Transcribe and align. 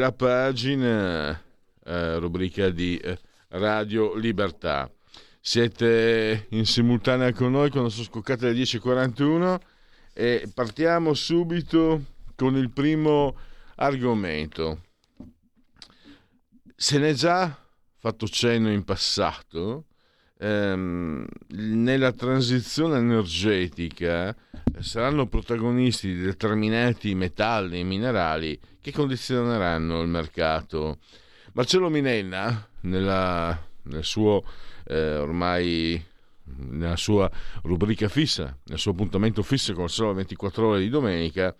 La 0.00 0.12
pagina, 0.12 1.30
eh, 1.84 2.18
rubrica 2.18 2.70
di 2.70 2.96
eh, 2.96 3.18
Radio 3.48 4.14
Libertà. 4.14 4.90
Siete 5.42 6.46
in 6.50 6.64
simultanea 6.64 7.32
con 7.32 7.52
noi 7.52 7.70
quando 7.70 7.90
sono 7.90 8.04
scoccate 8.04 8.50
le 8.50 8.60
10.41 8.62 9.60
e 10.14 10.50
partiamo 10.52 11.12
subito 11.12 12.04
con 12.34 12.56
il 12.56 12.70
primo 12.70 13.36
argomento. 13.76 14.84
Se 16.74 16.98
n'è 16.98 17.12
già 17.12 17.54
fatto 17.98 18.26
cenno 18.26 18.70
in 18.70 18.84
passato, 18.84 19.84
ehm, 20.40 21.26
nella 21.48 22.12
transizione 22.12 22.98
energetica 22.98 24.34
saranno 24.78 25.26
protagonisti 25.26 26.14
determinati 26.14 27.14
metalli 27.14 27.80
e 27.80 27.84
minerali 27.84 28.58
che 28.80 28.92
condizioneranno 28.92 30.00
il 30.00 30.08
mercato. 30.08 30.98
Marcello 31.52 31.90
Minenna, 31.90 32.66
nella, 32.82 33.58
nel 33.82 34.04
suo 34.04 34.42
eh, 34.86 35.16
ormai 35.16 36.02
nella 36.52 36.96
sua 36.96 37.30
rubrica 37.62 38.08
fissa, 38.08 38.56
nel 38.64 38.78
suo 38.78 38.92
appuntamento 38.92 39.42
fisso 39.42 39.72
con 39.74 39.84
il 39.84 39.90
solo 39.90 40.14
24 40.14 40.66
ore 40.66 40.80
di 40.80 40.88
domenica, 40.88 41.54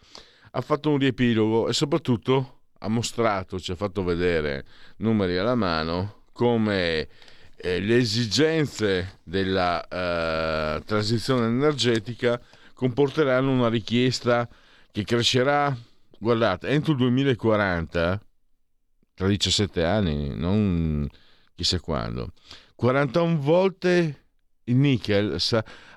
ha 0.53 0.61
fatto 0.61 0.91
un 0.91 0.99
riepilogo 0.99 1.69
e 1.69 1.73
soprattutto 1.73 2.59
ha 2.79 2.89
mostrato, 2.89 3.61
ci 3.61 3.71
ha 3.71 3.77
fatto 3.77 4.03
vedere 4.03 4.65
numeri 4.97 5.37
alla 5.37 5.55
mano, 5.55 6.23
come 6.33 7.09
eh, 7.63 7.81
le 7.81 7.99
esigenze 7.99 9.19
della 9.23 9.87
eh, 9.87 10.83
transizione 10.85 11.47
energetica 11.47 12.41
comporteranno 12.73 13.51
una 13.51 13.69
richiesta 13.69 14.49
che 14.91 15.05
crescerà, 15.05 15.77
guardate, 16.19 16.69
entro 16.69 16.93
il 16.93 16.99
2040, 16.99 18.21
tra 19.15 19.27
17 19.29 19.85
anni, 19.85 20.35
non 20.35 21.07
chissà 21.55 21.79
quando, 21.81 22.33
41 22.75 23.39
volte 23.39 24.25
il 24.65 24.77
nickel 24.77 25.39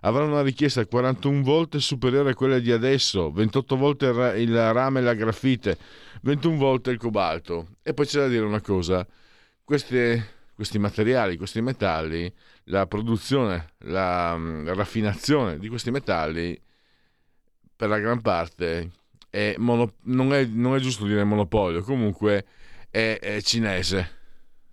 avrà 0.02 0.23
una 0.23 0.41
richiesta 0.41 0.86
41 0.86 1.44
volte 1.44 1.80
superiore 1.80 2.31
a 2.31 2.34
quella 2.34 2.59
di 2.59 2.72
adesso, 2.72 3.31
28 3.31 3.78
volte 3.78 4.08
il 4.08 4.73
rame 4.73 5.00
e 5.00 5.03
la 5.03 5.14
grafite, 5.14 5.78
21 6.23 6.58
volte 6.58 6.91
il 6.91 6.97
cobalto. 6.97 7.75
E 7.84 7.94
poi 7.94 8.06
c'è 8.06 8.19
da 8.19 8.28
dire 8.28 8.44
una 8.44 8.61
cosa, 8.61 9.08
queste 9.64 10.42
questi 10.55 10.79
materiali, 10.79 11.38
questi 11.38 11.61
metalli, 11.61 12.31
la 12.66 12.85
produzione, 12.85 13.72
la, 13.79 14.38
la 14.38 14.73
raffinazione 14.73 15.57
di 15.57 15.67
questi 15.67 15.91
metalli 15.91 16.59
per 17.75 17.89
la 17.89 18.00
gran 18.00 18.22
parte 18.22 18.91
è 19.29 19.55
mono, 19.57 19.95
non, 20.03 20.33
è, 20.33 20.45
non, 20.45 20.75
è, 20.75 20.79
giusto 20.79 21.05
dire 21.05 21.23
monopolio, 21.23 21.81
comunque 21.81 22.45
è, 22.89 23.17
è 23.19 23.41
cinese 23.41 24.09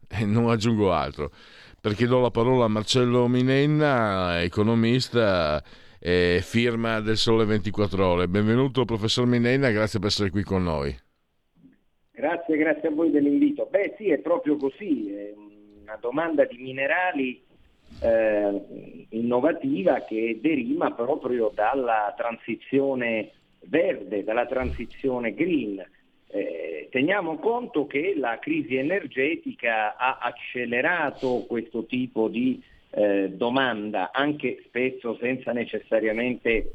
e 0.08 0.24
non 0.24 0.50
aggiungo 0.50 0.92
altro 0.92 1.32
perché 1.80 2.06
do 2.06 2.20
la 2.20 2.30
parola 2.30 2.66
a 2.66 2.68
Marcello 2.68 3.26
Minenna, 3.26 4.42
economista 4.42 5.62
e 5.98 6.40
firma 6.42 7.00
del 7.00 7.16
Sole 7.16 7.46
24 7.46 8.06
Ore. 8.06 8.28
Benvenuto 8.28 8.84
professor 8.84 9.24
Minenna, 9.24 9.70
grazie 9.70 9.98
per 9.98 10.08
essere 10.08 10.28
qui 10.28 10.42
con 10.42 10.62
noi. 10.62 10.94
Grazie, 12.12 12.58
grazie 12.58 12.88
a 12.88 12.90
voi 12.90 13.10
dell'invito. 13.10 13.66
Beh 13.70 13.94
sì, 13.96 14.10
è 14.10 14.18
proprio 14.18 14.58
così 14.58 15.10
una 15.90 15.98
domanda 16.00 16.44
di 16.44 16.56
minerali 16.58 17.42
eh, 18.00 19.06
innovativa 19.10 20.04
che 20.04 20.38
deriva 20.40 20.92
proprio 20.92 21.50
dalla 21.52 22.14
transizione 22.16 23.32
verde, 23.62 24.22
dalla 24.22 24.46
transizione 24.46 25.34
green. 25.34 25.84
Eh, 26.28 26.86
teniamo 26.92 27.38
conto 27.38 27.88
che 27.88 28.14
la 28.16 28.38
crisi 28.38 28.76
energetica 28.76 29.96
ha 29.96 30.18
accelerato 30.20 31.44
questo 31.48 31.84
tipo 31.86 32.28
di 32.28 32.62
eh, 32.90 33.30
domanda, 33.30 34.12
anche 34.12 34.62
spesso 34.66 35.16
senza 35.20 35.50
necessariamente 35.50 36.72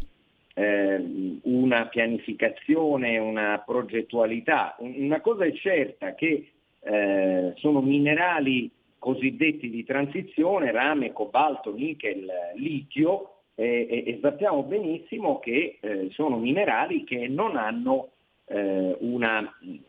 eh, 0.53 1.39
una 1.43 1.87
pianificazione, 1.87 3.17
una 3.17 3.63
progettualità. 3.65 4.75
Una 4.79 5.21
cosa 5.21 5.45
è 5.45 5.53
certa 5.53 6.15
che 6.15 6.51
eh, 6.81 7.53
sono 7.55 7.81
minerali 7.81 8.69
cosiddetti 9.05 9.69
di 9.69 9.83
transizione, 9.83 10.71
rame, 10.71 11.13
cobalto, 11.13 11.71
nickel, 11.75 12.27
litio, 12.55 13.41
eh, 13.53 13.85
e 13.87 14.17
sappiamo 14.19 14.63
benissimo 14.63 15.37
che 15.37 15.77
eh, 15.79 16.09
sono 16.09 16.39
minerali 16.39 17.03
che 17.03 17.27
non 17.27 17.55
hanno 17.55 18.09
eh, 18.45 18.97
una 19.01 19.43
eh, 19.43 19.79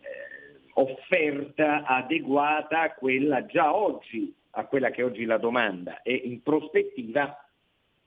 offerta 0.75 1.84
adeguata 1.87 2.82
a 2.82 2.93
quella 2.93 3.47
già 3.47 3.75
oggi, 3.75 4.34
a 4.50 4.66
quella 4.66 4.91
che 4.91 5.03
oggi 5.03 5.25
la 5.25 5.38
domanda 5.38 6.03
e 6.03 6.12
in 6.12 6.43
prospettiva 6.43 7.43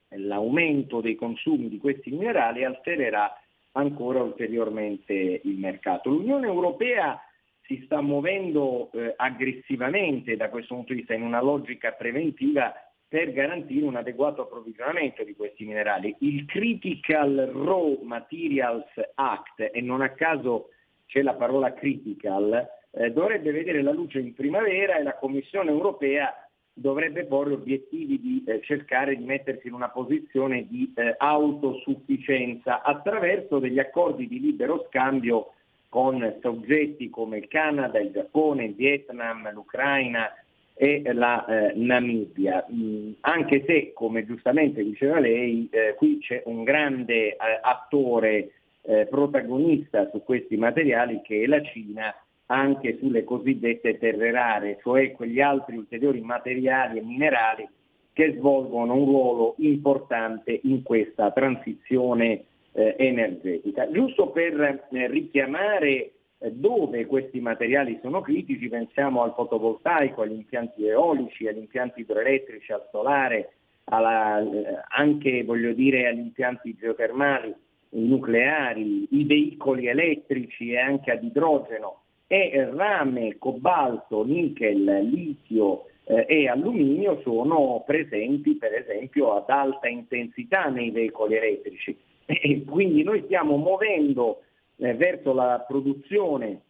l'aumento 0.10 1.02
dei 1.02 1.16
consumi 1.16 1.70
di 1.70 1.80
questi 1.80 2.12
minerali 2.12 2.64
altererà 2.64 3.36
ancora 3.72 4.22
ulteriormente 4.22 5.42
il 5.44 5.58
mercato. 5.58 6.12
L'Unione 6.12 6.46
Europea 6.46 7.20
si 7.70 7.84
sta 7.86 8.02
muovendo 8.02 8.90
eh, 8.94 9.14
aggressivamente 9.16 10.36
da 10.36 10.50
questo 10.50 10.74
punto 10.74 10.92
di 10.92 11.00
vista 11.00 11.14
in 11.14 11.22
una 11.22 11.40
logica 11.40 11.92
preventiva 11.92 12.74
per 13.08 13.32
garantire 13.32 13.86
un 13.86 13.96
adeguato 13.96 14.42
approvvigionamento 14.42 15.24
di 15.24 15.36
questi 15.36 15.66
minerali. 15.66 16.16
Il 16.22 16.46
Critical 16.46 17.52
Raw 17.54 18.02
Materials 18.02 18.90
Act, 19.14 19.70
e 19.72 19.82
non 19.82 20.02
a 20.02 20.10
caso 20.10 20.70
c'è 21.06 21.22
la 21.22 21.36
parola 21.36 21.72
critical, 21.74 22.68
eh, 22.92 23.12
dovrebbe 23.12 23.52
vedere 23.52 23.84
la 23.84 23.92
luce 23.92 24.18
in 24.18 24.34
primavera 24.34 24.98
e 24.98 25.04
la 25.04 25.16
Commissione 25.16 25.70
europea 25.70 26.34
dovrebbe 26.74 27.26
porre 27.26 27.54
obiettivi 27.54 28.20
di 28.20 28.44
eh, 28.48 28.62
cercare 28.64 29.16
di 29.16 29.26
mettersi 29.26 29.68
in 29.68 29.74
una 29.74 29.90
posizione 29.90 30.66
di 30.68 30.92
eh, 30.96 31.14
autosufficienza 31.18 32.82
attraverso 32.82 33.60
degli 33.60 33.80
accordi 33.80 34.28
di 34.28 34.40
libero 34.40 34.86
scambio 34.88 35.54
con 35.90 36.38
soggetti 36.42 37.10
come 37.10 37.40
il 37.40 37.48
Canada, 37.48 38.00
il 38.00 38.12
Giappone, 38.12 38.66
il 38.66 38.76
Vietnam, 38.76 39.52
l'Ucraina 39.52 40.32
e 40.76 41.02
la 41.12 41.46
eh, 41.46 41.74
Namibia, 41.76 42.66
mm, 42.72 43.12
anche 43.22 43.64
se, 43.66 43.92
come 43.94 44.26
giustamente 44.26 44.82
diceva 44.84 45.20
lei, 45.20 45.68
eh, 45.72 45.96
qui 45.96 46.20
c'è 46.20 46.44
un 46.46 46.64
grande 46.64 47.32
eh, 47.32 47.38
attore 47.62 48.52
eh, 48.84 49.08
protagonista 49.10 50.10
su 50.10 50.24
questi 50.24 50.56
materiali 50.56 51.22
che 51.22 51.44
è 51.44 51.48
la 51.48 51.62
Cina, 51.64 52.16
anche 52.46 52.98
sulle 52.98 53.24
cosiddette 53.26 53.98
terre 53.98 54.32
rare, 54.32 54.80
cioè 54.82 55.12
quegli 55.12 55.42
altri 55.42 55.76
ulteriori 55.76 56.22
materiali 56.22 57.00
e 57.00 57.04
minerali 57.04 57.68
che 58.14 58.36
svolgono 58.38 58.96
un 58.96 59.06
ruolo 59.06 59.56
importante 59.58 60.60
in 60.64 60.82
questa 60.84 61.32
transizione 61.32 62.46
eh, 62.80 62.96
energetica. 62.98 63.92
Giusto 63.92 64.30
per 64.30 64.88
eh, 64.92 65.08
richiamare 65.08 66.12
eh, 66.38 66.52
dove 66.52 67.06
questi 67.06 67.42
materiali 67.42 68.00
sono 68.02 68.22
critici, 68.22 68.70
pensiamo 68.70 69.22
al 69.22 69.34
fotovoltaico, 69.34 70.22
agli 70.22 70.32
impianti 70.32 70.88
eolici, 70.88 71.48
agli 71.48 71.58
impianti 71.58 72.02
idroelettrici, 72.02 72.72
al 72.72 72.88
solare, 72.90 73.52
alla, 73.86 74.40
eh, 74.40 74.82
anche 74.96 75.46
dire 75.76 76.08
agli 76.08 76.20
impianti 76.20 76.78
geotermali, 76.80 77.54
nucleari, 77.90 79.08
i 79.12 79.26
veicoli 79.26 79.88
elettrici 79.88 80.72
e 80.72 80.80
anche 80.80 81.12
ad 81.12 81.24
idrogeno 81.24 82.04
e 82.28 82.70
rame, 82.72 83.38
cobalto, 83.40 84.24
nickel, 84.24 85.00
litio 85.02 85.86
eh, 86.06 86.26
e 86.30 86.48
alluminio 86.48 87.20
sono 87.24 87.84
presenti 87.86 88.56
per 88.56 88.74
esempio 88.74 89.36
ad 89.36 89.50
alta 89.50 89.88
intensità 89.88 90.70
nei 90.70 90.92
veicoli 90.92 91.36
elettrici. 91.36 91.98
E 92.32 92.64
quindi 92.64 93.02
noi 93.02 93.24
stiamo 93.26 93.58
muovendo 93.58 94.44
eh, 94.78 94.94
verso 94.94 95.34
la 95.34 95.66
produzione 95.68 96.62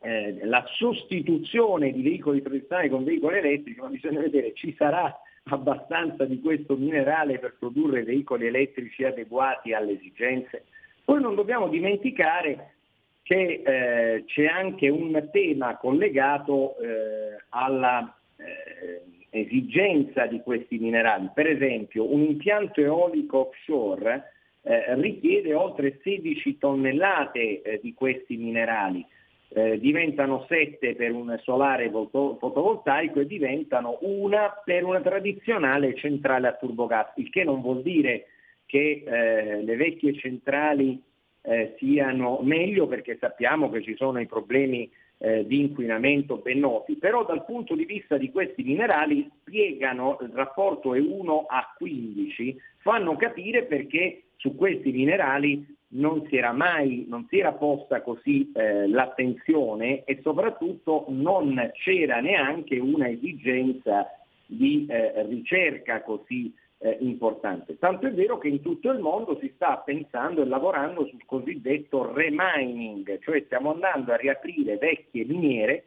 eh, 0.00 0.40
la 0.42 0.64
sostituzione 0.74 1.92
di 1.92 2.02
veicoli 2.02 2.42
tradizionali 2.42 2.88
con 2.88 3.04
veicoli 3.04 3.38
elettrici, 3.38 3.78
ma 3.78 3.86
bisogna 3.86 4.20
vedere 4.20 4.52
ci 4.54 4.74
sarà 4.76 5.16
abbastanza 5.44 6.24
di 6.24 6.40
questo 6.40 6.76
minerale 6.76 7.38
per 7.38 7.54
produrre 7.56 8.02
veicoli 8.02 8.46
elettrici 8.46 9.04
adeguati 9.04 9.72
alle 9.72 9.92
esigenze. 9.92 10.64
Poi 11.04 11.20
non 11.20 11.36
dobbiamo 11.36 11.68
dimenticare 11.68 12.74
che 13.22 13.62
eh, 13.64 14.24
c'è 14.26 14.46
anche 14.46 14.88
un 14.88 15.28
tema 15.30 15.76
collegato 15.76 16.76
eh, 16.78 17.40
alla 17.50 18.12
eh, 18.36 19.02
esigenza 19.30 20.26
di 20.26 20.40
questi 20.40 20.78
minerali. 20.78 21.30
Per 21.32 21.46
esempio, 21.46 22.12
un 22.12 22.22
impianto 22.22 22.80
eolico 22.80 23.50
offshore 23.50 24.32
eh, 24.64 24.94
richiede 24.94 25.54
oltre 25.54 25.98
16 26.02 26.58
tonnellate 26.58 27.62
eh, 27.62 27.80
di 27.82 27.94
questi 27.94 28.36
minerali. 28.36 29.04
Eh, 29.54 29.78
diventano 29.78 30.46
7 30.48 30.94
per 30.94 31.12
un 31.12 31.38
solare 31.42 31.90
fotovoltaico 31.90 33.20
e 33.20 33.26
diventano 33.26 33.98
una 34.00 34.50
per 34.64 34.84
una 34.84 35.00
tradizionale 35.00 35.94
centrale 35.96 36.48
a 36.48 36.54
turbogas, 36.54 37.12
il 37.16 37.28
che 37.28 37.44
non 37.44 37.60
vuol 37.60 37.82
dire 37.82 38.28
che 38.64 39.02
eh, 39.04 39.62
le 39.62 39.76
vecchie 39.76 40.14
centrali 40.14 40.98
eh, 41.42 41.74
siano 41.76 42.38
meglio 42.40 42.86
perché 42.86 43.18
sappiamo 43.20 43.68
che 43.68 43.82
ci 43.82 43.94
sono 43.96 44.20
i 44.20 44.26
problemi 44.26 44.90
di 45.22 45.60
inquinamento 45.60 46.38
ben 46.38 46.58
noti, 46.58 46.96
però 46.96 47.24
dal 47.24 47.44
punto 47.44 47.76
di 47.76 47.84
vista 47.84 48.16
di 48.16 48.32
questi 48.32 48.64
minerali 48.64 49.30
spiegano 49.38 50.18
il 50.20 50.32
rapporto 50.34 50.96
E1 50.96 51.44
a 51.46 51.72
15, 51.78 52.60
fanno 52.78 53.14
capire 53.14 53.62
perché 53.62 54.21
su 54.42 54.56
questi 54.56 54.90
minerali 54.90 55.64
non 55.90 56.26
si 56.28 56.36
era 56.36 56.52
mai, 56.52 57.04
non 57.08 57.26
si 57.28 57.38
era 57.38 57.52
posta 57.52 58.02
così 58.02 58.50
eh, 58.52 58.88
l'attenzione 58.88 60.02
e 60.04 60.18
soprattutto 60.20 61.04
non 61.10 61.70
c'era 61.74 62.20
neanche 62.20 62.78
una 62.78 63.08
esigenza 63.08 64.08
di 64.44 64.84
eh, 64.88 65.22
ricerca 65.26 66.02
così 66.02 66.52
eh, 66.78 66.96
importante. 67.00 67.78
Tanto 67.78 68.08
è 68.08 68.12
vero 68.12 68.38
che 68.38 68.48
in 68.48 68.62
tutto 68.62 68.90
il 68.90 68.98
mondo 68.98 69.38
si 69.38 69.52
sta 69.54 69.76
pensando 69.76 70.42
e 70.42 70.46
lavorando 70.46 71.06
sul 71.06 71.24
cosiddetto 71.24 72.12
remining, 72.12 73.20
cioè 73.20 73.42
stiamo 73.44 73.70
andando 73.70 74.12
a 74.12 74.16
riaprire 74.16 74.76
vecchie 74.76 75.24
miniere 75.24 75.84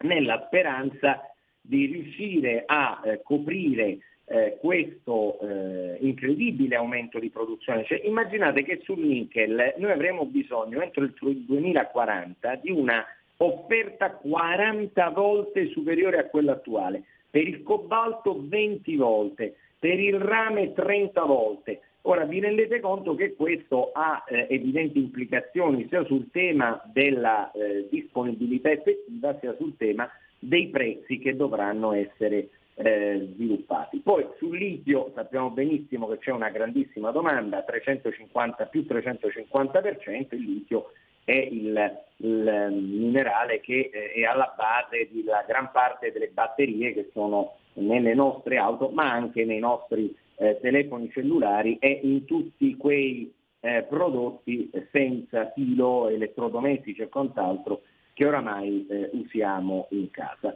nella 0.00 0.44
speranza 0.46 1.22
di 1.58 1.86
riuscire 1.86 2.64
a 2.66 3.00
eh, 3.02 3.22
coprire 3.22 3.98
eh, 4.28 4.58
questo 4.60 5.38
eh, 5.40 5.98
incredibile 6.00 6.76
aumento 6.76 7.18
di 7.18 7.30
produzione. 7.30 7.84
Cioè, 7.84 8.02
immaginate 8.04 8.62
che 8.62 8.80
sul 8.82 8.98
nickel 8.98 9.74
noi 9.78 9.90
avremo 9.90 10.26
bisogno 10.26 10.80
entro 10.80 11.04
il 11.04 11.14
2040 11.46 12.54
di 12.56 12.70
una 12.70 13.04
offerta 13.38 14.10
40 14.10 15.10
volte 15.10 15.68
superiore 15.68 16.18
a 16.18 16.24
quella 16.26 16.52
attuale, 16.52 17.04
per 17.30 17.46
il 17.46 17.62
cobalto 17.62 18.42
20 18.46 18.96
volte, 18.96 19.56
per 19.78 20.00
il 20.00 20.18
rame 20.18 20.72
30 20.72 21.22
volte. 21.22 21.80
Ora 22.02 22.24
vi 22.24 22.40
rendete 22.40 22.80
conto 22.80 23.14
che 23.14 23.34
questo 23.34 23.90
ha 23.92 24.24
eh, 24.28 24.46
evidenti 24.48 24.98
implicazioni 24.98 25.86
sia 25.88 26.04
sul 26.04 26.30
tema 26.30 26.80
della 26.92 27.50
eh, 27.50 27.88
disponibilità 27.90 28.70
effettiva 28.70 29.36
sia 29.40 29.54
sul 29.56 29.76
tema 29.76 30.08
dei 30.38 30.68
prezzi 30.68 31.18
che 31.18 31.34
dovranno 31.34 31.92
essere 31.92 32.48
eh, 32.76 33.28
sviluppati. 33.34 34.00
Poi 34.00 34.26
sul 34.38 34.56
litio 34.56 35.10
sappiamo 35.14 35.50
benissimo 35.50 36.06
che 36.08 36.18
c'è 36.18 36.30
una 36.30 36.50
grandissima 36.50 37.10
domanda, 37.10 37.62
350 37.62 38.66
più 38.66 38.84
350%, 38.88 40.26
il 40.30 40.42
litio 40.42 40.92
è 41.24 41.32
il, 41.32 41.98
il 42.18 42.68
minerale 42.70 43.60
che 43.60 43.90
eh, 43.92 44.12
è 44.12 44.24
alla 44.24 44.54
base 44.56 45.08
della 45.10 45.44
gran 45.46 45.70
parte 45.72 46.12
delle 46.12 46.28
batterie 46.28 46.92
che 46.92 47.10
sono 47.12 47.56
nelle 47.74 48.14
nostre 48.14 48.58
auto, 48.58 48.90
ma 48.90 49.10
anche 49.10 49.44
nei 49.44 49.58
nostri 49.58 50.14
eh, 50.36 50.58
telefoni 50.60 51.10
cellulari 51.10 51.78
e 51.78 52.00
in 52.02 52.24
tutti 52.26 52.76
quei 52.76 53.32
eh, 53.60 53.82
prodotti 53.88 54.70
senza 54.92 55.50
filo, 55.52 56.08
elettrodomestici 56.08 57.02
e 57.02 57.08
quant'altro 57.08 57.82
che 58.12 58.24
oramai 58.24 58.86
eh, 58.88 59.10
usiamo 59.12 59.88
in 59.90 60.10
casa. 60.10 60.54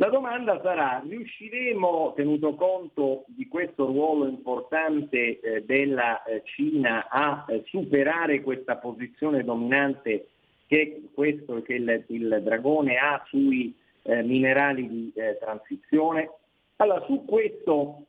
La 0.00 0.08
domanda 0.08 0.58
sarà, 0.62 1.02
riusciremo, 1.06 2.14
tenuto 2.16 2.54
conto 2.54 3.24
di 3.26 3.46
questo 3.48 3.84
ruolo 3.84 4.26
importante 4.28 5.40
eh, 5.40 5.62
della 5.66 6.22
eh, 6.22 6.40
Cina, 6.42 7.06
a 7.10 7.44
eh, 7.46 7.64
superare 7.66 8.40
questa 8.40 8.76
posizione 8.76 9.44
dominante 9.44 10.28
che, 10.66 11.02
questo, 11.12 11.60
che 11.60 11.74
il, 11.74 12.04
il, 12.08 12.40
dragone 12.42 12.96
ha 12.96 13.22
sui 13.26 13.76
eh, 14.04 14.22
minerali 14.22 14.88
di 14.88 15.12
eh, 15.14 15.36
transizione? 15.38 16.30
Allora, 16.76 17.04
su 17.04 17.26
questo 17.26 18.06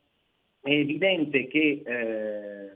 è 0.62 0.70
evidente 0.70 1.46
che 1.46 1.82
eh, 1.84 2.70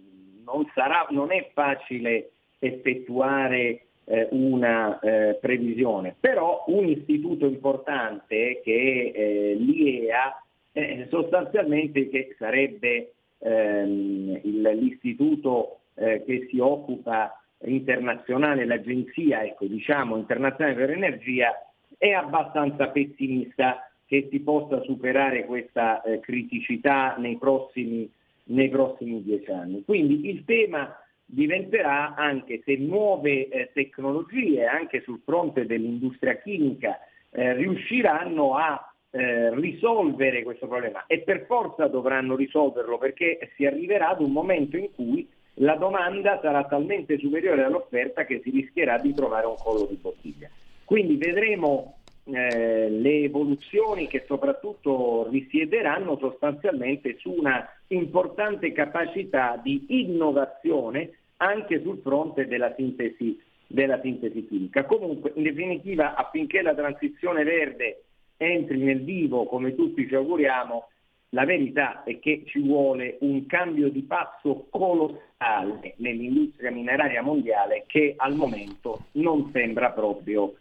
non, 0.44 0.70
sarà, 0.74 1.06
non 1.08 1.32
è 1.32 1.52
facile 1.54 2.32
effettuare 2.58 3.85
eh, 4.08 4.29
una 4.31 4.99
eh, 5.00 5.37
previsione, 5.41 6.14
però 6.19 6.64
un 6.69 6.87
istituto 6.88 7.47
importante 7.47 8.61
che 8.62 9.12
è 9.12 9.19
eh, 9.19 9.55
l'IEA 9.55 10.43
eh, 10.73 11.06
sostanzialmente 11.11 12.08
che 12.08 12.35
sarebbe 12.38 13.12
ehm, 13.38 14.41
il, 14.43 14.61
l'istituto 14.61 15.81
eh, 15.94 16.23
che 16.25 16.47
si 16.50 16.58
occupa 16.58 17.41
internazionale, 17.64 18.64
l'agenzia 18.64 19.43
ecco, 19.43 19.67
diciamo, 19.67 20.17
internazionale 20.17 20.76
per 20.76 20.91
l'energia, 20.91 21.53
è 21.99 22.11
abbastanza 22.11 22.88
pessimista 22.88 23.91
che 24.06 24.29
si 24.31 24.38
possa 24.41 24.82
superare 24.82 25.47
questa 25.47 26.00
criticità 26.20 27.17
nei 27.17 27.38
prossimi, 27.38 28.08
nei 28.44 28.69
prossimi 28.69 29.23
dieci 29.23 29.50
anni. 29.50 29.82
Quindi 29.85 30.29
il 30.29 30.44
tema 30.44 30.94
diventerà 31.26 32.14
anche 32.14 32.62
se 32.64 32.76
nuove 32.76 33.49
eh, 33.49 33.70
tecnologie 33.75 34.64
anche 34.64 35.02
sul 35.02 35.20
fronte 35.25 35.67
dell'industria 35.67 36.37
chimica 36.37 37.00
eh, 37.31 37.52
riusciranno 37.55 38.55
a 38.55 38.94
eh, 39.11 39.55
risolvere 39.55 40.44
questo 40.44 40.69
problema 40.69 41.05
e 41.06 41.20
per 41.20 41.44
forza 41.46 41.88
dovranno 41.88 42.37
risolverlo 42.37 42.96
perché 42.96 43.50
si 43.56 43.67
arriverà 43.67 44.11
ad 44.11 44.20
un 44.20 44.31
momento 44.31 44.76
in 44.76 44.93
cui 44.94 45.28
la 45.61 45.75
domanda 45.75 46.38
sarà 46.43 46.64
talmente 46.64 47.19
superiore 47.19 47.64
all'offerta 47.64 48.25
che 48.25 48.40
si 48.44 48.50
rischierà 48.50 48.99
di 48.99 49.14
trovare 49.14 49.46
un 49.46 49.56
collo 49.56 49.86
di 49.86 49.96
bottiglia. 49.96 50.48
Quindi 50.84 51.17
vedremo 51.17 51.96
eh, 52.24 52.91
le 52.91 53.22
evoluzioni 53.22 54.06
che 54.06 54.24
soprattutto 54.27 55.29
risiederanno 55.31 56.19
sostanzialmente 56.19 57.17
su 57.19 57.31
una 57.32 57.67
importante 57.89 58.72
capacità 58.72 59.58
di 59.62 59.86
innovazione 59.89 61.10
anche 61.38 61.81
sul 61.82 62.00
fronte 62.02 62.46
della 62.46 62.72
sintesi, 62.76 63.38
della 63.66 64.00
sintesi 64.00 64.46
chimica. 64.46 64.84
Comunque, 64.84 65.32
in 65.34 65.43
definitiva, 65.43 66.14
affinché 66.14 66.62
la 66.62 66.74
transizione 66.74 67.44
verde 67.44 68.05
entri 68.36 68.78
nel 68.78 69.02
vivo, 69.02 69.46
come 69.46 69.74
tutti 69.74 70.06
ci 70.06 70.14
auguriamo, 70.14 70.88
la 71.31 71.44
verità 71.44 72.05
è 72.05 72.19
che 72.19 72.44
ci 72.46 72.60
vuole 72.60 73.19
un 73.20 73.46
cambio 73.46 73.88
di 73.90 74.02
passo 74.02 74.66
colossale 74.70 75.94
nell'industria 75.96 76.70
mineraria 76.70 77.20
mondiale 77.20 77.84
che 77.86 78.14
al 78.16 78.34
momento 78.34 79.06
non 79.12 79.50
sembra 79.52 79.90
proprio 79.90 80.55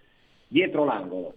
dietro 0.48 0.84
l'angolo. 0.84 1.36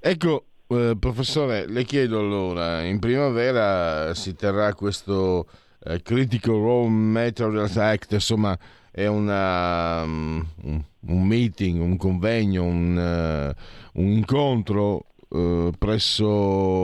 Ecco, 0.00 0.44
eh, 0.68 0.96
professore, 0.98 1.66
le 1.68 1.84
chiedo 1.84 2.18
allora, 2.18 2.82
in 2.82 2.98
primavera 2.98 4.14
si 4.14 4.34
terrà 4.34 4.72
questo 4.74 5.46
eh, 5.84 6.02
Critical 6.02 6.54
Raw 6.54 6.86
Materials 6.86 7.76
Act, 7.76 8.12
insomma 8.12 8.58
è 8.90 9.06
una, 9.06 10.02
um, 10.02 10.44
un, 10.62 11.22
meeting, 11.26 11.80
un 11.80 11.96
convegno, 11.96 12.64
un, 12.64 12.96
uh, 12.96 14.00
un 14.00 14.08
incontro 14.08 15.06
uh, 15.28 15.70
presso 15.78 16.26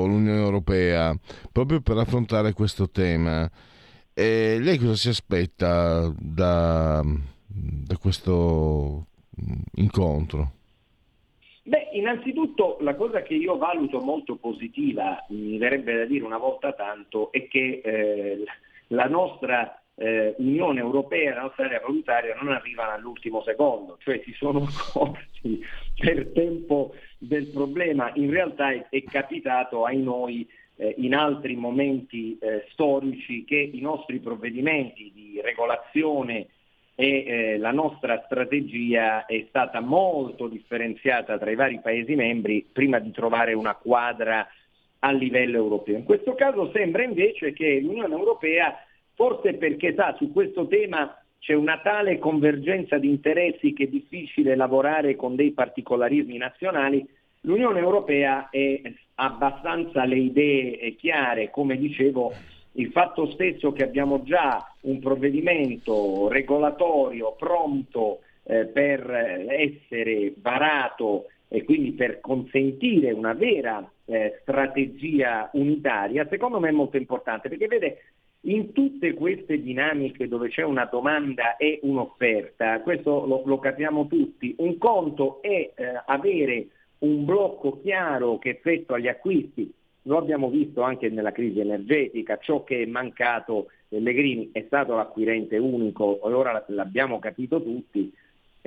l'Unione 0.07 0.41
Europea 0.41 1.15
proprio 1.51 1.81
per 1.81 1.99
affrontare 1.99 2.53
questo 2.53 2.89
tema. 2.89 3.51
E 4.15 4.59
lei 4.61 4.79
cosa 4.79 4.95
si 4.95 5.09
aspetta 5.09 6.11
da, 6.19 7.03
da 7.47 7.97
questo 7.99 9.07
incontro? 9.75 10.53
Beh, 11.65 11.89
innanzitutto 11.93 12.79
la 12.81 12.95
cosa 12.95 13.23
che 13.23 13.35
io 13.35 13.59
valuto 13.59 14.01
molto 14.01 14.37
positiva, 14.37 15.23
mi 15.31 15.59
verrebbe 15.59 15.97
da 15.97 16.05
dire 16.05 16.25
una 16.25 16.39
volta 16.39 16.73
tanto, 16.73 17.33
è 17.33 17.49
che 17.49 17.81
eh, 17.85 18.45
la 18.89 19.07
nostra 19.07 19.81
eh, 19.95 20.35
Unione 20.39 20.81
Europea, 20.81 21.35
la 21.35 21.43
nostra 21.43 21.65
area 21.65 21.81
valutaria 21.81 22.35
non 22.35 22.53
arrivano 22.53 22.93
all'ultimo 22.93 23.43
secondo, 23.43 23.97
cioè 24.03 24.21
si 24.25 24.33
sono 24.33 24.63
accorti 24.69 25.65
per 25.97 26.29
tempo 26.33 26.95
del 27.19 27.47
problema. 27.47 28.11
In 28.15 28.31
realtà 28.31 28.71
è, 28.71 28.87
è 28.91 29.03
capitato 29.05 29.85
ai 29.85 30.01
noi 30.03 30.47
eh, 30.77 30.95
in 30.99 31.15
altri 31.15 31.57
momenti 31.57 32.37
eh, 32.39 32.67
storici 32.71 33.45
che 33.45 33.57
i 33.57 33.81
nostri 33.81 34.19
provvedimenti 34.19 35.11
di 35.15 35.41
regolazione 35.43 36.49
e 36.95 37.25
eh, 37.27 37.59
la 37.59 37.73
nostra 37.73 38.23
strategia 38.25 39.27
è 39.27 39.45
stata 39.49 39.81
molto 39.81 40.49
differenziata 40.49 41.39
tra 41.39 41.51
i 41.51 41.55
vari 41.55 41.81
Paesi 41.81 42.15
membri 42.15 42.67
prima 42.71 42.99
di 42.99 43.11
trovare 43.11 43.53
una 43.53 43.75
quadra 43.75 44.47
a 45.01 45.11
livello 45.13 45.57
europeo. 45.57 45.97
In 45.97 46.05
questo 46.05 46.35
caso 46.35 46.71
sembra 46.73 47.03
invece 47.03 47.53
che 47.53 47.81
l'Unione 47.81 48.15
Europea, 48.15 48.75
forse 49.15 49.55
perché 49.55 49.95
sa 49.95 50.15
su 50.19 50.33
questo 50.33 50.67
tema 50.67 51.17
c'è 51.39 51.55
una 51.55 51.81
tale 51.81 52.19
convergenza 52.19 52.99
di 52.99 53.09
interessi 53.09 53.73
che 53.73 53.85
è 53.85 53.89
difficile 53.89 54.57
lavorare 54.57 55.17
con 55.17 55.37
dei 55.37 55.53
particolarismi 55.53 56.37
nazionali, 56.37 57.07
l'Unione 57.43 57.79
Europea 57.79 58.49
è 58.51 58.81
abbastanza 59.17 60.05
le 60.05 60.17
idee 60.17 60.95
chiare, 60.97 61.51
come 61.51 61.77
dicevo 61.77 62.33
il 62.73 62.91
fatto 62.91 63.31
stesso 63.31 63.73
che 63.73 63.85
abbiamo 63.85 64.23
già 64.23 64.71
un 64.83 64.99
provvedimento 64.99 66.29
regolatorio 66.29 67.35
pronto 67.39 68.21
eh, 68.43 68.67
per 68.67 69.11
essere 69.49 70.35
varato 70.37 71.27
e 71.49 71.65
quindi 71.65 71.93
per 71.93 72.21
consentire 72.21 73.13
una 73.13 73.33
vera 73.33 73.89
eh, 74.05 74.39
strategia 74.43 75.51
unitaria, 75.53 76.27
secondo 76.29 76.61
me 76.61 76.69
è 76.69 76.73
molto 76.73 76.97
importante, 76.97 77.49
perché 77.49 77.67
vede, 77.67 78.03
in 78.47 78.73
tutte 78.73 79.15
queste 79.15 79.61
dinamiche 79.61 80.29
dove 80.29 80.49
c'è 80.49 80.63
una 80.63 80.85
domanda 80.85 81.57
e 81.57 81.81
un'offerta, 81.83 82.81
questo 82.81 83.27
lo, 83.27 83.43
lo 83.45 83.59
capiamo 83.59 84.07
tutti, 84.07 84.55
un 84.59 84.79
conto 84.79 85.41
è 85.43 85.73
eh, 85.75 86.03
avere 86.07 86.69
un 86.99 87.25
blocco 87.25 87.81
chiaro 87.81 88.39
che 88.39 88.51
effettua 88.51 88.99
gli 88.99 89.09
acquisti. 89.09 89.73
Lo 90.03 90.19
abbiamo 90.19 90.49
visto 90.49 90.83
anche 90.83 91.09
nella 91.09 91.33
crisi 91.33 91.59
energetica, 91.59 92.39
ciò 92.39 92.63
che 92.63 92.83
è 92.83 92.87
mancato 92.87 93.67
Pellegrini 93.89 94.51
è 94.53 94.65
stato 94.67 94.95
l'acquirente 94.95 95.59
unico, 95.59 96.19
ora 96.23 96.65
l'abbiamo 96.69 97.19
capito 97.19 97.63
tutti, 97.63 98.13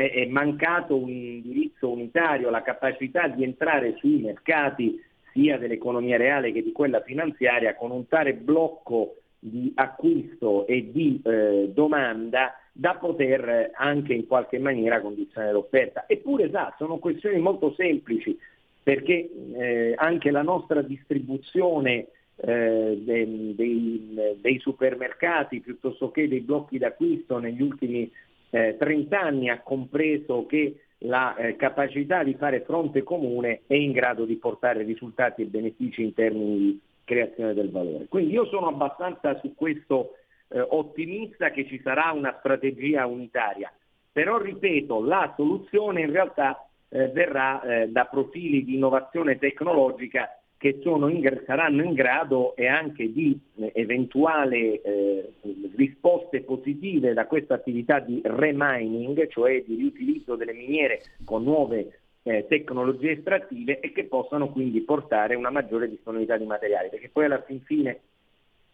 è, 0.08 0.26
mancato 0.28 0.96
un 0.96 1.10
indirizzo 1.10 1.90
unitario, 1.90 2.50
la 2.50 2.62
capacità 2.62 3.28
di 3.28 3.44
entrare 3.44 3.96
sui 3.98 4.22
mercati 4.22 5.04
sia 5.34 5.58
dell'economia 5.58 6.16
reale 6.16 6.54
che 6.54 6.64
di 6.64 6.72
quella 6.72 7.02
finanziaria 7.02 7.76
con 7.76 7.92
un 7.92 8.08
tale 8.08 8.34
blocco 8.34 9.16
di 9.38 9.72
acquisto 9.76 10.66
e 10.68 10.90
di 10.92 11.22
eh, 11.24 11.72
domanda 11.74 12.58
da 12.72 12.96
poter 12.96 13.72
anche 13.74 14.14
in 14.14 14.26
qualche 14.26 14.58
maniera 14.58 15.02
condizionare 15.02 15.52
l'offerta. 15.52 16.06
Eppure 16.08 16.50
sa, 16.50 16.74
sono 16.78 16.98
questioni 16.98 17.40
molto 17.40 17.74
semplici, 17.74 18.38
perché 18.82 19.30
eh, 19.54 19.94
anche 19.98 20.32
la 20.32 20.42
nostra 20.44 20.82
distribuzione 20.82 22.08
eh, 22.38 23.02
dei, 23.04 23.54
dei, 23.54 24.18
dei, 24.40 24.60
supermercati 24.60 25.60
piuttosto 25.60 26.10
che 26.10 26.30
dei 26.30 26.40
blocchi 26.40 26.78
d'acquisto 26.78 27.38
negli 27.38 27.62
ultimi 27.62 28.10
eh, 28.50 28.76
30 28.78 29.20
anni 29.20 29.50
ha 29.50 29.62
compreso 29.62 30.46
che 30.46 30.82
la 31.04 31.36
eh, 31.36 31.56
capacità 31.56 32.24
di 32.24 32.34
fare 32.34 32.62
fronte 32.62 33.04
comune 33.04 33.62
è 33.68 33.76
in 33.76 33.92
grado 33.92 34.26
di 34.26 34.36
portare 34.36 34.84
risultati 34.84 35.42
e 35.42 35.46
benefici 35.46 36.04
in 36.04 36.14
termini 36.14 36.58
di 36.58 36.80
creazione 37.06 37.54
del 37.54 37.72
valore. 37.72 38.08
Quindi 38.08 38.34
io 38.34 38.46
sono 38.48 38.68
abbastanza 38.68 39.40
su 39.40 39.56
questo 39.56 40.16
eh, 40.50 40.60
ottimista 40.60 41.52
che 41.52 41.66
ci 41.68 41.80
sarà 41.82 42.12
una 42.12 42.36
strategia 42.40 43.06
unitaria, 43.06 43.72
però 44.12 44.38
ripeto, 44.38 45.04
la 45.04 45.34
soluzione 45.38 46.02
in 46.02 46.12
realtà 46.12 46.68
eh, 46.90 47.08
verrà 47.10 47.62
eh, 47.62 47.88
da 47.90 48.06
profili 48.06 48.66
di 48.66 48.76
innovazione 48.76 49.38
tecnologica 49.38 50.39
che 50.60 50.78
in, 50.84 51.42
saranno 51.46 51.84
in 51.84 51.94
grado 51.94 52.54
e 52.58 52.68
anche 52.68 53.12
di 53.14 53.40
eh, 53.56 53.72
eventuali 53.76 54.76
eh, 54.76 55.32
risposte 55.76 56.42
positive 56.42 57.14
da 57.14 57.26
questa 57.28 57.54
attività 57.54 58.00
di 58.00 58.22
remining, 58.22 59.26
cioè 59.30 59.64
di 59.66 59.76
riutilizzo 59.76 60.36
delle 60.36 60.52
miniere 60.52 61.02
con 61.24 61.44
nuove 61.44 62.00
eh, 62.24 62.46
tecnologie 62.50 63.12
estrattive 63.12 63.80
e 63.80 63.94
che 63.94 64.04
possano 64.04 64.50
quindi 64.50 64.82
portare 64.82 65.36
una 65.36 65.50
maggiore 65.50 65.90
disponibilità 65.90 66.36
di 66.36 66.46
materiali, 66.46 66.90
perché 66.90 67.08
poi 67.08 67.26
alla 67.26 67.42
fin 67.42 67.62
fine 67.62 68.00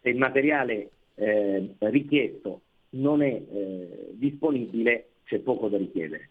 se 0.02 0.08
il 0.08 0.16
materiale 0.16 0.90
eh, 1.14 1.72
richiesto 1.78 2.62
non 2.90 3.22
è 3.22 3.32
eh, 3.32 4.08
disponibile 4.10 5.06
c'è 5.24 5.38
poco 5.38 5.68
da 5.68 5.76
richiedere. 5.76 6.28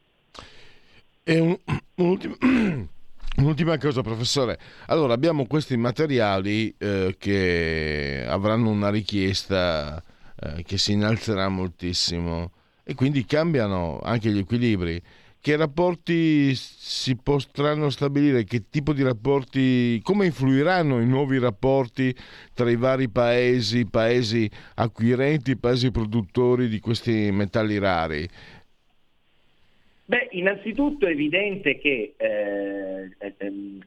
E 1.24 1.39
un, 1.39 1.57
un'ultima, 1.95 2.35
un'ultima, 3.37 3.77
cosa, 3.77 4.01
professore. 4.01 4.57
Allora, 4.87 5.13
abbiamo 5.13 5.45
questi 5.45 5.77
materiali 5.77 6.73
eh, 6.77 7.15
che 7.17 8.25
avranno 8.27 8.69
una 8.69 8.89
richiesta 8.89 10.01
eh, 10.39 10.63
che 10.63 10.77
si 10.77 10.93
innalzerà 10.93 11.49
moltissimo 11.49 12.51
e 12.83 12.93
quindi 12.93 13.25
cambiano 13.25 13.99
anche 14.03 14.29
gli 14.29 14.37
equilibri. 14.37 15.01
Che 15.45 15.55
rapporti 15.57 16.55
si 16.55 17.15
potranno 17.17 17.91
stabilire? 17.91 18.45
Che 18.45 18.63
tipo 18.71 18.93
di 18.93 19.03
rapporti, 19.03 19.99
come 20.01 20.25
influiranno 20.25 20.99
i 20.99 21.05
nuovi 21.05 21.37
rapporti 21.37 22.15
tra 22.55 22.67
i 22.67 22.75
vari 22.75 23.09
paesi, 23.09 23.85
paesi 23.85 24.49
acquirenti, 24.73 25.55
paesi 25.55 25.91
produttori 25.91 26.67
di 26.67 26.79
questi 26.79 27.29
metalli 27.31 27.77
rari? 27.77 28.27
Beh, 30.07 30.29
innanzitutto 30.31 31.07
è 31.07 31.11
evidente 31.11 31.77
che 31.77 32.13
eh, 32.15 32.94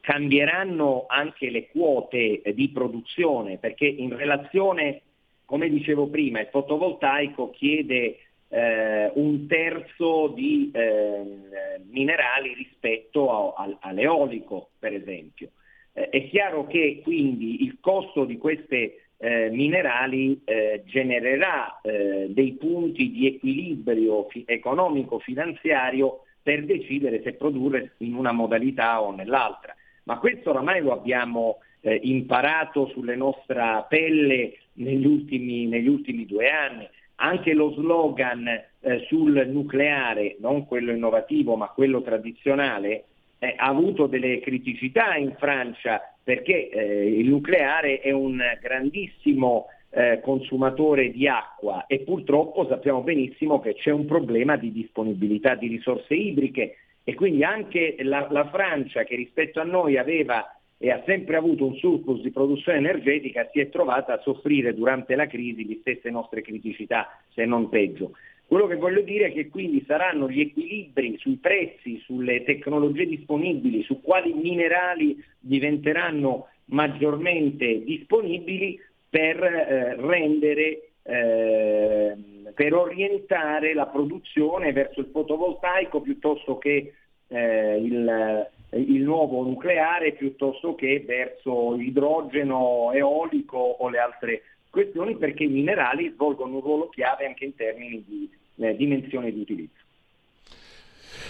cambieranno 0.00 1.06
anche 1.08 1.50
le 1.50 1.68
quote 1.68 2.42
di 2.54 2.68
produzione, 2.70 3.58
perché 3.58 3.86
in 3.86 4.16
relazione, 4.16 5.02
come 5.44 5.68
dicevo 5.68 6.08
prima, 6.08 6.40
il 6.40 6.48
fotovoltaico 6.50 7.50
chiede 7.50 8.18
eh, 8.48 9.10
un 9.14 9.46
terzo 9.46 10.28
di 10.28 10.70
ehm, 10.72 11.44
minerali 11.90 12.54
rispetto 12.54 13.54
a, 13.54 13.64
a, 13.64 13.76
all'eolico, 13.80 14.70
per 14.78 14.94
esempio. 14.94 15.50
Eh, 15.92 16.08
è 16.08 16.28
chiaro 16.28 16.66
che 16.66 17.00
quindi 17.02 17.64
il 17.64 17.78
costo 17.80 18.24
di 18.24 18.38
queste 18.38 19.08
eh, 19.18 19.50
minerali 19.50 20.40
eh, 20.44 20.82
genererà 20.86 21.80
eh, 21.82 22.26
dei 22.30 22.52
punti 22.52 23.10
di 23.10 23.26
equilibrio 23.26 24.26
fi- 24.28 24.44
economico-finanziario 24.46 26.22
per 26.48 26.64
decidere 26.64 27.20
se 27.22 27.34
produrre 27.34 27.92
in 27.98 28.14
una 28.14 28.32
modalità 28.32 29.02
o 29.02 29.14
nell'altra. 29.14 29.76
Ma 30.04 30.16
questo 30.16 30.48
oramai 30.48 30.80
lo 30.80 30.92
abbiamo 30.92 31.58
eh, 31.82 32.00
imparato 32.04 32.86
sulle 32.86 33.16
nostra 33.16 33.82
pelle 33.82 34.54
negli 34.74 35.04
ultimi, 35.04 35.66
negli 35.66 35.88
ultimi, 35.88 36.24
due 36.24 36.48
anni. 36.48 36.88
Anche 37.16 37.52
lo 37.52 37.72
slogan 37.72 38.46
eh, 38.46 39.04
sul 39.08 39.46
nucleare, 39.46 40.36
non 40.40 40.66
quello 40.66 40.90
innovativo 40.90 41.54
ma 41.56 41.68
quello 41.68 42.00
tradizionale, 42.00 43.04
eh, 43.40 43.52
ha 43.54 43.66
avuto 43.66 44.06
delle 44.06 44.40
criticità 44.40 45.16
in 45.16 45.34
Francia 45.38 46.00
perché 46.24 46.70
eh, 46.70 47.08
il 47.10 47.28
nucleare 47.28 48.00
è 48.00 48.10
un 48.10 48.42
grandissimo 48.58 49.66
eh, 49.90 50.20
consumatore 50.22 51.10
di 51.10 51.26
acqua 51.26 51.86
e 51.86 52.00
purtroppo 52.00 52.66
sappiamo 52.66 53.02
benissimo 53.02 53.60
che 53.60 53.74
c'è 53.74 53.90
un 53.90 54.06
problema 54.06 54.56
di 54.56 54.70
disponibilità 54.72 55.54
di 55.54 55.68
risorse 55.68 56.14
idriche 56.14 56.76
e 57.04 57.14
quindi 57.14 57.42
anche 57.42 57.96
la, 58.00 58.26
la 58.30 58.48
Francia 58.48 59.04
che 59.04 59.16
rispetto 59.16 59.60
a 59.60 59.64
noi 59.64 59.96
aveva 59.96 60.52
e 60.80 60.90
ha 60.90 61.02
sempre 61.04 61.36
avuto 61.36 61.66
un 61.66 61.74
surplus 61.74 62.20
di 62.22 62.30
produzione 62.30 62.78
energetica 62.78 63.48
si 63.52 63.58
è 63.58 63.68
trovata 63.68 64.14
a 64.14 64.20
soffrire 64.22 64.74
durante 64.74 65.16
la 65.16 65.26
crisi 65.26 65.66
le 65.66 65.78
stesse 65.80 66.08
nostre 66.08 66.40
criticità, 66.40 67.18
se 67.34 67.44
non 67.44 67.68
peggio. 67.68 68.12
Quello 68.46 68.66
che 68.66 68.76
voglio 68.76 69.02
dire 69.02 69.26
è 69.26 69.32
che 69.32 69.48
quindi 69.48 69.84
saranno 69.86 70.30
gli 70.30 70.40
equilibri 70.40 71.18
sui 71.18 71.36
prezzi, 71.36 71.98
sulle 72.04 72.44
tecnologie 72.44 73.06
disponibili, 73.06 73.82
su 73.82 74.00
quali 74.00 74.32
minerali 74.32 75.22
diventeranno 75.38 76.46
maggiormente 76.66 77.82
disponibili 77.82 78.80
per 79.08 79.42
eh, 79.42 79.96
rendere, 79.96 80.90
eh, 81.02 82.16
per 82.54 82.74
orientare 82.74 83.74
la 83.74 83.86
produzione 83.86 84.72
verso 84.72 85.00
il 85.00 85.08
fotovoltaico 85.12 86.00
piuttosto 86.00 86.58
che 86.58 86.92
eh, 87.28 87.76
il, 87.76 88.48
il 88.70 89.02
nuovo 89.02 89.42
nucleare 89.42 90.12
piuttosto 90.12 90.74
che 90.74 91.02
verso 91.06 91.72
l'idrogeno 91.72 92.92
eolico 92.92 93.56
o 93.56 93.88
le 93.88 93.98
altre 93.98 94.42
questioni 94.70 95.16
perché 95.16 95.44
i 95.44 95.48
minerali 95.48 96.10
svolgono 96.10 96.56
un 96.56 96.60
ruolo 96.60 96.88
chiave 96.88 97.26
anche 97.26 97.44
in 97.44 97.54
termini 97.54 98.04
di 98.06 98.30
eh, 98.56 98.76
dimensione 98.76 99.32
di 99.32 99.40
utilizzo. 99.40 99.86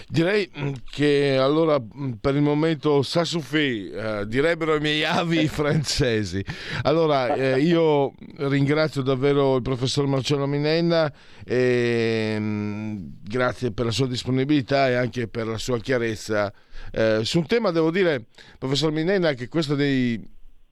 Direi 0.07 0.49
mm, 0.57 0.73
che 0.89 1.37
allora 1.37 1.79
mm, 1.79 2.13
per 2.13 2.35
il 2.35 2.41
momento 2.41 3.01
suffit, 3.01 3.93
eh, 3.93 4.27
direbbero 4.27 4.75
i 4.75 4.79
miei 4.79 5.03
avi 5.03 5.47
francesi. 5.47 6.43
Allora 6.83 7.33
eh, 7.33 7.59
io 7.59 8.13
ringrazio 8.37 9.01
davvero 9.01 9.55
il 9.55 9.61
professor 9.61 10.05
Marcello 10.07 10.47
Minenna 10.47 11.11
e 11.45 12.37
mh, 12.39 12.43
mm, 12.43 12.97
grazie 13.23 13.71
per 13.71 13.85
la 13.85 13.91
sua 13.91 14.07
disponibilità 14.07 14.89
e 14.89 14.93
anche 14.93 15.27
per 15.27 15.47
la 15.47 15.57
sua 15.57 15.79
chiarezza. 15.79 16.51
Eh, 16.91 17.21
su 17.23 17.39
un 17.39 17.45
tema 17.45 17.71
devo 17.71 17.91
dire, 17.91 18.25
professor 18.57 18.91
Minenna, 18.91 19.33
che 19.33 19.47
questo 19.47 19.75
dei, 19.75 20.21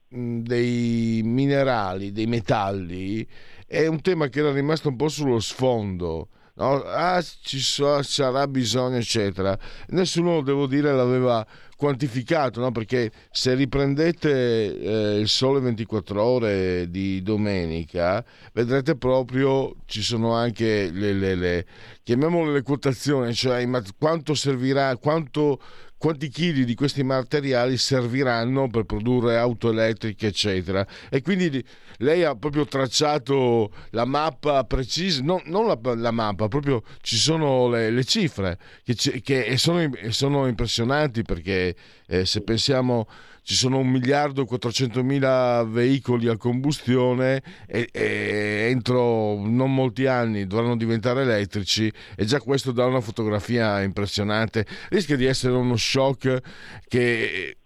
dei 0.08 1.20
minerali, 1.24 2.12
dei 2.12 2.26
metalli, 2.26 3.26
è 3.66 3.86
un 3.86 4.00
tema 4.00 4.28
che 4.28 4.40
era 4.40 4.52
rimasto 4.52 4.88
un 4.88 4.96
po' 4.96 5.08
sullo 5.08 5.40
sfondo 5.40 6.28
no? 6.58 6.82
ah, 6.82 7.22
ci 7.22 7.60
so, 7.60 8.02
sarà 8.02 8.46
bisogno, 8.46 8.96
eccetera. 8.96 9.58
Nessuno, 9.88 10.42
devo 10.42 10.66
dire, 10.66 10.92
l'aveva 10.92 11.46
quantificato, 11.76 12.60
no? 12.60 12.72
perché 12.72 13.12
se 13.30 13.54
riprendete 13.54 14.80
eh, 14.80 15.18
il 15.20 15.28
sole 15.28 15.60
24 15.60 16.20
ore 16.20 16.90
di 16.90 17.22
domenica, 17.22 18.24
vedrete 18.52 18.96
proprio 18.96 19.76
ci 19.86 20.02
sono 20.02 20.34
anche 20.34 20.90
le, 20.90 21.12
le, 21.12 21.34
le 21.36 21.66
chiamiamole 22.02 22.52
le 22.52 22.62
quotazioni, 22.62 23.32
cioè 23.32 23.64
quanto 23.96 24.34
servirà, 24.34 24.96
quanto 24.96 25.60
quanti 25.98 26.28
chili 26.28 26.64
di 26.64 26.74
questi 26.74 27.02
materiali 27.02 27.76
serviranno 27.76 28.68
per 28.68 28.84
produrre 28.84 29.36
auto 29.36 29.70
elettriche, 29.70 30.28
eccetera. 30.28 30.86
E 31.10 31.20
quindi 31.20 31.62
lei 31.98 32.22
ha 32.22 32.36
proprio 32.36 32.64
tracciato 32.66 33.72
la 33.90 34.04
mappa 34.04 34.64
precisa, 34.64 35.22
no, 35.22 35.42
non 35.46 35.66
la, 35.66 35.78
la, 35.94 36.10
mappa, 36.12 36.46
proprio 36.48 36.82
ci 37.02 37.16
sono 37.16 37.68
le, 37.68 37.90
le 37.90 38.04
cifre 38.04 38.58
che, 38.84 39.20
che 39.20 39.56
sono, 39.58 39.90
sono, 40.10 40.46
impressionanti 40.46 41.22
perché 41.22 41.74
eh, 42.06 42.24
se 42.24 42.42
pensiamo 42.42 43.08
ci 43.48 43.54
sono 43.54 43.78
un 43.78 43.88
miliardo 43.88 44.42
e 44.42 44.44
400 44.44 45.02
mila 45.02 45.64
veicoli 45.66 46.28
a 46.28 46.36
combustione 46.36 47.40
e, 47.66 47.88
e, 47.90 48.68
entro 48.68 49.40
non 49.42 49.74
molti 49.74 50.04
anni 50.04 50.46
dovranno 50.46 50.76
diventare 50.76 51.22
elettrici 51.22 51.90
e 52.14 52.26
già 52.26 52.40
questo 52.40 52.72
dà 52.72 52.84
una 52.84 53.00
fotografia 53.00 53.80
impressionante. 53.80 54.66
Rischia 54.90 55.16
di 55.16 55.24
essere 55.24 55.54
uno 55.54 55.76
shock 55.76 56.40
che, 56.86 57.56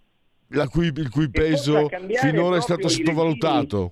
cui, 0.71 0.87
il 0.87 1.11
cui 1.11 1.29
peso 1.31 1.89
finora 2.21 2.59
è 2.59 2.61
stato 2.61 2.87
sottovalutato. 2.87 3.91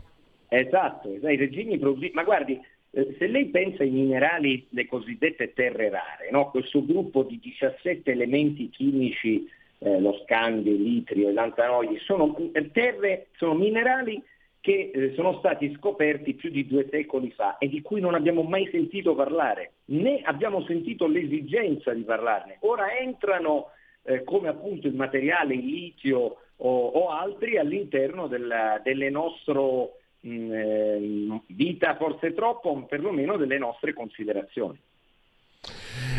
Regimi, 0.49 0.68
esatto, 0.68 1.09
i 1.09 1.37
regimi 1.37 1.76
produttivi. 1.76 2.12
Ma 2.14 2.23
guardi, 2.23 2.56
eh, 2.92 3.16
se 3.18 3.26
lei 3.26 3.47
pensa 3.47 3.82
ai 3.82 3.90
minerali, 3.90 4.64
le 4.70 4.87
cosiddette 4.87 5.54
terre 5.54 5.90
rare, 5.90 6.28
no? 6.30 6.50
questo 6.50 6.87
gruppo 6.87 7.25
di 7.25 7.40
17 7.42 8.09
elementi 8.12 8.70
chimici 8.70 9.59
eh, 9.81 10.01
lo 10.01 10.21
scandio, 10.25 10.73
il 10.73 10.83
litrio, 10.83 11.29
e 11.29 11.33
l'antanoidi, 11.33 11.99
sono 12.01 12.37
eh, 12.53 12.71
terre, 12.71 13.29
sono 13.37 13.55
minerali 13.55 14.23
che 14.61 14.91
eh, 14.93 15.15
sono 15.15 15.39
stati 15.39 15.75
scoperti 15.77 16.35
più 16.35 16.51
di 16.51 16.67
due 16.67 16.87
secoli 16.91 17.31
fa 17.31 17.57
e 17.59 17.69
di 17.69 17.81
cui 17.81 18.01
non 18.01 18.15
abbiamo 18.15 18.43
mai 18.43 18.69
sentito 18.71 19.15
parlare, 19.15 19.73
né 19.87 20.21
abbiamo 20.23 20.63
sentito 20.65 21.07
l'esigenza 21.07 21.95
di 21.95 22.03
parlarne. 22.03 22.59
Ora 22.61 22.97
entrano 22.99 23.71
eh, 24.03 24.23
come 24.25 24.49
appunto 24.49 24.87
il 24.87 24.95
materiale, 24.95 25.55
il 25.55 25.65
litio 25.65 26.37
o, 26.57 26.87
o 26.87 27.09
altri 27.09 27.57
all'interno 27.57 28.27
della, 28.27 28.81
delle 28.85 29.09
nostre 29.09 29.93
eh, 30.21 31.41
vita, 31.47 31.97
forse 31.97 32.35
troppo, 32.35 32.85
perlomeno 32.85 33.39
delle 33.39 33.57
nostre 33.57 33.95
considerazioni. 33.95 34.79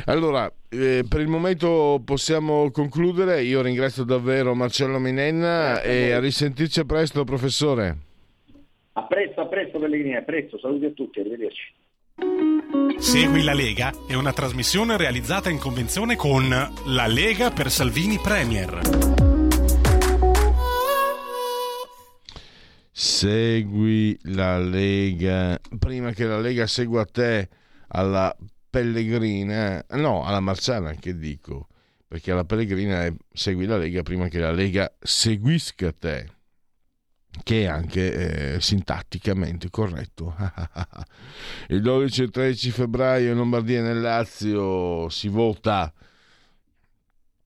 Allora, 0.05 0.51
eh, 0.69 1.03
per 1.07 1.21
il 1.21 1.27
momento 1.27 2.01
possiamo 2.03 2.71
concludere. 2.71 3.43
Io 3.43 3.61
ringrazio 3.61 4.03
davvero 4.03 4.55
Marcello 4.55 4.99
Minenna 4.99 5.81
e 5.81 6.11
a, 6.11 6.17
a 6.17 6.19
risentirci 6.19 6.85
presto, 6.85 7.23
professore. 7.23 7.97
A 8.93 9.03
presto, 9.03 9.41
a 9.41 9.47
presto 9.47 9.79
Pellegrini, 9.79 10.15
a 10.15 10.23
presto. 10.23 10.59
Saluti 10.59 10.85
a 10.85 10.91
tutti, 10.91 11.19
arrivederci. 11.19 11.73
Segui 12.97 13.43
la 13.43 13.53
Lega 13.53 13.91
è 14.07 14.13
una 14.15 14.33
trasmissione 14.33 14.97
realizzata 14.97 15.49
in 15.49 15.57
convenzione 15.57 16.15
con 16.15 16.49
La 16.49 17.07
Lega 17.07 17.49
per 17.49 17.69
Salvini 17.69 18.19
Premier. 18.21 18.79
Segui 22.91 24.17
la 24.23 24.59
Lega 24.59 25.59
prima 25.79 26.11
che 26.11 26.25
la 26.25 26.39
Lega 26.39 26.67
segua 26.67 27.05
te 27.05 27.47
alla 27.87 28.35
Pellegrina, 28.71 29.85
no, 29.89 30.23
alla 30.23 30.39
Marciana 30.39 30.93
che 30.93 31.17
dico, 31.17 31.67
perché 32.07 32.31
alla 32.31 32.45
Pellegrina 32.45 33.03
è 33.03 33.13
segui 33.33 33.65
la 33.65 33.77
Lega 33.77 34.01
prima 34.01 34.29
che 34.29 34.39
la 34.39 34.51
Lega 34.51 34.89
seguisca 34.97 35.91
te, 35.91 36.29
che 37.43 37.63
è 37.63 37.65
anche 37.65 38.55
eh, 38.55 38.61
sintatticamente 38.61 39.69
corretto. 39.69 40.33
Il 41.67 41.81
12 41.81 42.23
e 42.23 42.29
13 42.29 42.71
febbraio 42.71 43.31
in 43.31 43.37
Lombardia 43.37 43.79
e 43.79 43.81
nel 43.81 43.99
Lazio 43.99 45.09
si 45.09 45.27
vota. 45.27 45.93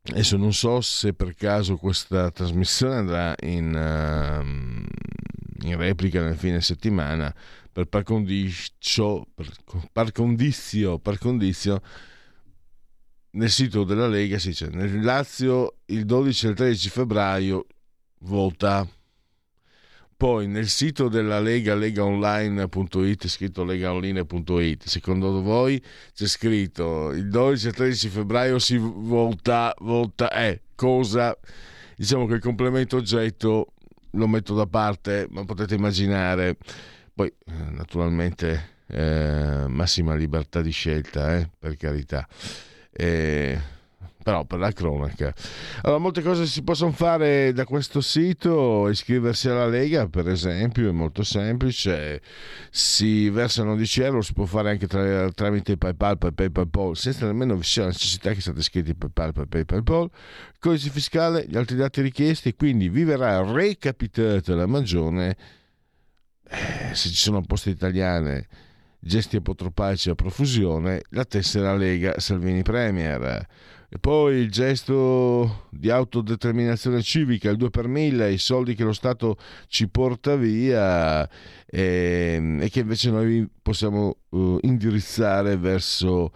Adesso 0.07 0.37
non 0.37 0.53
so 0.53 0.79
se 0.81 1.13
per 1.13 1.33
caso 1.33 1.77
questa 1.77 2.29
trasmissione 2.29 2.95
andrà 2.95 3.35
in, 3.41 3.73
uh, 3.73 5.65
in 5.65 5.75
replica 5.77 6.21
nel 6.21 6.37
fine 6.37 6.61
settimana, 6.61 7.33
per 7.75 7.87
par 7.87 8.03
condicio, 8.03 9.27
per, 9.35 9.51
par 9.91 10.13
condizio, 10.13 10.97
par 10.97 11.17
condizio 11.17 11.81
nel 13.31 13.49
sito 13.49 13.83
della 13.83 14.07
Lega 14.07 14.39
si 14.39 14.49
dice 14.49 14.67
nel 14.67 15.03
Lazio 15.03 15.79
il 15.87 16.05
12 16.05 16.45
e 16.45 16.49
il 16.51 16.55
13 16.55 16.89
febbraio 16.89 17.65
vota 18.19 18.87
poi 20.15 20.47
nel 20.47 20.69
sito 20.69 21.09
della 21.09 21.41
Lega 21.41 21.75
legaonline.it 21.75 23.27
scritto 23.27 23.65
legaonline.it 23.65 24.87
secondo 24.87 25.41
voi 25.41 25.83
c'è 26.13 26.27
scritto 26.27 27.11
il 27.11 27.27
12 27.27 27.67
e 27.67 27.71
13 27.73 28.07
febbraio 28.07 28.57
si 28.57 28.77
vota 28.77 29.75
vota 29.79 30.31
è 30.31 30.61
cosa? 30.75 31.37
Diciamo 31.97 32.25
che 32.25 32.35
il 32.35 32.41
complemento 32.41 32.95
oggetto 32.95 33.73
lo 34.11 34.27
metto 34.29 34.55
da 34.55 34.65
parte 34.65 35.27
ma 35.29 35.43
potete 35.43 35.75
immaginare 35.75 36.55
poi, 37.15 37.27
eh, 37.29 37.51
naturalmente, 37.71 38.73
eh, 38.87 39.65
massima 39.67 40.13
libertà 40.15 40.61
di 40.61 40.71
scelta, 40.71 41.37
eh, 41.37 41.49
per 41.57 41.77
carità. 41.77 42.27
Eh, 42.91 43.59
però 44.25 44.43
per 44.43 44.57
la 44.57 44.71
cronaca. 44.71 45.31
Allora, 45.83 45.99
molte 45.99 46.23
cose 46.23 46.47
si 46.47 46.63
possono 46.63 46.91
fare 46.91 47.53
da 47.53 47.63
questo 47.63 48.01
sito, 48.01 48.89
iscriversi 48.89 49.49
alla 49.49 49.67
Lega 49.67 50.07
per 50.07 50.27
esempio, 50.27 50.89
è 50.89 50.91
molto 50.91 51.23
semplice, 51.23 52.23
si 52.71 53.29
versano 53.29 53.75
10 53.75 54.01
euro, 54.01 54.21
si 54.23 54.33
può 54.33 54.45
fare 54.45 54.71
anche 54.71 54.87
tra, 54.87 55.29
tramite 55.29 55.77
PayPal, 55.77 56.17
PayPal, 56.17 56.51
PayPal, 56.51 56.97
senza 56.97 57.27
nemmeno 57.27 57.61
sia 57.61 57.83
la 57.83 57.89
necessità 57.89 58.33
che 58.33 58.41
siate 58.41 58.59
iscritti 58.59 58.95
PayPal, 58.95 59.31
PayPal, 59.31 59.65
PayPal, 59.65 60.09
codice 60.59 60.89
fiscale, 60.89 61.45
gli 61.47 61.55
altri 61.55 61.75
dati 61.75 62.01
richiesti, 62.01 62.55
quindi 62.55 62.89
vi 62.89 63.03
verrà 63.03 63.43
recapitata 63.43 64.55
la 64.55 64.65
magione 64.65 65.37
eh, 66.49 66.93
se 66.93 67.09
ci 67.09 67.15
sono 67.15 67.41
poste 67.41 67.69
italiane, 67.69 68.47
gesti 68.99 69.35
apotropaici 69.35 70.09
a 70.09 70.15
profusione, 70.15 71.01
la 71.09 71.25
tessera 71.25 71.75
Lega 71.75 72.19
Salvini 72.19 72.61
Premier. 72.61 73.47
E 73.87 73.99
poi 73.99 74.37
il 74.37 74.51
gesto 74.51 75.67
di 75.69 75.89
autodeterminazione 75.89 77.01
civica, 77.01 77.49
il 77.49 77.57
2 77.57 77.69
per 77.69 77.87
1000, 77.87 78.31
i 78.31 78.37
soldi 78.37 78.73
che 78.75 78.83
lo 78.83 78.93
Stato 78.93 79.37
ci 79.67 79.87
porta 79.87 80.35
via 80.35 81.25
e, 81.65 82.33
ehm, 82.35 82.61
e 82.61 82.69
che 82.69 82.79
invece 82.79 83.11
noi 83.11 83.47
possiamo 83.61 84.17
uh, 84.29 84.57
indirizzare 84.61 85.55
verso 85.55 86.31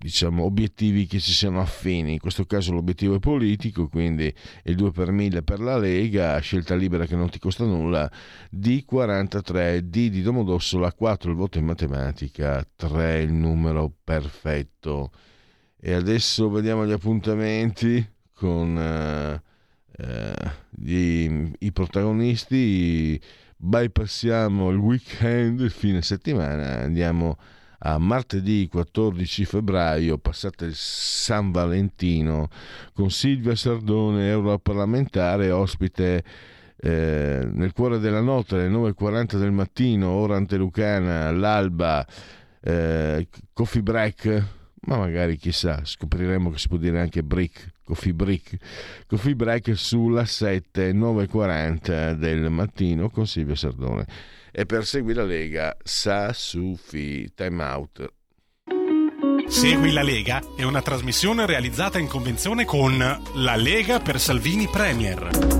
diciamo, 0.00 0.44
obiettivi 0.44 1.06
che 1.06 1.20
ci 1.20 1.32
siano 1.32 1.60
affini. 1.60 2.12
In 2.12 2.18
questo 2.18 2.46
caso 2.46 2.72
l'obiettivo 2.72 3.16
è 3.16 3.18
politico, 3.18 3.88
quindi 3.88 4.32
il 4.64 4.74
2 4.74 4.90
per 4.92 5.10
1000 5.10 5.42
per 5.42 5.60
la 5.60 5.76
Lega, 5.76 6.38
scelta 6.38 6.74
libera 6.74 7.06
che 7.06 7.16
non 7.16 7.28
ti 7.28 7.38
costa 7.38 7.64
nulla, 7.64 8.10
D43, 8.54 9.80
D 9.80 10.08
di 10.08 10.22
Domodossola, 10.22 10.92
4 10.92 11.30
il 11.30 11.36
voto 11.36 11.58
in 11.58 11.66
matematica, 11.66 12.66
3 12.76 13.20
il 13.20 13.32
numero 13.32 13.92
perfetto. 14.02 15.12
E 15.78 15.92
adesso 15.92 16.48
vediamo 16.50 16.86
gli 16.86 16.92
appuntamenti 16.92 18.06
con 18.32 18.76
uh, 18.76 20.02
uh, 20.02 20.50
gli, 20.70 21.50
i 21.58 21.72
protagonisti. 21.72 23.20
Bypassiamo 23.56 24.70
il 24.70 24.78
weekend, 24.78 25.60
il 25.60 25.70
fine 25.70 26.00
settimana, 26.00 26.80
andiamo 26.80 27.36
a 27.38 27.58
a 27.82 27.98
martedì 27.98 28.68
14 28.68 29.44
febbraio, 29.44 30.18
passate 30.18 30.66
il 30.66 30.74
San 30.74 31.50
Valentino, 31.50 32.48
con 32.92 33.10
Silvia 33.10 33.54
Sardone, 33.54 34.28
europarlamentare, 34.28 35.50
ospite 35.50 36.22
eh, 36.76 37.48
nel 37.50 37.72
cuore 37.72 37.98
della 37.98 38.20
notte 38.20 38.56
alle 38.56 38.68
9.40 38.68 39.38
del 39.38 39.52
mattino, 39.52 40.10
ora 40.10 40.36
antelucana, 40.36 41.28
all'alba, 41.28 42.06
eh, 42.60 43.28
coffee 43.54 43.82
break, 43.82 44.44
ma 44.82 44.98
magari 44.98 45.36
chissà, 45.36 45.80
scopriremo 45.82 46.50
che 46.50 46.58
si 46.58 46.68
può 46.68 46.76
dire 46.76 47.00
anche 47.00 47.22
break, 47.22 47.76
coffee 47.82 48.12
break, 48.12 48.56
coffee 49.06 49.34
break 49.34 49.74
sulla 49.74 50.26
7, 50.26 50.92
9.40 50.92 52.12
del 52.12 52.50
mattino 52.50 53.08
con 53.08 53.26
Silvia 53.26 53.54
Sardone 53.54 54.38
e 54.52 54.66
per 54.66 54.86
seguire 54.86 55.20
la 55.20 55.26
Lega 55.26 55.76
sa 55.82 56.32
su 56.32 56.76
fi 56.76 57.32
time 57.34 57.62
out. 57.62 58.12
Segui 59.48 59.90
la 59.90 60.02
Lega 60.02 60.40
è 60.56 60.62
una 60.62 60.80
trasmissione 60.80 61.44
realizzata 61.44 61.98
in 61.98 62.06
convenzione 62.06 62.64
con 62.64 62.98
La 63.34 63.56
Lega 63.56 63.98
per 63.98 64.20
Salvini 64.20 64.68
Premier. 64.68 65.59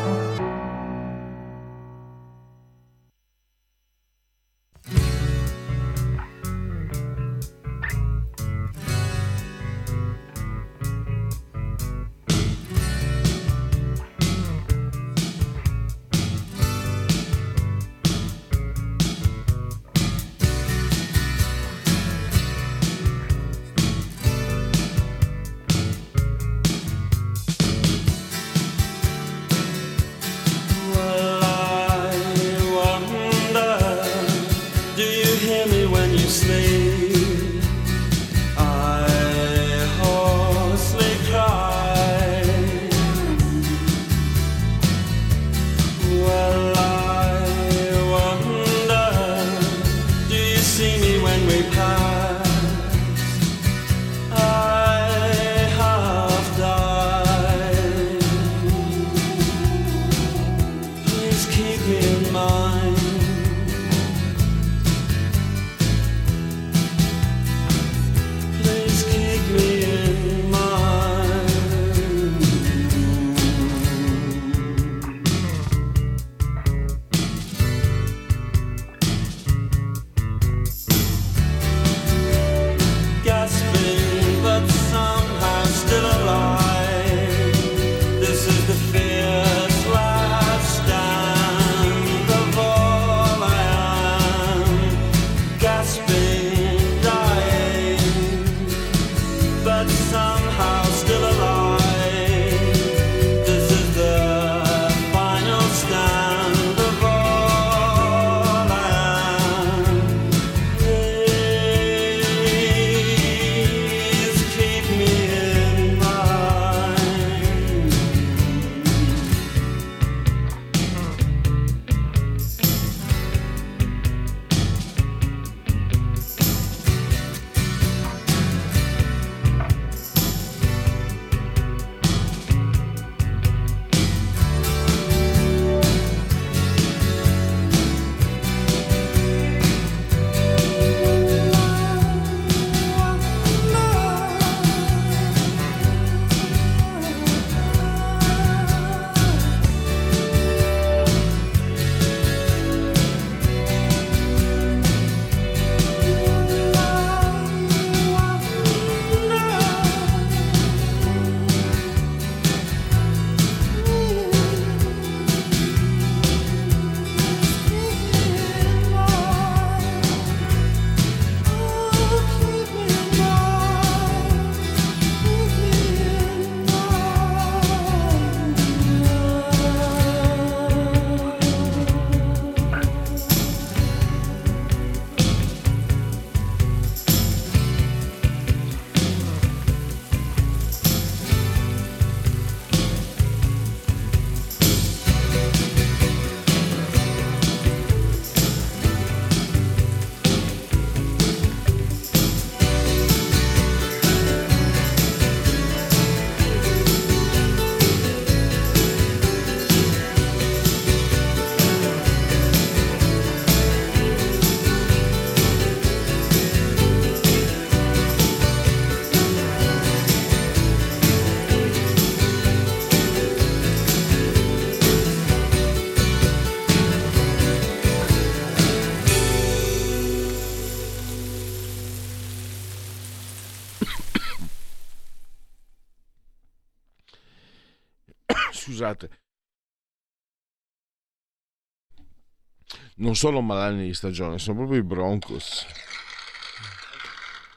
Sono 243.21 243.41
malanni 243.41 243.85
di 243.85 243.93
stagione, 243.93 244.39
sono 244.39 244.57
proprio 244.57 244.79
i 244.79 244.83
Broncos. 244.83 245.63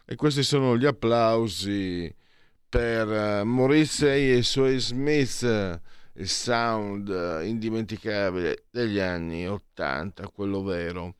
E 0.04 0.14
questi 0.14 0.42
sono 0.42 0.76
gli 0.76 0.84
applausi 0.84 2.14
per 2.68 3.08
uh, 3.08 3.46
Morrissey 3.46 4.36
e 4.36 4.42
Sway 4.42 4.78
Smith, 4.78 5.80
il 6.16 6.28
sound 6.28 7.08
uh, 7.08 7.42
indimenticabile 7.42 8.64
degli 8.70 8.98
anni 8.98 9.48
80, 9.48 10.28
quello 10.28 10.62
vero. 10.62 11.14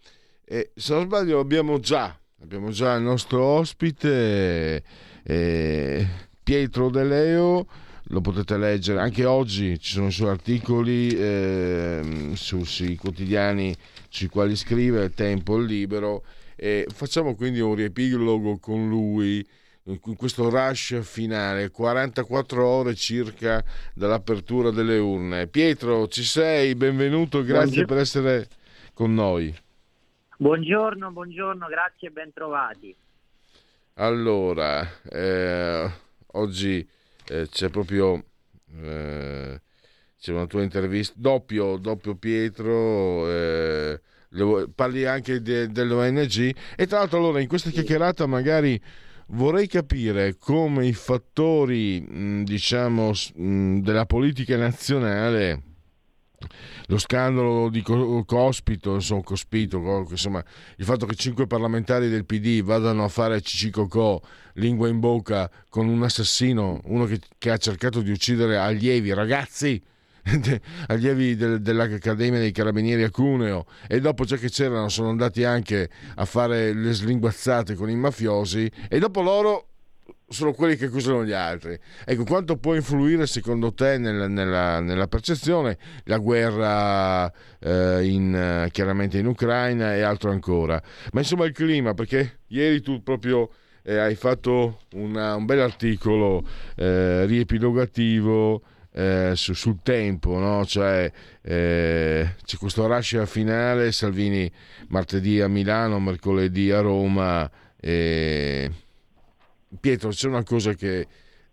E 0.45 0.73
se 0.75 0.93
non 0.93 1.05
sbaglio 1.05 1.39
abbiamo 1.39 1.81
già 1.81 2.15
Abbiamo 2.43 2.69
già 2.69 2.93
il 2.97 3.03
nostro 3.03 3.43
ospite, 3.43 4.83
eh, 5.23 6.07
Pietro 6.43 6.91
De 6.91 7.03
Leo, 7.03 7.67
lo 8.09 8.21
potete 8.21 8.59
leggere 8.59 9.01
anche 9.01 9.25
oggi, 9.25 9.81
ci 9.81 9.93
sono 9.93 10.09
i 10.09 10.13
suoi 10.13 10.29
articoli 10.29 11.09
eh, 11.09 12.33
su, 12.35 12.63
sui 12.65 12.97
quotidiani 12.97 13.75
sui 14.15 14.29
quali 14.29 14.55
scrive, 14.55 15.11
Tempo 15.11 15.59
Libero, 15.59 16.23
e 16.55 16.87
facciamo 16.89 17.35
quindi 17.35 17.59
un 17.59 17.75
riepilogo 17.75 18.59
con 18.59 18.89
lui 18.89 19.45
in 19.87 20.17
questo 20.17 20.49
rush 20.49 21.01
finale, 21.03 21.71
44 21.71 22.65
ore 22.65 22.95
circa 22.95 23.63
dall'apertura 23.93 24.71
delle 24.71 24.99
urne. 24.99 25.49
Pietro, 25.49 26.07
ci 26.07 26.23
sei? 26.23 26.77
Benvenuto, 26.77 27.43
grazie 27.43 27.85
Buongiorno. 27.85 27.87
per 27.87 27.99
essere 27.99 28.49
con 28.95 29.13
noi. 29.15 29.53
Buongiorno, 30.37 31.11
buongiorno, 31.11 31.67
grazie 31.67 32.09
e 32.09 32.11
bentrovati. 32.13 32.97
Allora, 33.95 34.89
eh, 35.11 35.91
oggi 36.35 36.89
eh, 37.27 37.49
c'è 37.49 37.69
proprio 37.69 38.23
eh, 38.81 39.61
c'è 40.25 40.33
una 40.33 40.47
tua 40.47 40.63
intervista, 40.63 41.13
doppio, 41.19 41.77
doppio 41.77 42.15
Pietro, 42.15 43.29
eh, 43.31 44.01
parli 44.75 45.05
anche 45.05 45.43
de, 45.43 45.71
dell'ONG. 45.71 46.57
E 46.77 46.87
tra 46.87 47.01
l'altro 47.01 47.19
allora 47.19 47.41
in 47.41 47.47
questa 47.47 47.69
chiacchierata 47.69 48.25
magari 48.25 48.81
vorrei 49.29 49.67
capire 49.67 50.39
come 50.39 50.87
i 50.87 50.95
fattori, 50.95 52.43
diciamo, 52.43 53.13
della 53.35 54.07
politica 54.07 54.57
nazionale 54.57 55.63
lo 56.87 56.97
scandalo 56.97 57.69
di 57.69 57.83
Cospito, 57.83 58.95
insomma, 58.95 59.23
Cospito, 59.23 60.07
insomma, 60.09 60.43
il 60.77 60.85
fatto 60.87 61.05
che 61.05 61.17
cinque 61.17 61.47
parlamentari 61.47 62.09
del 62.09 62.25
PD 62.25 62.63
vadano 62.63 63.05
a 63.05 63.09
fare 63.09 63.43
Cicicocò, 63.43 64.19
lingua 64.55 64.89
in 64.89 65.01
bocca, 65.01 65.51
con 65.69 65.87
un 65.87 66.03
assassino, 66.03 66.81
uno 66.85 67.05
che, 67.05 67.21
che 67.37 67.51
ha 67.51 67.59
cercato 67.59 68.01
di 68.01 68.11
uccidere 68.11 68.57
allievi, 68.57 69.13
ragazzi, 69.13 69.83
allievi 70.89 71.37
del, 71.37 71.61
dell'Accademia 71.61 72.39
dei 72.39 72.53
Carabinieri 72.53 73.03
a 73.03 73.11
Cuneo 73.11 73.67
e 73.87 74.01
dopo 74.01 74.25
già 74.25 74.37
che 74.37 74.49
c'erano 74.49 74.89
sono 74.89 75.11
andati 75.11 75.45
anche 75.45 75.91
a 76.15 76.25
fare 76.25 76.73
le 76.73 76.93
slinguazzate 76.93 77.75
con 77.75 77.91
i 77.91 77.97
mafiosi 77.97 78.71
e 78.89 78.99
dopo 78.99 79.21
loro 79.21 79.69
sono 80.29 80.53
quelli 80.53 80.77
che 80.77 80.87
accusano 80.87 81.25
gli 81.25 81.33
altri. 81.33 81.79
Ecco, 82.05 82.25
quanto 82.25 82.57
può 82.57 82.75
influire 82.75 83.27
secondo 83.27 83.73
te 83.73 83.99
nella, 83.99 84.27
nella, 84.27 84.81
nella 84.81 85.07
percezione 85.07 85.79
la 86.05 86.19
guerra 86.19 87.31
eh, 87.61 88.05
in, 88.05 88.69
chiaramente 88.71 89.19
in 89.19 89.27
Ucraina 89.27 89.95
e 89.95 90.03
altro 90.03 90.31
ancora? 90.31 90.83
Ma 91.13 91.21
insomma 91.21 91.45
il 91.45 91.53
clima, 91.53 91.95
perché 91.95 92.41
ieri 92.49 92.81
tu 92.81 93.03
proprio 93.03 93.51
eh, 93.83 93.99
hai 93.99 94.15
fatto 94.15 94.81
una, 94.95 95.37
un 95.37 95.45
bel 95.45 95.61
articolo 95.61 96.43
eh, 96.77 97.27
riepilogativo 97.27 98.63
eh, 98.97 99.33
su, 99.35 99.55
sul 99.55 99.81
tempo, 99.83 100.39
no? 100.39 100.65
cioè 100.65 101.11
eh, 101.43 102.35
c'è 102.45 102.57
questo 102.57 102.87
rush 102.87 103.27
finale, 103.27 103.91
Salvini 103.91 104.51
martedì 104.89 105.41
a 105.41 105.49
Milano, 105.49 105.99
mercoledì 105.99 106.71
a 106.71 106.81
Roma. 106.81 107.51
E... 107.77 108.71
Pietro, 109.81 110.11
c'è 110.11 110.29
una 110.29 110.45
cosa 110.45 110.75
che 110.75 111.07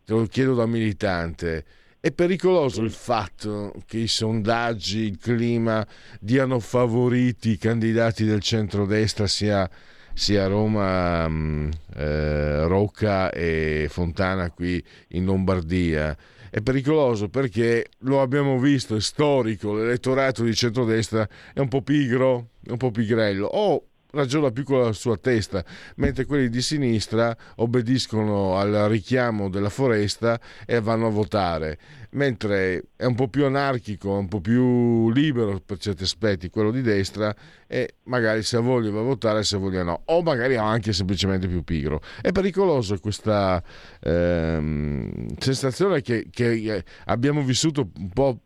te 0.06 0.14
lo 0.14 0.26
chiedo 0.26 0.54
da 0.54 0.68
militante. 0.68 1.66
È 2.00 2.12
pericoloso 2.12 2.82
il 2.84 2.92
fatto 2.92 3.74
che 3.88 3.98
i 3.98 4.08
sondaggi, 4.08 5.00
il 5.00 5.18
clima 5.18 5.86
diano 6.20 6.60
favoriti 6.60 7.52
i 7.52 7.58
candidati 7.58 8.24
del 8.24 8.42
centrodestra 8.42 9.26
sia, 9.26 9.68
sia 10.14 10.46
Roma, 10.46 11.28
mm, 11.28 11.70
eh, 11.96 12.68
Rocca 12.68 13.32
e 13.32 13.88
Fontana 13.90 14.52
qui 14.52 14.84
in 15.10 15.26
Lombardia 15.26 16.16
è 16.52 16.62
pericoloso 16.62 17.30
perché 17.30 17.88
lo 18.00 18.22
abbiamo 18.22 18.60
visto, 18.60 18.98
è 18.98 19.00
storico, 19.00 19.74
l'elettorato 19.74 20.44
di 20.44 20.54
centrodestra 20.54 21.28
è 21.54 21.60
un 21.60 21.70
po' 21.70 21.82
pigro, 21.82 22.50
è 22.62 22.72
un 22.72 22.78
po' 22.78 22.92
pigrello, 22.92 23.48
o 23.48 23.86
ragiona 24.12 24.52
più 24.52 24.64
con 24.64 24.82
la 24.82 24.92
sua 24.94 25.18
testa, 25.18 25.64
mentre 25.96 26.26
quelli 26.26 26.50
di 26.50 26.62
sinistra 26.62 27.36
obbediscono 27.56 28.58
al 28.58 28.88
richiamo 28.90 29.50
della 29.50 29.70
foresta 29.70 30.40
e 30.66 30.80
vanno 30.80 31.08
a 31.08 31.10
votare, 31.10 31.78
mentre 32.12 32.86
è 32.96 33.06
un 33.06 33.16
po' 33.16 33.28
più 33.28 33.46
anarchico, 33.46 34.12
un 34.12 34.28
po' 34.28 34.42
più 34.42 35.10
libero 35.12 35.60
per 35.66 35.78
certi 35.78 36.04
aspetti 36.04 36.50
quello 36.50 36.72
di 36.72 36.82
destra 36.82 37.34
e 37.68 37.96
magari 38.04 38.44
se 38.44 38.58
ha 38.58 38.62
va 38.62 38.76
a 38.76 39.04
votare, 39.04 39.44
se 39.44 39.58
voglia 39.58 39.84
no, 39.84 40.02
o 40.06 40.22
magari 40.22 40.56
anche 40.56 40.94
semplicemente 40.94 41.48
più 41.48 41.64
pigro. 41.64 42.02
È 42.22 42.32
pericoloso 42.32 42.98
questa 43.00 43.64
ehm, 44.02 45.36
sensazione 45.38 46.02
che, 46.02 46.28
che 46.30 46.84
abbiamo 47.06 47.42
vissuto 47.42 47.90
un 47.98 48.10
po' 48.10 48.40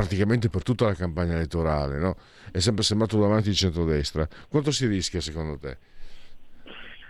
praticamente 0.00 0.48
per 0.48 0.62
tutta 0.62 0.86
la 0.86 0.94
campagna 0.94 1.34
elettorale, 1.34 1.98
no? 1.98 2.16
è 2.50 2.58
sempre 2.58 2.82
sembrato 2.82 3.20
davanti 3.20 3.50
il 3.50 3.54
centrodestra. 3.54 4.26
Quanto 4.48 4.70
si 4.70 4.86
rischia 4.86 5.20
secondo 5.20 5.58
te? 5.58 5.76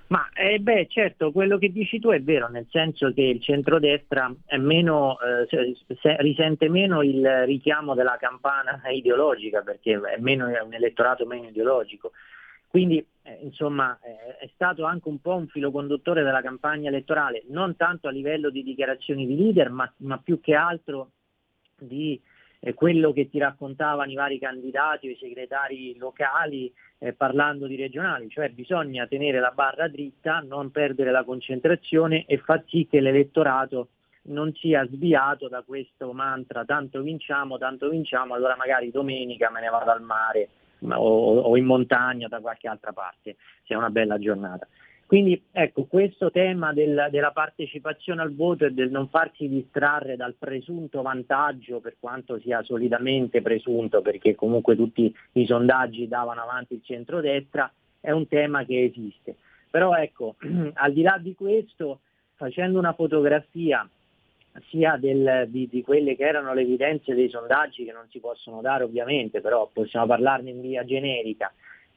Ma 0.08 0.28
eh 0.34 0.58
beh, 0.58 0.88
certo, 0.90 1.30
quello 1.30 1.56
che 1.56 1.70
dici 1.70 2.00
tu 2.00 2.08
è 2.10 2.20
vero, 2.20 2.48
nel 2.48 2.66
senso 2.68 3.12
che 3.12 3.22
il 3.22 3.40
centrodestra 3.40 4.34
meno, 4.58 5.16
eh, 5.20 6.16
risente 6.18 6.68
meno 6.68 7.00
il 7.02 7.44
richiamo 7.44 7.94
della 7.94 8.16
campana 8.18 8.82
ideologica, 8.90 9.62
perché 9.62 9.94
è, 9.94 10.18
meno, 10.18 10.48
è 10.48 10.60
un 10.60 10.74
elettorato 10.74 11.26
meno 11.26 11.46
ideologico. 11.46 12.10
Quindi, 12.66 13.04
eh, 13.22 13.38
insomma, 13.42 13.96
eh, 14.02 14.46
è 14.46 14.50
stato 14.52 14.82
anche 14.84 15.08
un 15.08 15.20
po' 15.20 15.36
un 15.36 15.46
filo 15.46 15.70
conduttore 15.70 16.24
della 16.24 16.42
campagna 16.42 16.88
elettorale, 16.88 17.44
non 17.50 17.76
tanto 17.76 18.08
a 18.08 18.10
livello 18.10 18.50
di 18.50 18.64
dichiarazioni 18.64 19.26
di 19.26 19.36
leader, 19.36 19.70
ma, 19.70 19.92
ma 19.98 20.18
più 20.18 20.40
che 20.40 20.54
altro 20.54 21.10
di 21.78 22.20
eh, 22.60 22.74
quello 22.74 23.12
che 23.12 23.28
ti 23.28 23.38
raccontavano 23.38 24.10
i 24.10 24.14
vari 24.14 24.38
candidati 24.38 25.08
o 25.08 25.10
i 25.10 25.18
segretari 25.18 25.96
locali 25.96 26.72
eh, 26.98 27.12
parlando 27.12 27.66
di 27.66 27.76
regionali, 27.76 28.28
cioè 28.28 28.50
bisogna 28.50 29.06
tenere 29.06 29.40
la 29.40 29.50
barra 29.50 29.88
dritta, 29.88 30.40
non 30.40 30.70
perdere 30.70 31.10
la 31.10 31.24
concentrazione 31.24 32.24
e 32.26 32.38
far 32.38 32.62
sì 32.68 32.86
che 32.88 33.00
l'elettorato 33.00 33.88
non 34.22 34.52
sia 34.54 34.86
sviato 34.86 35.48
da 35.48 35.62
questo 35.62 36.12
mantra 36.12 36.64
tanto 36.64 37.00
vinciamo, 37.00 37.56
tanto 37.56 37.88
vinciamo, 37.88 38.34
allora 38.34 38.54
magari 38.54 38.90
domenica 38.90 39.50
me 39.50 39.60
ne 39.62 39.68
vado 39.70 39.90
al 39.90 40.02
mare 40.02 40.48
o, 40.88 41.40
o 41.40 41.56
in 41.56 41.64
montagna 41.64 42.28
da 42.28 42.40
qualche 42.40 42.68
altra 42.68 42.92
parte, 42.92 43.36
sia 43.64 43.78
una 43.78 43.90
bella 43.90 44.18
giornata. 44.18 44.66
Quindi 45.10 45.42
ecco, 45.50 45.86
questo 45.86 46.30
tema 46.30 46.72
del, 46.72 47.08
della 47.10 47.32
partecipazione 47.32 48.22
al 48.22 48.32
voto 48.32 48.64
e 48.64 48.70
del 48.70 48.92
non 48.92 49.08
farsi 49.08 49.48
distrarre 49.48 50.14
dal 50.14 50.36
presunto 50.38 51.02
vantaggio, 51.02 51.80
per 51.80 51.96
quanto 51.98 52.38
sia 52.38 52.62
solidamente 52.62 53.42
presunto, 53.42 54.02
perché 54.02 54.36
comunque 54.36 54.76
tutti 54.76 55.12
i 55.32 55.46
sondaggi 55.46 56.06
davano 56.06 56.42
avanti 56.42 56.74
il 56.74 56.84
centrodestra, 56.84 57.68
è 57.98 58.12
un 58.12 58.28
tema 58.28 58.64
che 58.64 58.84
esiste. 58.84 59.34
Però 59.68 59.96
ecco, 59.96 60.36
al 60.74 60.92
di 60.92 61.02
là 61.02 61.18
di 61.20 61.34
questo, 61.34 62.02
facendo 62.36 62.78
una 62.78 62.92
fotografia 62.92 63.84
sia 64.68 64.96
del, 64.96 65.46
di, 65.48 65.66
di, 65.68 65.82
quelle 65.82 66.14
che 66.14 66.22
erano 66.22 66.54
le 66.54 66.60
evidenze 66.60 67.16
dei 67.16 67.28
sondaggi 67.28 67.84
che 67.84 67.90
non 67.90 68.06
si 68.10 68.20
possono 68.20 68.60
dare 68.60 68.84
ovviamente, 68.84 69.40
però 69.40 69.68
possiamo 69.72 70.06
parlarne 70.06 70.50
in 70.50 70.60
via 70.60 70.84
generica, 70.84 71.52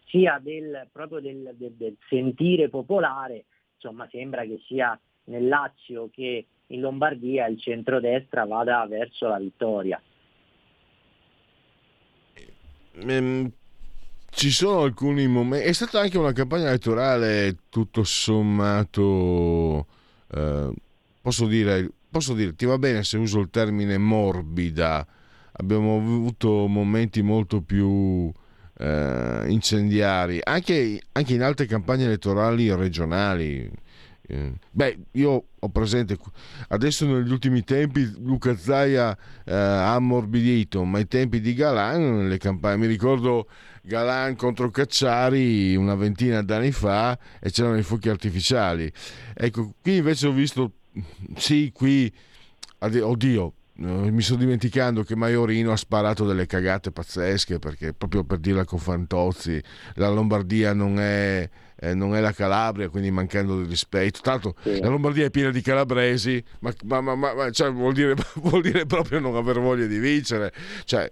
sia 0.08 0.40
del, 0.42 0.88
proprio 0.92 1.20
del, 1.20 1.54
del, 1.56 1.74
del 1.74 1.98
sentire 2.10 2.70
popolare, 2.70 3.46
insomma 3.76 4.08
sembra 4.10 4.44
che 4.44 4.62
sia 4.68 5.00
nel 5.26 5.48
Lazio 5.48 6.10
che 6.12 6.46
in 6.68 6.80
Lombardia 6.80 7.48
il 7.48 7.60
centrodestra 7.60 8.46
vada 8.46 8.86
verso 8.88 9.28
la 9.28 9.40
vittoria. 9.40 10.02
Ehm, 12.96 13.52
ci 14.30 14.50
sono 14.52 14.82
alcuni 14.82 15.28
momenti. 15.28 15.68
È 15.68 15.72
stata 15.72 16.00
anche 16.00 16.18
una 16.18 16.34
campagna 16.34 16.68
elettorale 16.68 17.58
tutto 17.70 18.04
sommato. 18.04 19.88
Eh, 20.32 20.74
posso 21.22 21.46
dire, 21.46 21.90
posso 22.10 22.34
dire, 22.34 22.56
ti 22.56 22.66
va 22.66 22.78
bene 22.78 23.04
se 23.04 23.18
uso 23.18 23.40
il 23.40 23.50
termine 23.50 23.98
morbida. 23.98 25.06
Abbiamo 25.54 25.98
avuto 25.98 26.66
momenti 26.68 27.22
molto 27.22 27.62
più 27.62 28.32
eh, 28.84 29.46
incendiari, 29.48 30.40
anche, 30.44 31.02
anche, 31.14 31.34
in 31.34 31.42
altre 31.42 31.66
campagne 31.66 32.04
elettorali 32.04 32.74
regionali. 32.76 33.72
Eh, 34.26 34.54
beh, 34.72 35.00
io 35.12 35.46
ho 35.58 35.70
presente, 35.70 36.18
adesso 36.70 37.06
negli 37.06 37.32
ultimi 37.32 37.64
tempi 37.64 38.12
Luca 38.20 38.56
Zaia 38.58 39.18
eh, 39.46 39.54
ha 39.54 39.94
ammorbidito, 39.96 40.84
ma 40.84 40.98
ai 40.98 41.08
tempi 41.08 41.40
di 41.40 41.54
Galan, 41.54 42.28
le 42.28 42.38
campagne, 42.38 42.78
mi 42.78 42.88
ricordo 42.88 43.48
Galan 43.84 44.36
contro 44.36 44.70
Cacciari 44.70 45.76
una 45.76 45.96
ventina 45.96 46.42
d'anni 46.42 46.72
fa 46.72 47.18
e 47.40 47.52
c'erano 47.52 47.78
i 47.78 47.84
fuochi 47.84 48.10
artificiali. 48.10 48.92
Ecco, 49.34 49.76
qui 49.82 49.98
invece 49.98 50.28
ho 50.28 50.32
visto, 50.32 50.72
sì, 51.36 51.72
qui, 51.74 52.12
oddio, 52.80 53.54
mi 53.76 54.22
sto 54.22 54.36
dimenticando 54.36 55.04
che 55.04 55.16
Maiorino 55.16 55.72
ha 55.72 55.78
sparato 55.78 56.26
delle 56.28 56.46
cagate 56.46 56.92
pazzesche 56.92 57.58
perché 57.58 57.94
proprio 57.94 58.24
per 58.24 58.38
dirla 58.38 58.66
con 58.66 58.78
Fantozzi 58.78 59.62
la 59.96 60.10
Lombardia 60.10 60.74
non 60.74 61.00
è, 61.00 61.50
eh, 61.80 61.96
non 61.96 62.16
è 62.16 62.20
la 62.20 62.34
Calabria 62.34 62.90
quindi 62.90 63.10
mancando 63.10 63.64
di 63.64 63.68
rispetto. 63.68 64.20
L'altro 64.26 64.56
sì. 64.62 64.80
la 64.80 64.90
Lombardia 64.90 65.26
è 65.26 65.32
piena 65.32 65.50
di 65.50 65.62
calabresi 65.62 66.44
ma, 66.60 66.72
ma, 66.84 67.16
ma, 67.16 67.34
ma 67.34 67.50
cioè, 67.50 67.72
vuol, 67.72 67.94
dire, 67.94 68.14
vuol, 68.44 68.62
dire, 68.62 68.86
proprio 68.86 69.20
non 69.20 69.36
aver 69.36 69.60
voglia 69.60 69.88
di 69.88 69.98
vincere. 69.98 70.54
Cioè, 70.84 71.10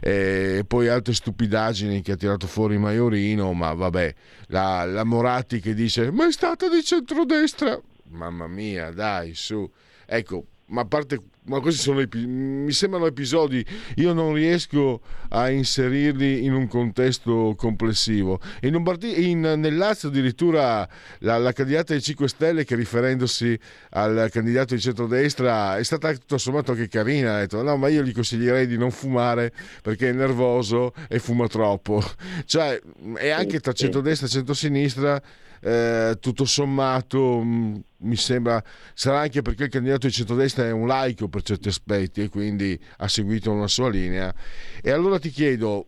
eh, 0.00 0.64
poi 0.66 0.88
altre 0.88 1.14
stupidaggini 1.14 2.02
che 2.02 2.12
ha 2.12 2.16
tirato 2.16 2.46
fuori 2.46 2.76
Maiorino 2.76 3.54
ma 3.54 3.72
vabbè 3.72 4.14
la, 4.48 4.84
la 4.84 5.04
Moratti 5.04 5.60
che 5.60 5.72
dice 5.72 6.10
ma 6.10 6.26
è 6.26 6.32
stata 6.32 6.68
di 6.68 6.82
centrodestra 6.84 7.80
mamma 8.10 8.46
mia 8.46 8.90
dai 8.90 9.32
su. 9.34 9.66
Ecco 10.04 10.44
ma 10.66 10.82
a 10.82 10.86
parte 10.86 11.18
ma 11.46 11.60
questi 11.60 11.80
sono 11.80 12.04
mi 12.12 12.72
sembrano 12.72 13.06
episodi. 13.06 13.64
Io 13.96 14.12
non 14.12 14.34
riesco 14.34 15.00
a 15.28 15.50
inserirli 15.50 16.44
in 16.44 16.52
un 16.52 16.68
contesto 16.68 17.54
complessivo. 17.56 18.40
In, 18.62 18.82
in 19.00 19.40
nel 19.40 19.76
Lazio 19.76 20.08
addirittura 20.08 20.88
la, 21.18 21.38
la, 21.38 21.52
candidata 21.52 21.92
dei 21.92 22.02
5 22.02 22.28
Stelle 22.28 22.64
che 22.64 22.74
riferendosi 22.74 23.58
al 23.90 24.28
candidato 24.32 24.74
di 24.74 24.80
centrodestra 24.80 25.76
è 25.76 25.82
stata 25.82 26.12
tutto 26.12 26.38
sommato 26.38 26.72
anche 26.72 26.88
carina. 26.88 27.36
Ha 27.36 27.38
detto 27.40 27.62
no 27.62 27.76
ma 27.76 27.88
io 27.88 28.02
gli 28.02 28.12
consiglierei 28.12 28.66
di 28.66 28.76
non 28.76 28.90
fumare 28.90 29.52
perché 29.82 30.10
è 30.10 30.12
nervoso 30.12 30.92
e 31.08 31.18
fuma 31.18 31.46
troppo. 31.46 32.02
Cioè 32.46 32.80
e 33.16 33.30
anche 33.30 33.60
tra 33.60 33.72
centrodestra 33.72 34.26
e 34.26 34.30
centrosinistra 34.30 35.22
eh, 35.66 36.18
tutto 36.20 36.44
sommato 36.44 37.42
mm, 37.42 37.76
mi 37.98 38.14
sembra 38.14 38.62
sarà 38.94 39.18
anche 39.18 39.42
perché 39.42 39.64
il 39.64 39.70
candidato 39.70 40.06
di 40.06 40.12
centrodestra 40.12 40.64
è 40.64 40.70
un 40.70 40.86
laico 40.86 41.26
per 41.26 41.42
certi 41.42 41.66
aspetti 41.66 42.22
e 42.22 42.28
quindi 42.28 42.78
ha 42.98 43.08
seguito 43.08 43.50
una 43.50 43.66
sua 43.66 43.90
linea. 43.90 44.32
E 44.80 44.90
allora 44.92 45.18
ti 45.18 45.30
chiedo 45.30 45.86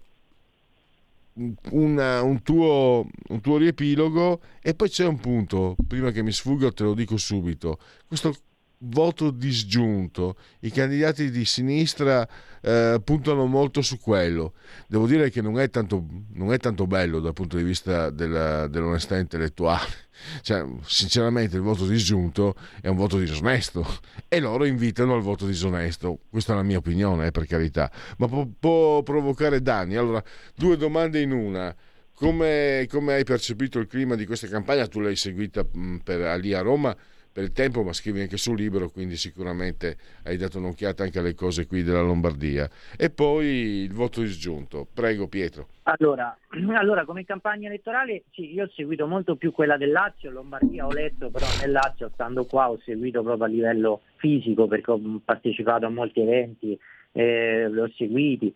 una, 1.71 2.23
un, 2.23 2.43
tuo, 2.43 3.07
un 3.29 3.41
tuo 3.41 3.57
riepilogo 3.57 4.41
e 4.61 4.75
poi 4.75 4.89
c'è 4.89 5.07
un 5.07 5.21
punto 5.21 5.77
prima 5.87 6.11
che 6.11 6.25
mi 6.25 6.33
sfugga 6.33 6.73
te 6.73 6.83
lo 6.83 6.95
dico 6.95 7.17
subito. 7.17 7.79
Questo 8.09 8.35
voto 8.81 9.31
disgiunto. 9.31 10.37
I 10.61 10.71
candidati 10.71 11.31
di 11.31 11.45
sinistra 11.45 12.27
eh, 12.61 13.01
puntano 13.03 13.47
molto 13.47 13.83
su 13.83 13.99
quello. 13.99 14.55
Devo 14.87 15.07
dire 15.07 15.31
che 15.31 15.41
non 15.41 15.59
è 15.59 15.69
tanto, 15.71 16.05
non 16.35 16.53
è 16.53 16.59
tanto 16.59 16.87
bello 16.87 17.21
dal 17.21 17.33
punto 17.33 17.57
di 17.57 17.63
vista 17.63 18.11
della, 18.11 18.67
dell'onestà 18.67 19.17
intellettuale. 19.17 20.07
Cioè, 20.43 20.67
sinceramente 20.83 21.55
il 21.55 21.63
voto 21.63 21.87
disgiunto 21.87 22.57
è 22.81 22.89
un 22.89 22.97
voto 22.97 23.19
disonesto 23.19 23.87
e 24.27 24.41
loro 24.41 24.65
invitano 24.65 25.15
al 25.15 25.23
voto 25.23 25.47
disonesto. 25.47 26.19
Questa 26.29 26.55
è 26.55 26.57
la 26.57 26.65
mia 26.65 26.79
opinione, 26.79 27.27
eh, 27.27 27.31
per 27.31 27.47
carità. 27.47 27.91
Ma 28.19 28.27
può, 28.27 28.45
può 28.59 29.03
provocare 29.05 29.63
danni. 29.63 29.95
Allora, 29.95 30.23
due 30.57 30.77
domande 30.77 31.21
in 31.21 31.31
una. 31.31 31.75
Come, 32.15 32.89
come, 32.91 33.15
hai 33.15 33.23
percepito 33.23 33.79
il 33.79 33.87
clima 33.87 34.17
di 34.17 34.27
questa 34.27 34.49
campagna? 34.49 34.89
Tu 34.89 34.99
l'hai 34.99 35.15
seguita 35.15 35.65
per, 36.03 36.41
lì 36.41 36.53
a 36.53 36.63
Roma 36.63 36.97
per 37.39 37.47
il 37.47 37.53
tempo, 37.53 37.85
ma 37.85 37.93
scrivi 37.93 38.21
anche 38.21 38.37
sul 38.37 38.57
libro, 38.57 38.89
quindi 38.89 39.15
sicuramente 39.15 39.97
hai 40.25 40.37
dato 40.37 40.59
un'occhiata 40.59 41.05
anche 41.05 41.21
alle 41.21 41.35
cose 41.35 41.69
qui 41.69 41.85
della 41.85 42.03
Lombardia. 42.03 42.69
E 42.97 43.11
poi 43.11 43.47
il 43.85 43.93
voto 43.93 44.23
disgiunto. 44.23 44.89
Prego 44.93 45.29
Pietro. 45.29 45.69
Allora, 45.85 46.37
allora 46.75 47.05
come 47.05 47.25
campagna 47.25 47.69
elettorale 47.69 48.25
sì, 48.33 48.53
io 48.53 48.65
ho 48.65 48.71
seguito 48.75 49.07
molto 49.07 49.37
più 49.37 49.53
quella 49.53 49.77
del 49.77 49.93
Lazio, 49.93 50.33
Lombardia 50.33 50.85
ho 50.85 50.91
letto, 50.91 51.31
però 51.31 51.53
nel 51.53 51.71
Lazio 51.71 52.11
stando 52.13 52.45
qua 52.45 52.71
ho 52.71 52.81
seguito 52.85 53.23
proprio 53.23 53.45
a 53.45 53.49
livello 53.49 54.01
fisico 54.17 54.67
perché 54.67 54.91
ho 54.91 55.01
partecipato 55.25 55.87
a 55.87 55.91
molti 55.91 56.21
eventi, 56.21 56.77
eh, 57.13 57.71
li 57.71 57.79
ho 57.79 57.89
seguiti. 57.97 58.53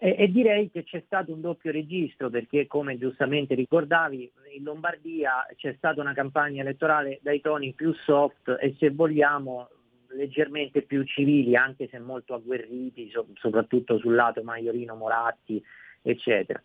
E, 0.00 0.14
e, 0.16 0.30
direi 0.30 0.70
che 0.70 0.84
c'è 0.84 1.02
stato 1.06 1.32
un 1.32 1.40
doppio 1.40 1.72
registro 1.72 2.30
perché, 2.30 2.68
come 2.68 2.96
giustamente 2.98 3.56
ricordavi, 3.56 4.30
in 4.56 4.62
Lombardia 4.62 5.44
c'è 5.56 5.74
stata 5.76 6.00
una 6.00 6.14
campagna 6.14 6.62
elettorale 6.62 7.18
dai 7.20 7.40
toni 7.40 7.72
più 7.72 7.92
soft 7.92 8.56
e 8.60 8.76
se 8.78 8.90
vogliamo 8.90 9.68
leggermente 10.10 10.82
più 10.82 11.02
civili, 11.02 11.56
anche 11.56 11.88
se 11.88 11.98
molto 11.98 12.34
agguerriti, 12.34 13.10
so, 13.10 13.26
soprattutto 13.34 13.98
sul 13.98 14.14
lato 14.14 14.42
Maiorino, 14.44 14.94
Moratti, 14.94 15.60
eccetera. 16.00 16.62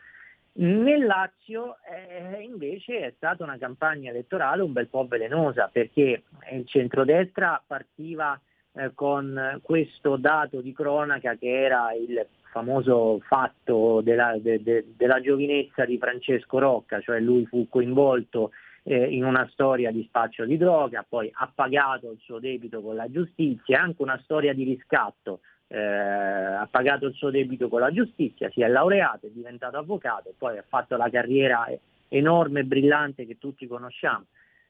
Nel 0.55 1.03
Lazio 1.03 1.77
eh, 1.89 2.39
invece 2.43 2.99
è 2.99 3.13
stata 3.15 3.43
una 3.43 3.57
campagna 3.57 4.11
elettorale 4.11 4.61
un 4.61 4.71
bel 4.71 4.87
po' 4.87 5.07
velenosa 5.07 5.67
perché 5.71 6.23
il 6.51 6.67
centrodestra 6.67 7.61
partiva 7.65 8.39
eh, 8.73 8.91
con 8.93 9.59
questo 9.63 10.17
dato 10.17 10.61
di 10.61 10.71
cronaca 10.71 11.35
che 11.35 11.49
era 11.49 11.91
il 11.93 12.23
famoso 12.53 13.19
fatto 13.25 14.01
della, 14.01 14.37
de, 14.37 14.61
de, 14.61 14.85
della 14.95 15.19
giovinezza 15.19 15.85
di 15.85 15.97
Francesco 15.97 16.59
Rocca, 16.59 17.01
cioè 17.01 17.19
lui 17.19 17.47
fu 17.47 17.67
coinvolto 17.67 18.51
eh, 18.83 19.05
in 19.05 19.25
una 19.25 19.49
storia 19.51 19.91
di 19.91 20.03
spaccio 20.07 20.45
di 20.45 20.55
droga, 20.55 21.03
poi 21.07 21.31
ha 21.33 21.51
pagato 21.53 22.11
il 22.11 22.19
suo 22.21 22.37
debito 22.37 22.81
con 22.81 22.95
la 22.95 23.09
giustizia, 23.09 23.81
anche 23.81 24.03
una 24.03 24.19
storia 24.23 24.53
di 24.53 24.63
riscatto, 24.65 25.39
eh, 25.67 25.79
ha 25.79 26.67
pagato 26.69 27.07
il 27.07 27.13
suo 27.15 27.31
debito 27.31 27.67
con 27.69 27.79
la 27.79 27.91
giustizia, 27.91 28.51
si 28.51 28.61
è 28.61 28.67
laureato, 28.67 29.25
è 29.25 29.29
diventato 29.31 29.77
avvocato, 29.77 30.31
poi 30.37 30.59
ha 30.59 30.65
fatto 30.67 30.95
la 30.95 31.09
carriera 31.09 31.67
enorme 32.07 32.59
e 32.59 32.65
brillante 32.65 33.25
che 33.25 33.39
tutti 33.39 33.65
conosciamo. 33.65 34.25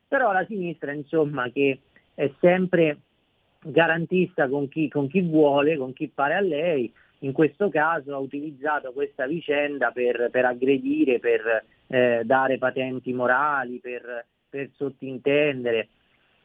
Però 0.08 0.32
la 0.32 0.46
sinistra, 0.46 0.93
insomma, 0.93 1.50
che 1.50 1.80
è 2.13 2.32
sempre 2.39 3.00
garantista 3.60 4.48
con 4.48 4.69
chi, 4.69 4.88
con 4.88 5.10
chi 5.10 5.22
vuole, 5.22 5.76
con 5.76 5.91
chi 5.91 6.08
pare 6.08 6.36
a 6.36 6.41
lei, 6.41 6.91
in 7.23 7.31
questo 7.31 7.69
caso 7.69 8.13
ha 8.13 8.19
utilizzato 8.19 8.91
questa 8.91 9.25
vicenda 9.25 9.91
per, 9.91 10.29
per 10.29 10.45
aggredire, 10.45 11.19
per 11.19 11.65
eh, 11.88 12.21
dare 12.23 12.57
patenti 12.57 13.13
morali, 13.13 13.79
per, 13.79 14.25
per 14.49 14.69
sottintendere. 14.75 15.88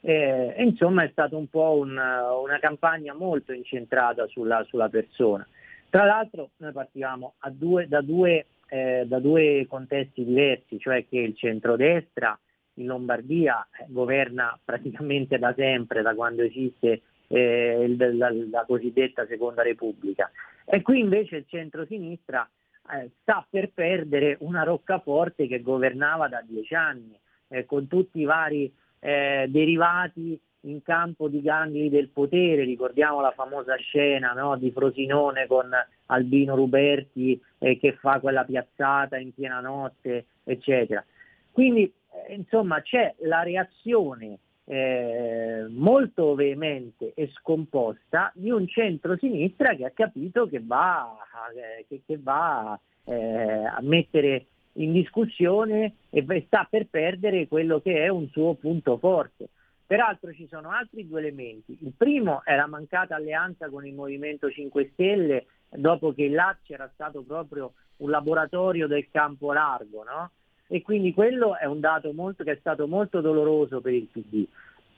Eh, 0.01 0.55
insomma 0.59 1.03
è 1.03 1.09
stata 1.11 1.37
un 1.37 1.49
po' 1.49 1.77
un, 1.79 1.91
una 1.91 2.59
campagna 2.61 3.13
molto 3.13 3.53
incentrata 3.53 4.27
sulla, 4.29 4.65
sulla, 4.69 4.89
persona. 4.89 5.47
Tra 5.91 6.05
l'altro 6.05 6.51
noi 6.59 6.73
partivamo 6.73 7.35
due, 7.51 7.89
da, 7.89 8.01
due, 8.01 8.47
eh, 8.69 9.05
da, 9.07 9.19
due, 9.19 9.67
contesti 9.69 10.25
diversi, 10.25 10.79
cioè 10.79 11.05
che 11.09 11.19
il 11.19 11.35
centrodestra 11.35 12.39
in 12.75 12.87
Lombardia 12.87 13.67
eh, 13.73 13.87
governa 13.89 14.57
praticamente 14.65 15.39
da 15.39 15.53
sempre, 15.55 16.03
da 16.03 16.15
quando 16.15 16.43
esiste 16.43 17.03
eh, 17.27 17.97
la, 17.97 18.31
la, 18.31 18.65
cosiddetta 18.65 19.27
seconda 19.27 19.63
repubblica. 19.63 20.31
E 20.71 20.83
qui 20.83 20.99
invece 21.01 21.37
il 21.37 21.47
centro-sinistra 21.47 22.47
eh, 22.93 23.11
sta 23.23 23.47
per 23.49 23.71
perdere 23.73 24.37
una 24.41 24.65
roccaforte 24.65 25.47
che 25.47 25.63
governava 25.63 26.29
da 26.29 26.43
dieci 26.47 26.75
anni, 26.75 27.19
eh, 27.49 27.65
con 27.65 27.87
tutti 27.89 28.21
i 28.21 28.25
vari 28.25 28.71
eh, 29.01 29.47
derivati 29.49 30.39
in 30.63 30.83
campo 30.83 31.29
di 31.29 31.41
gangli 31.41 31.89
del 31.89 32.09
potere, 32.09 32.65
ricordiamo 32.65 33.23
la 33.23 33.31
famosa 33.31 33.77
scena 33.77 34.33
no, 34.33 34.59
di 34.59 34.71
Frosinone 34.71 35.47
con 35.47 35.71
Albino 36.07 36.55
Ruberti 36.55 37.41
eh, 37.59 37.79
che 37.79 37.95
fa 37.95 38.21
quella 38.21 38.45
piazzata 38.45 39.17
in 39.17 39.33
piena 39.33 39.61
notte, 39.61 40.27
eccetera. 40.45 41.03
Quindi 41.51 41.85
eh, 41.85 42.35
insomma 42.35 42.83
c'è 42.83 43.15
la 43.21 43.43
reazione 43.43 44.39
eh, 44.71 45.65
molto 45.71 46.35
veemente 46.35 47.13
e 47.15 47.31
scomposta 47.33 48.31
di 48.35 48.51
un 48.51 48.69
centro-sinistra 48.69 49.75
che 49.75 49.87
ha 49.87 49.91
capito 49.91 50.47
che 50.47 50.61
va, 50.63 51.17
eh, 51.57 51.87
che, 51.89 52.03
che 52.05 52.19
va 52.23 52.79
eh, 53.05 53.65
a 53.65 53.79
mettere 53.81 54.45
in 54.73 54.93
discussione 54.93 55.95
e 56.11 56.25
sta 56.47 56.67
per 56.69 56.87
perdere 56.87 57.49
quello 57.49 57.81
che 57.81 58.05
è 58.05 58.09
un 58.09 58.29
suo 58.29 58.55
punto 58.55 58.99
forte. 58.99 59.49
Peraltro 59.87 60.35
ci 60.35 60.47
sono 60.47 60.71
altri 60.71 61.09
due 61.09 61.21
elementi. 61.21 61.79
Il 61.81 61.95
primo 61.97 62.45
è 62.45 62.55
la 62.55 62.67
mancata 62.67 63.15
alleanza 63.15 63.71
con 63.71 63.87
il 63.87 63.95
Movimento 63.95 64.51
5 64.51 64.91
Stelle 64.93 65.47
dopo 65.71 66.13
che 66.13 66.25
il 66.25 66.35
Lazio 66.35 66.75
era 66.75 66.91
stato 66.93 67.23
proprio 67.23 67.73
un 67.97 68.11
laboratorio 68.11 68.87
del 68.87 69.09
campo 69.11 69.51
largo, 69.55 70.05
no? 70.05 70.31
e 70.69 70.83
quindi 70.83 71.15
quello 71.15 71.57
è 71.57 71.65
un 71.65 71.81
dato 71.81 72.13
molto, 72.13 72.45
che 72.45 72.53
è 72.53 72.57
stato 72.61 72.87
molto 72.87 73.21
doloroso 73.21 73.81
per 73.81 73.95
il 73.95 74.07
PD. 74.07 74.47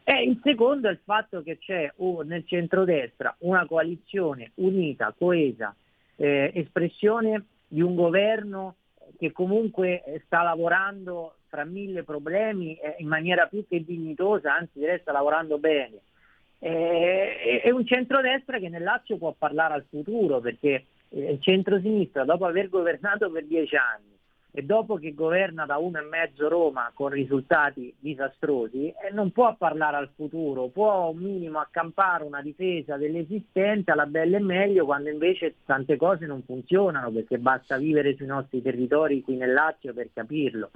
E 0.05 0.23
il 0.23 0.41
secondo 0.43 0.89
è 0.89 0.93
il 0.93 1.01
fatto 1.05 1.43
che 1.43 1.59
c'è 1.59 1.93
uh, 1.97 2.21
nel 2.23 2.47
centrodestra 2.47 3.35
una 3.41 3.67
coalizione 3.67 4.53
unita, 4.55 5.15
coesa, 5.17 5.75
eh, 6.17 6.51
espressione 6.55 7.45
di 7.67 7.81
un 7.81 7.95
governo 7.95 8.77
che 9.19 9.33
comunque 9.33 10.03
sta 10.25 10.43
lavorando 10.43 11.35
fra 11.49 11.65
mille 11.65 12.05
problemi 12.05 12.75
eh, 12.77 12.97
in 12.99 13.09
maniera 13.09 13.47
più 13.47 13.67
che 13.69 13.85
dignitosa, 13.85 14.55
anzi 14.55 14.79
direi 14.79 15.01
sta 15.01 15.13
lavorando 15.13 15.59
bene. 15.59 16.01
Eh, 16.59 17.61
è 17.63 17.71
un 17.71 17.87
centrodestra 17.87 18.59
che 18.59 18.69
nel 18.69 18.83
Lazio 18.83 19.17
può 19.17 19.35
parlare 19.37 19.75
al 19.75 19.87
futuro 19.89 20.41
perché 20.41 20.87
eh, 21.09 21.33
il 21.33 21.41
centrosinistra 21.41 22.25
dopo 22.25 22.45
aver 22.47 22.69
governato 22.69 23.31
per 23.31 23.47
dieci 23.47 23.77
anni 23.77 24.19
e 24.53 24.63
dopo 24.63 24.97
che 24.97 25.15
governa 25.15 25.65
da 25.65 25.77
uno 25.77 25.99
e 25.99 26.03
mezzo 26.03 26.49
Roma 26.49 26.91
con 26.93 27.09
risultati 27.09 27.95
disastrosi, 27.99 28.89
eh, 28.89 29.13
non 29.13 29.31
può 29.31 29.55
parlare 29.57 29.97
al 29.97 30.11
futuro, 30.15 30.69
può 30.69 31.11
un 31.11 31.19
minimo 31.19 31.61
accampare 31.61 32.25
una 32.25 32.43
difesa 32.43 32.97
dell'esistente 32.97 33.93
alla 33.93 34.07
bella 34.07 34.39
e 34.39 34.41
meglio 34.41 34.85
quando 34.85 35.09
invece 35.09 35.57
tante 35.65 35.97
cose 35.97 36.27
non 36.27 36.43
funzionano 36.43 37.11
perché 37.11 37.39
basta 37.39 37.77
vivere 37.77 38.17
sui 38.17 38.27
nostri 38.27 38.61
territori 38.61 39.23
qui 39.23 39.37
nel 39.37 39.53
Lazio 39.53 39.95
per 39.95 40.09
capirlo. 40.13 40.71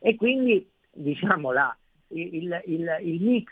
E 0.00 0.16
quindi 0.16 0.68
diciamo 0.90 1.52
la, 1.52 1.74
il, 2.08 2.62
il, 2.66 2.98
il 3.02 3.22
mix 3.22 3.48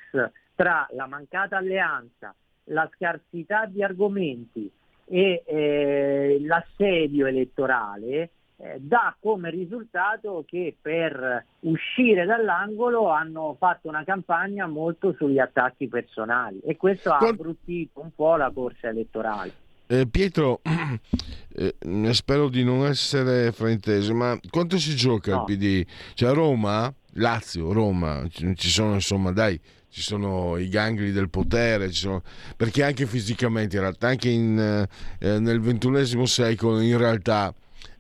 tra 0.55 0.87
la 0.91 1.07
mancata 1.07 1.57
alleanza, 1.57 2.35
la 2.65 2.89
scarsità 2.95 3.67
di 3.67 3.83
argomenti 3.83 4.71
e 5.05 5.43
eh, 5.47 6.39
l'assedio 6.41 7.27
elettorale 7.27 8.31
eh, 8.63 8.79
dà 8.79 9.17
come 9.19 9.51
risultato 9.51 10.45
che 10.47 10.77
per 10.81 11.45
uscire 11.61 12.25
dall'angolo 12.25 13.09
hanno 13.11 13.57
fatto 13.59 13.89
una 13.89 14.05
campagna 14.05 14.69
molto 14.69 15.15
sugli 15.19 15.41
attacchi 15.41 15.89
personali 15.89 16.61
e 16.61 16.77
questo 16.77 17.11
ha 17.11 17.19
abbruttito 17.19 18.01
un 18.01 18.15
po' 18.15 18.37
la 18.37 18.53
corsa 18.55 18.89
elettorale. 18.89 19.53
Eh, 19.89 20.07
Pietro, 20.07 20.61
eh, 21.55 21.75
spero 22.15 22.49
di 22.49 22.63
non 22.63 22.87
essere 22.87 23.51
frainteso, 23.51 24.15
ma 24.15 24.39
quanto 24.49 24.79
si 24.79 24.95
gioca 24.95 25.35
no. 25.35 25.45
il 25.49 25.57
PD? 25.57 25.87
Cioè 26.15 26.33
Roma, 26.33 26.93
Lazio, 27.15 27.73
Roma, 27.73 28.25
ci 28.31 28.69
sono 28.69 28.95
insomma, 28.95 29.33
dai, 29.33 29.61
ci 29.89 30.03
sono 30.03 30.57
i 30.57 30.69
gangli 30.69 31.11
del 31.11 31.29
potere, 31.29 31.91
sono... 31.91 32.23
perché 32.57 32.85
anche 32.85 33.07
fisicamente, 33.07 33.75
in 33.75 33.83
realtà, 33.83 34.07
anche 34.07 34.31
in, 34.31 34.87
eh, 35.19 35.39
nel 35.41 35.61
XXI 35.61 36.27
secolo, 36.27 36.81
in 36.81 36.97
realtà 36.97 37.53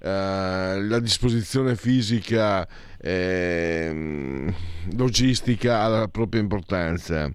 la 0.05 0.99
disposizione 0.99 1.77
fisica 1.77 2.67
eh, 2.99 4.53
logistica 4.97 5.83
ha 5.83 5.89
la 5.89 6.09
propria 6.09 6.41
importanza. 6.41 7.31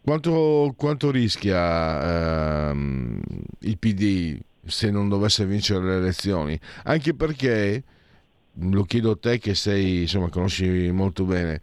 Quanto, 0.00 0.74
quanto 0.76 1.10
rischia 1.10 2.70
eh, 2.70 3.20
il 3.60 3.78
PD 3.78 4.38
se 4.64 4.90
non 4.90 5.08
dovesse 5.08 5.46
vincere 5.46 5.84
le 5.84 5.96
elezioni? 5.96 6.58
Anche 6.84 7.14
perché, 7.14 7.82
lo 8.54 8.84
chiedo 8.84 9.12
a 9.12 9.16
te 9.16 9.38
che 9.38 9.54
sei, 9.54 10.02
insomma, 10.02 10.28
conosci 10.28 10.90
molto 10.92 11.24
bene, 11.24 11.60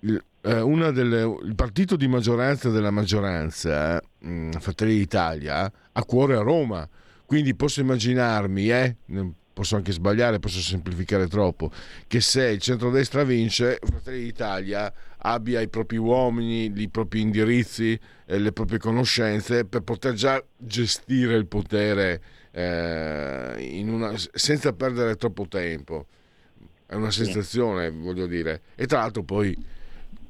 il, 0.00 0.22
eh, 0.42 0.92
delle, 0.92 1.22
il 1.44 1.54
partito 1.56 1.96
di 1.96 2.06
maggioranza 2.06 2.70
della 2.70 2.90
maggioranza, 2.90 4.00
mh, 4.18 4.50
Fratelli 4.58 4.98
d'Italia, 4.98 5.70
ha 5.92 6.04
cuore 6.04 6.36
a 6.36 6.42
Roma. 6.42 6.88
Quindi 7.24 7.56
posso 7.56 7.80
immaginarmi, 7.80 8.70
eh, 8.70 8.96
posso 9.56 9.74
anche 9.74 9.90
sbagliare, 9.90 10.38
posso 10.38 10.60
semplificare 10.60 11.28
troppo, 11.28 11.70
che 12.06 12.20
se 12.20 12.44
il 12.44 12.60
centrodestra 12.60 13.24
vince, 13.24 13.78
Fratelli 13.82 14.24
d'Italia 14.24 14.92
abbia 15.16 15.62
i 15.62 15.68
propri 15.68 15.96
uomini, 15.96 16.70
i 16.76 16.88
propri 16.90 17.22
indirizzi, 17.22 17.98
le 18.26 18.52
proprie 18.52 18.78
conoscenze 18.78 19.64
per 19.64 19.80
poter 19.80 20.12
già 20.12 20.44
gestire 20.58 21.36
il 21.36 21.46
potere 21.46 22.20
eh, 22.50 23.82
una, 23.82 24.12
senza 24.34 24.74
perdere 24.74 25.16
troppo 25.16 25.48
tempo. 25.48 26.04
È 26.84 26.94
una 26.94 27.10
sensazione, 27.10 27.90
voglio 27.90 28.26
dire. 28.26 28.60
E 28.74 28.84
tra 28.84 28.98
l'altro 28.98 29.22
poi 29.22 29.56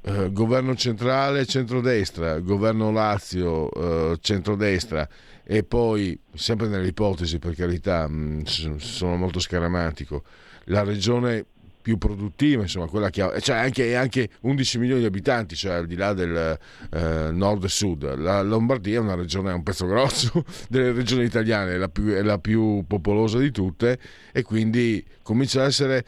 eh, 0.03 0.31
governo 0.31 0.77
centrale, 0.77 1.47
centrodestra, 1.47 2.39
governo 2.39 2.93
Lazio, 2.93 4.12
eh, 4.12 4.18
centrodestra 4.20 5.09
e 5.49 5.62
poi, 5.62 6.18
sempre 6.34 6.66
nell'ipotesi 6.66 7.38
per 7.38 7.55
carità, 7.55 8.09
mm, 8.09 8.42
sono 8.78 9.14
molto 9.14 9.38
scaramantico, 9.38 10.24
la 10.64 10.82
regione 10.82 11.47
più 11.86 11.99
produttiva, 11.99 12.62
insomma, 12.62 12.88
quella 12.88 13.11
che 13.11 13.22
ha, 13.22 13.38
cioè 13.38 13.59
anche, 13.59 13.94
anche 13.94 14.28
11 14.40 14.78
milioni 14.78 15.01
di 15.03 15.07
abitanti, 15.07 15.55
cioè 15.55 15.74
al 15.74 15.86
di 15.86 15.94
là 15.94 16.14
del 16.14 16.59
eh, 16.90 17.30
nord 17.30 17.62
e 17.62 17.68
sud. 17.68 18.16
La 18.16 18.42
Lombardia 18.42 18.97
è 18.97 19.01
una 19.01 19.14
regione, 19.14 19.51
è 19.51 19.55
un 19.55 19.62
pezzo 19.62 19.86
grosso 19.86 20.44
delle 20.68 20.90
regioni 20.90 21.22
italiane, 21.22 21.74
è 21.74 21.76
la, 21.76 21.88
più, 21.88 22.07
è 22.07 22.22
la 22.22 22.38
più 22.40 22.82
popolosa 22.88 23.38
di 23.38 23.53
tutte 23.53 24.01
e 24.32 24.42
quindi 24.42 25.05
comincia 25.22 25.61
ad 25.61 25.68
essere, 25.68 26.05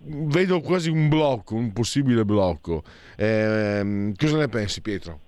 vedo 0.00 0.60
quasi 0.62 0.90
un 0.90 1.08
blocco, 1.08 1.54
un 1.54 1.72
possibile 1.72 2.24
blocco. 2.24 2.82
Eh, 3.14 4.12
cosa 4.16 4.36
ne 4.36 4.48
pensi 4.48 4.80
Pietro? 4.80 5.26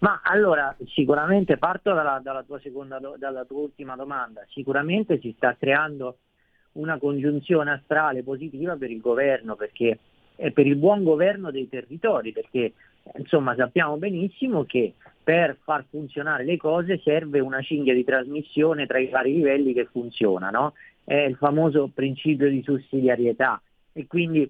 Ma 0.00 0.20
allora, 0.22 0.76
sicuramente 0.86 1.56
parto 1.56 1.92
dalla, 1.94 2.20
dalla, 2.22 2.42
tua 2.42 2.58
seconda, 2.60 3.00
dalla 3.16 3.44
tua 3.44 3.58
ultima 3.58 3.96
domanda. 3.96 4.44
Sicuramente 4.48 5.18
si 5.20 5.32
sta 5.36 5.56
creando 5.58 6.18
una 6.72 6.98
congiunzione 6.98 7.72
astrale 7.72 8.22
positiva 8.22 8.76
per 8.76 8.90
il 8.90 9.00
governo, 9.00 9.56
perché 9.56 9.98
è 10.36 10.50
per 10.50 10.66
il 10.66 10.76
buon 10.76 11.02
governo 11.02 11.50
dei 11.50 11.68
territori, 11.68 12.32
perché 12.32 12.74
insomma 13.16 13.54
sappiamo 13.54 13.96
benissimo 13.96 14.64
che 14.64 14.94
per 15.22 15.56
far 15.62 15.84
funzionare 15.88 16.44
le 16.44 16.56
cose 16.56 17.00
serve 17.02 17.40
una 17.40 17.60
cinghia 17.62 17.94
di 17.94 18.04
trasmissione 18.04 18.86
tra 18.86 18.98
i 18.98 19.08
vari 19.08 19.32
livelli 19.34 19.72
che 19.72 19.86
funziona, 19.86 20.50
no? 20.50 20.74
È 21.02 21.14
il 21.14 21.36
famoso 21.36 21.90
principio 21.92 22.48
di 22.48 22.62
sussidiarietà 22.62 23.60
e 23.92 24.06
quindi 24.06 24.48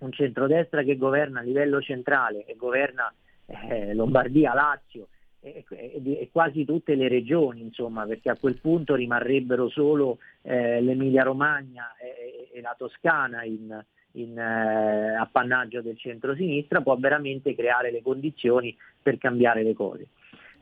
un 0.00 0.12
centrodestra 0.12 0.82
che 0.82 0.96
governa 0.96 1.40
a 1.40 1.42
livello 1.42 1.80
centrale 1.80 2.44
e 2.44 2.56
governa 2.56 3.12
eh, 3.46 3.94
Lombardia, 3.94 4.54
Lazio 4.54 5.08
e, 5.40 5.64
e, 5.68 6.02
e, 6.04 6.28
quasi 6.30 6.64
tutte 6.64 6.94
le 6.94 7.08
regioni, 7.08 7.62
insomma, 7.62 8.06
perché 8.06 8.30
a 8.30 8.36
quel 8.36 8.60
punto 8.60 8.94
rimarrebbero 8.94 9.68
solo 9.68 10.18
eh, 10.42 10.80
l'Emilia 10.80 11.24
Romagna 11.24 11.94
e, 11.96 12.48
e, 12.52 12.60
la 12.60 12.74
Toscana 12.78 13.42
in, 13.42 13.84
in 14.12 14.38
eh, 14.38 15.16
appannaggio 15.16 15.82
del 15.82 15.98
centro-sinistra, 15.98 16.80
può 16.80 16.96
veramente 16.96 17.56
creare 17.56 17.90
le 17.90 18.02
condizioni 18.02 18.76
per 19.02 19.18
cambiare 19.18 19.64
le 19.64 19.74
cose. 19.74 20.06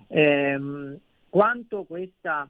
Ehm, 0.09 0.99
quanto 1.29 1.85
questa 1.85 2.49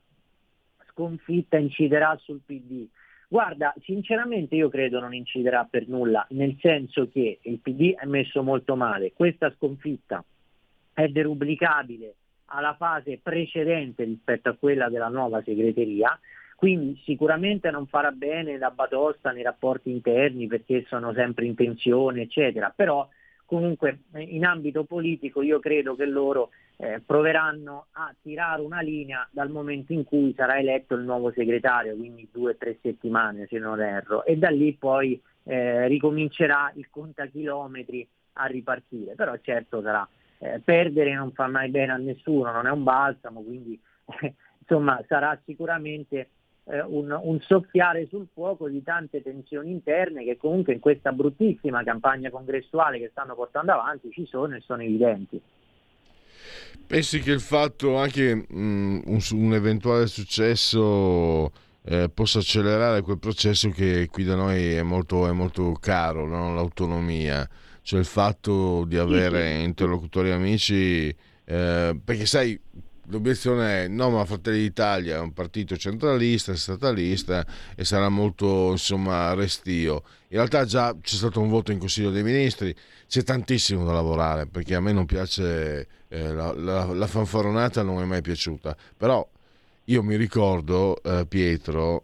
sconfitta 0.91 1.57
inciderà 1.57 2.17
sul 2.23 2.41
PD? 2.47 2.87
Guarda, 3.33 3.73
sinceramente 3.85 4.57
io 4.57 4.69
credo 4.69 4.99
non 4.99 5.15
inciderà 5.15 5.65
per 5.71 5.87
nulla, 5.87 6.27
nel 6.31 6.57
senso 6.59 7.09
che 7.09 7.39
il 7.41 7.61
PD 7.61 7.95
è 7.95 8.05
messo 8.05 8.43
molto 8.43 8.75
male. 8.75 9.13
Questa 9.13 9.55
sconfitta 9.55 10.25
è 10.93 11.07
derublicabile 11.07 12.15
alla 12.47 12.75
fase 12.75 13.21
precedente 13.23 14.03
rispetto 14.03 14.49
a 14.49 14.57
quella 14.57 14.89
della 14.89 15.07
nuova 15.07 15.41
segreteria, 15.45 16.19
quindi 16.57 17.01
sicuramente 17.05 17.71
non 17.71 17.87
farà 17.87 18.11
bene 18.11 18.59
la 18.59 18.73
batosta 18.73 19.31
nei 19.31 19.45
rapporti 19.45 19.93
interni 19.93 20.49
perché 20.49 20.85
sono 20.89 21.13
sempre 21.13 21.45
in 21.45 21.55
tensione, 21.55 22.23
eccetera, 22.23 22.73
però 22.75 23.09
comunque 23.45 24.01
in 24.15 24.45
ambito 24.45 24.83
politico 24.83 25.41
io 25.41 25.61
credo 25.61 25.95
che 25.95 26.07
loro 26.07 26.51
eh, 26.81 27.03
proveranno 27.05 27.89
a 27.93 28.15
tirare 28.23 28.63
una 28.63 28.81
linea 28.81 29.29
dal 29.31 29.51
momento 29.51 29.93
in 29.93 30.05
cui 30.05 30.33
sarà 30.35 30.59
eletto 30.59 30.95
il 30.95 31.05
nuovo 31.05 31.31
segretario, 31.31 31.95
quindi 31.95 32.27
due 32.33 32.53
o 32.53 32.57
tre 32.57 32.79
settimane 32.81 33.47
se 33.49 33.59
non 33.59 33.83
erro, 33.83 34.25
e 34.25 34.39
da 34.39 34.49
lì 34.49 34.73
poi 34.73 35.21
eh, 35.45 35.87
ricomincerà 35.89 36.73
il 36.77 36.89
contachilometri 36.89 38.09
a 38.35 38.47
ripartire, 38.47 39.15
però 39.15 39.37
certo 39.43 39.83
sarà 39.83 40.09
eh, 40.39 40.61
perdere 40.65 41.15
non 41.15 41.33
fa 41.33 41.49
mai 41.49 41.69
bene 41.69 41.93
a 41.93 41.97
nessuno, 41.97 42.51
non 42.51 42.67
è 42.67 42.71
un 42.71 42.83
balsamo, 42.83 43.43
quindi 43.43 43.79
insomma 44.59 45.03
sarà 45.07 45.39
sicuramente 45.45 46.31
eh, 46.65 46.81
un, 46.81 47.15
un, 47.23 47.41
soffiare 47.41 48.07
sul 48.07 48.27
fuoco 48.33 48.71
di 48.71 48.83
tante 48.83 49.23
tensioni 49.23 49.71
interne 49.71 50.25
che 50.25 50.39
comunque 50.39 50.73
in 50.73 50.81
questa 50.81 51.13
bruttissima 51.13 51.83
campagna 51.83 52.31
congressuale 52.31 52.99
che 52.99 53.11
stanno 53.11 53.35
portando 53.35 53.73
avanti 53.73 54.11
ci 54.13 54.25
sono 54.25 54.57
e 54.57 54.61
sono 54.61 54.81
evidenti. 54.81 55.43
Pensi 56.87 57.21
che 57.21 57.31
il 57.31 57.41
fatto 57.41 57.97
anche 57.97 58.35
mh, 58.35 59.03
un, 59.05 59.21
un, 59.33 59.55
eventuale 59.55 60.09
successo 60.09 61.53
eh, 61.85 62.09
possa 62.13 62.41
accelerare 62.41 63.03
quel 63.03 63.19
processo 63.19 63.69
che 63.71 64.09
qui 64.11 64.25
da 64.25 64.35
noi 64.35 64.73
è 64.75 64.83
molto, 64.83 65.29
è 65.29 65.33
molto 65.33 65.73
caro, 65.81 66.27
no? 66.27 66.53
l'autonomia, 66.53 67.49
cioè 67.83 68.01
il 68.01 68.07
fatto 68.07 68.85
di 68.87 68.97
avere 68.97 69.61
interlocutori 69.61 70.33
amici, 70.33 71.15
eh, 71.45 72.01
perché 72.05 72.27
sai, 72.27 72.61
l'obiezione 73.07 73.85
è 73.85 73.89
no 73.89 74.11
ma 74.11 74.25
Fratelli 74.25 74.61
d'Italia 74.61 75.17
è 75.17 75.21
un 75.21 75.33
partito 75.33 75.77
centralista, 75.77 76.55
statalista 76.55 77.45
e 77.75 77.85
sarà 77.85 78.09
molto 78.09 78.71
insomma 78.71 79.35
restio. 79.35 80.03
In 80.29 80.37
realtà 80.37 80.65
già 80.65 80.95
c'è 81.01 81.17
stato 81.17 81.41
un 81.41 81.49
voto 81.49 81.73
in 81.73 81.79
Consiglio 81.79 82.11
dei 82.11 82.23
Ministri 82.23 82.75
c'è 83.09 83.23
tantissimo 83.23 83.85
da 83.85 83.93
lavorare 83.93 84.47
perché 84.47 84.75
a 84.75 84.81
me 84.81 84.93
non 84.93 85.07
piace 85.07 85.89
eh, 86.09 86.33
la, 86.33 86.53
la, 86.53 86.85
la, 86.85 87.07
fanfaronata 87.07 87.83
non 87.83 88.01
è 88.01 88.05
mai 88.05 88.23
piaciuta. 88.23 88.77
Però 88.97 89.27
io 89.85 90.03
mi 90.03 90.17
ricordo 90.17 91.03
eh, 91.03 91.27
Pietro 91.27 92.03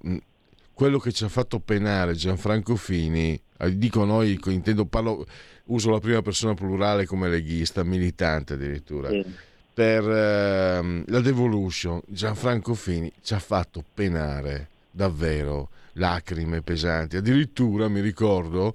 quello 0.73 0.99
che 0.99 1.13
ci 1.13 1.25
ha 1.25 1.29
fatto 1.29 1.61
penare 1.61 2.15
Gianfranco 2.15 2.77
Fini 2.77 3.41
eh, 3.59 3.79
dico 3.79 4.05
noi 4.05 4.39
intendo 4.47 4.85
parlo 4.85 5.25
uso 5.67 5.91
la 5.91 6.01
prima 6.01 6.23
persona 6.23 6.55
plurale 6.55 7.07
come 7.07 7.29
leghista 7.29 7.83
militante 7.85 8.55
addirittura. 8.55 9.11
Sì 9.11 9.55
per 9.77 10.09
ehm, 10.09 11.05
la 11.09 11.21
Devolution 11.21 12.01
Gianfranco 12.07 12.73
Fini 12.73 13.13
ci 13.21 13.35
ha 13.35 13.39
fatto 13.39 13.85
penare 13.93 14.69
davvero 14.91 15.69
lacrime 15.95 16.63
pesanti. 16.63 17.19
Addirittura 17.19 17.87
mi 17.87 18.01
ricordo 18.01 18.75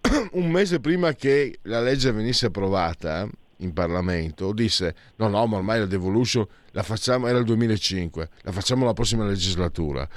un 0.32 0.50
mese 0.50 0.80
prima 0.80 1.12
che 1.12 1.58
la 1.64 1.82
legge 1.82 2.10
venisse 2.12 2.46
approvata 2.46 3.28
in 3.58 3.74
Parlamento 3.74 4.54
disse 4.54 4.94
no 5.16 5.28
no 5.28 5.46
ma 5.46 5.58
ormai 5.58 5.80
la 5.80 5.84
devolution 5.84 6.46
la 6.70 6.82
facciamo 6.82 7.26
era 7.26 7.36
il 7.36 7.44
2005 7.44 8.28
la 8.40 8.52
facciamo 8.52 8.86
la 8.86 8.94
prossima 8.94 9.26
legislatura 9.26 10.08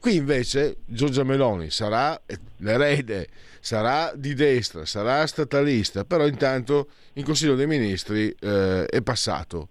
qui 0.00 0.16
invece 0.16 0.78
Giorgia 0.86 1.24
Meloni 1.24 1.70
sarà 1.70 2.20
l'erede 2.58 3.28
sarà 3.60 4.12
di 4.14 4.34
destra 4.34 4.84
sarà 4.86 5.26
statalista 5.26 6.04
però 6.04 6.26
intanto 6.26 6.88
in 7.14 7.24
Consiglio 7.24 7.54
dei 7.54 7.66
Ministri 7.66 8.34
eh, 8.40 8.86
è 8.86 9.02
passato. 9.02 9.68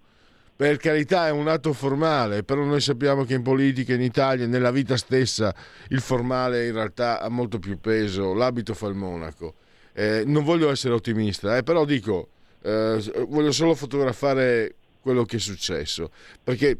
Per 0.56 0.76
carità 0.76 1.26
è 1.26 1.30
un 1.30 1.48
atto 1.48 1.72
formale, 1.72 2.42
però 2.42 2.62
noi 2.64 2.80
sappiamo 2.80 3.24
che 3.24 3.32
in 3.32 3.42
politica 3.42 3.94
in 3.94 4.02
Italia, 4.02 4.46
nella 4.46 4.70
vita 4.70 4.98
stessa, 4.98 5.54
il 5.88 6.00
formale 6.00 6.66
in 6.66 6.74
realtà 6.74 7.20
ha 7.20 7.30
molto 7.30 7.58
più 7.58 7.80
peso, 7.80 8.34
l'abito 8.34 8.74
fa 8.74 8.86
il 8.88 8.94
monaco. 8.94 9.54
Eh, 9.94 10.22
non 10.26 10.44
voglio 10.44 10.70
essere 10.70 10.92
ottimista, 10.92 11.56
eh, 11.56 11.62
però 11.62 11.86
dico, 11.86 12.28
eh, 12.60 13.02
voglio 13.28 13.52
solo 13.52 13.74
fotografare 13.74 14.74
quello 15.00 15.24
che 15.24 15.36
è 15.36 15.40
successo, 15.40 16.10
perché 16.44 16.76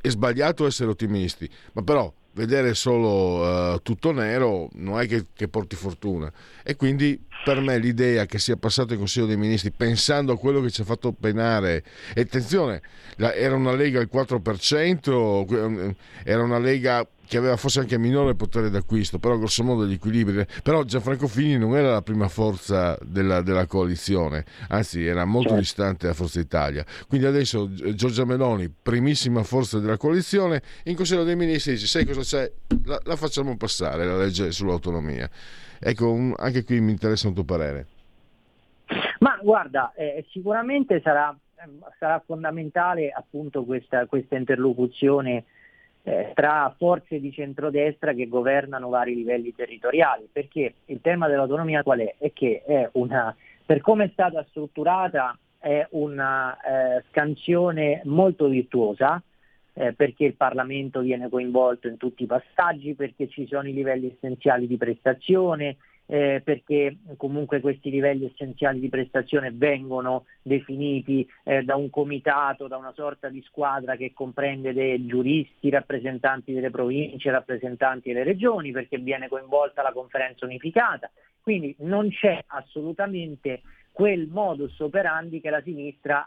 è 0.00 0.08
sbagliato 0.08 0.64
essere 0.64 0.88
ottimisti, 0.88 1.48
ma 1.72 1.82
però 1.82 2.10
vedere 2.34 2.74
solo 2.74 3.74
uh, 3.74 3.82
tutto 3.82 4.12
nero 4.12 4.68
non 4.74 5.00
è 5.00 5.06
che, 5.06 5.26
che, 5.34 5.48
porti 5.48 5.76
fortuna. 5.76 6.30
E 6.62 6.76
quindi 6.76 7.20
per 7.44 7.60
me 7.60 7.78
l'idea 7.78 8.26
che 8.26 8.38
sia 8.38 8.56
passato 8.56 8.94
in 8.94 8.98
Consiglio 8.98 9.26
dei 9.26 9.36
Ministri 9.36 9.70
pensando 9.70 10.32
a 10.32 10.38
quello 10.38 10.60
che 10.60 10.70
ci 10.70 10.80
ha 10.80 10.84
fatto 10.84 11.12
penare 11.12 11.84
e 12.14 12.22
attenzione 12.22 12.80
era 13.16 13.54
una 13.54 13.74
lega 13.74 14.00
al 14.00 14.08
4% 14.12 15.94
era 16.24 16.42
una 16.42 16.58
lega 16.58 17.06
che 17.26 17.36
aveva 17.38 17.56
forse 17.56 17.80
anche 17.80 17.98
minore 17.98 18.34
potere 18.34 18.70
d'acquisto, 18.70 19.18
però 19.18 19.36
grosso 19.38 19.64
modo 19.64 19.86
gli 19.86 19.94
equilibri. 19.94 20.44
Però 20.62 20.82
Gianfranco 20.84 21.26
Fini 21.26 21.56
non 21.56 21.76
era 21.76 21.90
la 21.90 22.02
prima 22.02 22.28
forza 22.28 22.98
della, 23.02 23.40
della 23.40 23.66
coalizione, 23.66 24.44
anzi 24.68 25.04
era 25.04 25.24
molto 25.24 25.48
certo. 25.48 25.62
distante 25.62 26.06
da 26.06 26.14
Forza 26.14 26.40
Italia. 26.40 26.84
Quindi 27.08 27.26
adesso 27.26 27.70
Giorgia 27.94 28.24
Meloni, 28.24 28.70
primissima 28.70 29.42
forza 29.42 29.78
della 29.78 29.96
coalizione, 29.96 30.62
in 30.84 30.96
Consiglio 30.96 31.24
dei 31.24 31.36
Ministri 31.36 31.72
dice: 31.72 31.86
Sai 31.86 32.04
cosa 32.04 32.20
c'è? 32.20 32.52
La, 32.84 33.00
la 33.04 33.16
facciamo 33.16 33.56
passare 33.56 34.06
la 34.06 34.16
legge 34.16 34.52
sull'autonomia. 34.52 35.28
Ecco, 35.80 36.12
un, 36.12 36.34
anche 36.36 36.64
qui 36.64 36.80
mi 36.80 36.92
interessa 36.92 37.28
un 37.28 37.34
tuo 37.34 37.44
parere. 37.44 37.86
Ma 39.20 39.38
guarda, 39.42 39.92
eh, 39.94 40.24
sicuramente 40.30 41.00
sarà, 41.02 41.34
sarà, 41.98 42.22
fondamentale 42.24 43.10
appunto 43.10 43.64
questa, 43.64 44.06
questa 44.06 44.36
interlocuzione 44.36 45.44
eh, 46.02 46.32
tra 46.34 46.74
forze 46.76 47.18
di 47.18 47.32
centrodestra 47.32 48.12
che 48.12 48.28
governano 48.28 48.90
vari 48.90 49.14
livelli 49.14 49.54
territoriali, 49.54 50.28
perché 50.30 50.74
il 50.86 51.00
tema 51.00 51.28
dell'autonomia 51.28 51.82
qual 51.82 52.00
è? 52.00 52.14
È 52.18 52.32
che 52.32 52.62
è 52.64 52.88
una, 52.92 53.34
per 53.64 53.80
come 53.80 54.04
è 54.04 54.10
stata 54.12 54.44
strutturata 54.50 55.36
è 55.58 55.86
una 55.92 56.54
eh, 56.60 57.04
scansione 57.08 58.02
molto 58.04 58.48
virtuosa, 58.48 59.22
eh, 59.74 59.92
perché 59.92 60.24
il 60.24 60.34
Parlamento 60.34 61.00
viene 61.00 61.28
coinvolto 61.28 61.88
in 61.88 61.96
tutti 61.96 62.22
i 62.22 62.26
passaggi, 62.26 62.94
perché 62.94 63.28
ci 63.28 63.46
sono 63.46 63.68
i 63.68 63.72
livelli 63.72 64.12
essenziali 64.14 64.66
di 64.66 64.76
prestazione, 64.76 65.76
eh, 66.06 66.42
perché 66.44 66.96
comunque 67.16 67.60
questi 67.60 67.90
livelli 67.90 68.26
essenziali 68.26 68.78
di 68.78 68.88
prestazione 68.88 69.50
vengono 69.50 70.26
definiti 70.42 71.26
eh, 71.44 71.62
da 71.62 71.76
un 71.76 71.90
comitato, 71.90 72.68
da 72.68 72.76
una 72.76 72.92
sorta 72.92 73.28
di 73.28 73.42
squadra 73.42 73.96
che 73.96 74.12
comprende 74.12 74.72
dei 74.72 75.06
giuristi, 75.06 75.70
rappresentanti 75.70 76.52
delle 76.52 76.70
province, 76.70 77.30
rappresentanti 77.30 78.12
delle 78.12 78.24
regioni, 78.24 78.70
perché 78.70 78.98
viene 78.98 79.28
coinvolta 79.28 79.82
la 79.82 79.92
conferenza 79.92 80.44
unificata. 80.44 81.10
Quindi 81.40 81.74
non 81.80 82.08
c'è 82.10 82.42
assolutamente 82.46 83.62
quel 83.90 84.28
modus 84.28 84.78
operandi 84.80 85.40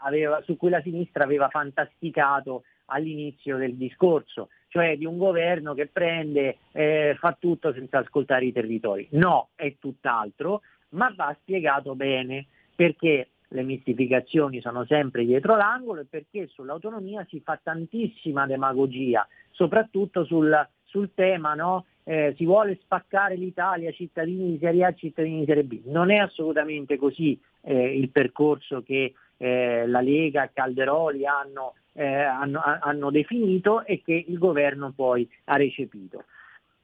aveva, 0.00 0.40
su 0.42 0.56
cui 0.56 0.70
la 0.70 0.80
sinistra 0.80 1.24
aveva 1.24 1.48
fantasticato 1.48 2.62
all'inizio 2.88 3.56
del 3.56 3.74
discorso, 3.74 4.48
cioè 4.68 4.96
di 4.96 5.04
un 5.04 5.16
governo 5.16 5.74
che 5.74 5.86
prende, 5.86 6.58
eh, 6.72 7.16
fa 7.18 7.36
tutto 7.38 7.72
senza 7.72 7.98
ascoltare 7.98 8.44
i 8.44 8.52
territori. 8.52 9.08
No, 9.12 9.48
è 9.54 9.76
tutt'altro, 9.78 10.62
ma 10.90 11.12
va 11.16 11.36
spiegato 11.40 11.94
bene 11.94 12.46
perché 12.74 13.28
le 13.48 13.62
mistificazioni 13.62 14.60
sono 14.60 14.84
sempre 14.84 15.24
dietro 15.24 15.56
l'angolo 15.56 16.02
e 16.02 16.06
perché 16.08 16.48
sull'autonomia 16.48 17.26
si 17.28 17.40
fa 17.40 17.58
tantissima 17.62 18.46
demagogia, 18.46 19.26
soprattutto 19.50 20.24
sul, 20.24 20.54
sul 20.84 21.10
tema 21.14 21.54
no? 21.54 21.86
eh, 22.04 22.34
si 22.36 22.44
vuole 22.44 22.78
spaccare 22.82 23.36
l'Italia, 23.36 23.90
cittadini 23.92 24.52
di 24.52 24.58
Serie 24.58 24.84
A, 24.84 24.94
cittadini 24.94 25.40
di 25.40 25.46
Serie 25.46 25.64
B. 25.64 25.80
Non 25.84 26.10
è 26.10 26.16
assolutamente 26.16 26.96
così 26.96 27.38
eh, 27.62 27.96
il 27.96 28.10
percorso 28.10 28.82
che 28.82 29.14
eh, 29.38 29.86
la 29.86 30.00
Lega 30.00 30.44
e 30.44 30.50
Calderoli 30.52 31.26
hanno 31.26 31.74
eh, 31.98 32.22
hanno, 32.22 32.60
hanno, 32.62 33.10
definito 33.10 33.84
e 33.84 34.02
che 34.04 34.24
il 34.28 34.38
governo 34.38 34.92
poi 34.94 35.28
ha 35.46 35.56
recepito. 35.56 36.24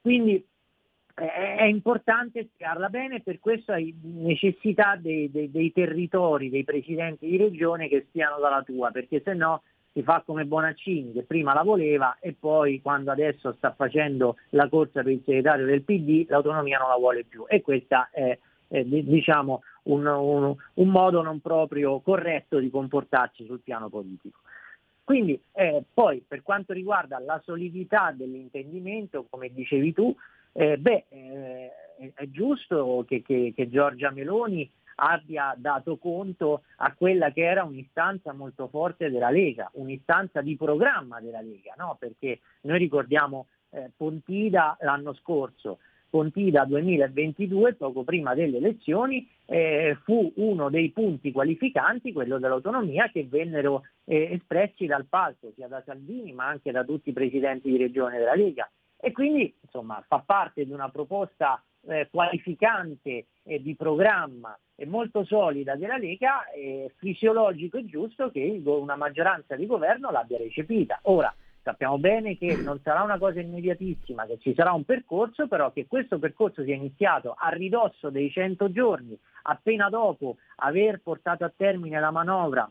Quindi 0.01 0.45
eh, 1.15 1.55
è 1.57 1.65
importante 1.65 2.49
spiegarla 2.53 2.89
bene, 2.89 3.21
per 3.21 3.39
questo 3.39 3.71
hai 3.71 3.97
necessità 4.03 4.97
dei, 4.97 5.31
dei, 5.31 5.53
dei, 5.53 5.73
territori, 5.73 6.51
dei 6.51 6.65
presidenti 6.65 7.29
di 7.29 7.37
regione 7.37 7.87
che 7.87 8.07
stiano 8.09 8.41
dalla 8.41 8.63
tua, 8.63 8.91
perché 8.91 9.23
se 9.25 9.35
no 9.35 9.63
si 9.93 10.03
fa 10.03 10.25
come 10.27 10.45
Bonaccini 10.45 11.13
che 11.13 11.23
prima 11.23 11.55
la 11.55 11.63
voleva 11.63 12.17
e 12.19 12.35
poi 12.37 12.83
quando 12.83 13.13
adesso 13.13 13.53
sta 13.53 13.73
facendo 13.73 14.37
la 14.51 14.69
corsa 14.69 15.05
per 15.05 15.13
il 15.13 15.23
segretario 15.25 15.67
del 15.67 15.85
PD 15.85 16.27
l'autonomia 16.29 16.79
non 16.79 16.89
la 16.89 16.97
vuole 16.97 17.23
più 17.23 17.45
e 17.47 17.63
questo 17.63 18.09
è, 18.11 18.37
è 18.75 18.83
diciamo 18.85 19.63
un, 19.85 20.05
un, 20.05 20.55
un 20.75 20.89
modo 20.89 21.23
non 21.23 21.41
proprio 21.41 22.01
corretto 22.01 22.59
di 22.59 22.71
comportarsi 22.71 23.45
sul 23.45 23.61
piano 23.61 23.89
politico. 23.89 24.41
Quindi 25.05 25.41
eh, 25.53 25.85
poi 25.93 26.25
per 26.27 26.43
quanto 26.43 26.73
riguarda 26.73 27.19
la 27.21 27.41
solidità 27.45 28.13
dell'intendimento, 28.17 29.27
come 29.29 29.53
dicevi 29.53 29.93
tu, 29.93 30.15
eh, 30.53 30.79
beh, 30.79 31.05
eh, 31.09 31.73
è 32.15 32.29
giusto 32.31 33.05
che, 33.07 33.23
che, 33.23 33.53
che, 33.55 33.69
Giorgia 33.69 34.11
Meloni 34.11 34.69
abbia 34.97 35.55
dato 35.57 35.97
conto 35.99 36.63
a 36.77 36.93
quella 36.95 37.31
che 37.33 37.43
era 37.45 37.65
un'istanza 37.65 38.33
molto 38.33 38.69
forte 38.69 39.11
della 39.11 39.31
Lega, 39.31 39.71
un'istanza 39.75 40.41
di 40.41 40.57
programma 40.57 41.21
della 41.21 41.41
Lega, 41.41 41.75
no? 41.77 41.97
perché 41.99 42.41
noi 42.63 42.79
ricordiamo 42.79 43.47
eh, 43.71 43.91
Pontida 43.97 44.77
l'anno 44.81 45.13
scorso, 45.15 45.79
Pontida 46.15 46.65
2022, 46.65 47.75
poco 47.75 48.05
prima 48.05 48.35
delle 48.35 48.59
elezioni, 48.59 49.29
eh, 49.47 49.99
fu 50.05 50.33
uno 50.37 50.71
dei 50.71 50.93
punti 50.93 51.33
qualificanti, 51.33 52.13
quello 52.13 52.39
dell'autonomia, 52.39 53.11
che 53.11 53.27
vennero 53.29 53.83
eh, 54.05 54.29
espressi 54.31 54.87
dal 54.87 55.07
palco, 55.07 55.51
sia 55.57 55.67
da 55.67 55.83
Salvini 55.85 56.33
ma 56.33 56.47
anche 56.47 56.71
da 56.71 56.85
tutti 56.85 57.09
i 57.09 57.13
presidenti 57.13 57.69
di 57.69 57.79
regione 57.79 58.19
della 58.19 58.37
Lega. 58.37 58.71
E 58.97 59.11
quindi 59.11 59.53
insomma, 59.61 60.05
fa 60.07 60.23
parte 60.25 60.65
di 60.65 60.71
una 60.71 60.89
proposta 60.89 61.61
eh, 61.89 62.07
qualificante 62.13 63.27
di 63.43 63.75
programma 63.75 64.57
e 64.77 64.87
molto 64.87 65.25
solida 65.25 65.75
della 65.75 65.99
Lega, 65.99 66.49
è 66.49 66.93
fisiologico 66.95 67.77
e 67.77 67.87
giusto 67.87 68.31
che 68.31 68.63
una 68.65 68.95
maggioranza 68.95 69.57
di 69.57 69.67
governo 69.67 70.13
l'abbia 70.13 70.39
recepita. 70.39 71.01
Ora, 71.03 71.35
Sappiamo 71.65 71.97
bene 71.97 72.37
che 72.37 72.57
non 72.57 72.79
sarà 72.83 73.03
una 73.03 73.17
cosa 73.17 73.41
immediatissima, 73.41 74.27
che 74.27 74.37
ci 74.39 74.53
sarà 74.53 74.73
un 74.73 74.85
percorso, 74.85 75.49
però 75.49 75.73
che 75.73 75.87
questo 75.87 76.19
percorso 76.19 76.63
sia 76.63 76.75
iniziato 76.75 77.35
a 77.39 77.49
ridosso 77.49 78.11
dei 78.11 78.31
100 78.31 78.71
giorni, 78.71 79.19
appena 79.45 79.89
dopo 79.89 80.37
aver 80.57 81.01
portato 81.03 81.43
a 81.43 81.53
termine 81.57 81.99
la 81.99 82.11
manovra 82.11 82.71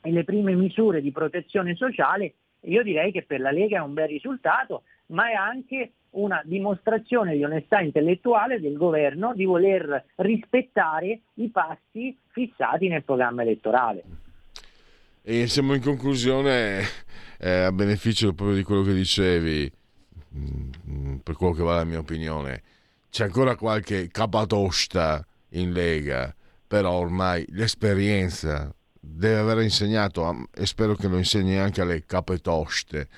e 0.00 0.12
le 0.12 0.22
prime 0.22 0.54
misure 0.54 1.00
di 1.00 1.10
protezione 1.10 1.74
sociale, 1.74 2.34
io 2.60 2.84
direi 2.84 3.10
che 3.10 3.24
per 3.24 3.40
la 3.40 3.50
Lega 3.50 3.78
è 3.78 3.82
un 3.82 3.94
bel 3.94 4.06
risultato, 4.06 4.84
ma 5.06 5.30
è 5.30 5.34
anche 5.34 5.94
una 6.10 6.40
dimostrazione 6.44 7.34
di 7.34 7.42
onestà 7.42 7.80
intellettuale 7.80 8.60
del 8.60 8.76
governo 8.76 9.34
di 9.34 9.46
voler 9.46 10.04
rispettare 10.14 11.22
i 11.34 11.48
passi 11.48 12.16
fissati 12.28 12.86
nel 12.86 13.02
programma 13.02 13.42
elettorale. 13.42 14.27
E 15.30 15.46
siamo 15.46 15.74
in 15.74 15.82
conclusione 15.82 16.82
eh, 17.38 17.50
a 17.50 17.70
beneficio 17.70 18.32
proprio 18.32 18.56
di 18.56 18.62
quello 18.62 18.82
che 18.82 18.94
dicevi, 18.94 19.70
mm, 20.34 21.16
per 21.16 21.36
quello 21.36 21.52
che 21.52 21.62
va 21.62 21.74
la 21.74 21.84
mia 21.84 21.98
opinione. 21.98 22.62
C'è 23.10 23.24
ancora 23.24 23.54
qualche 23.54 24.08
capatosta 24.08 25.22
in 25.50 25.74
Lega, 25.74 26.34
però 26.66 26.92
ormai 26.92 27.44
l'esperienza 27.50 28.74
deve 28.98 29.36
aver 29.36 29.60
insegnato, 29.64 30.48
e 30.54 30.64
spero 30.64 30.94
che 30.94 31.08
lo 31.08 31.18
insegni 31.18 31.58
anche 31.58 31.82
alle 31.82 32.06
capetoste, 32.06 33.08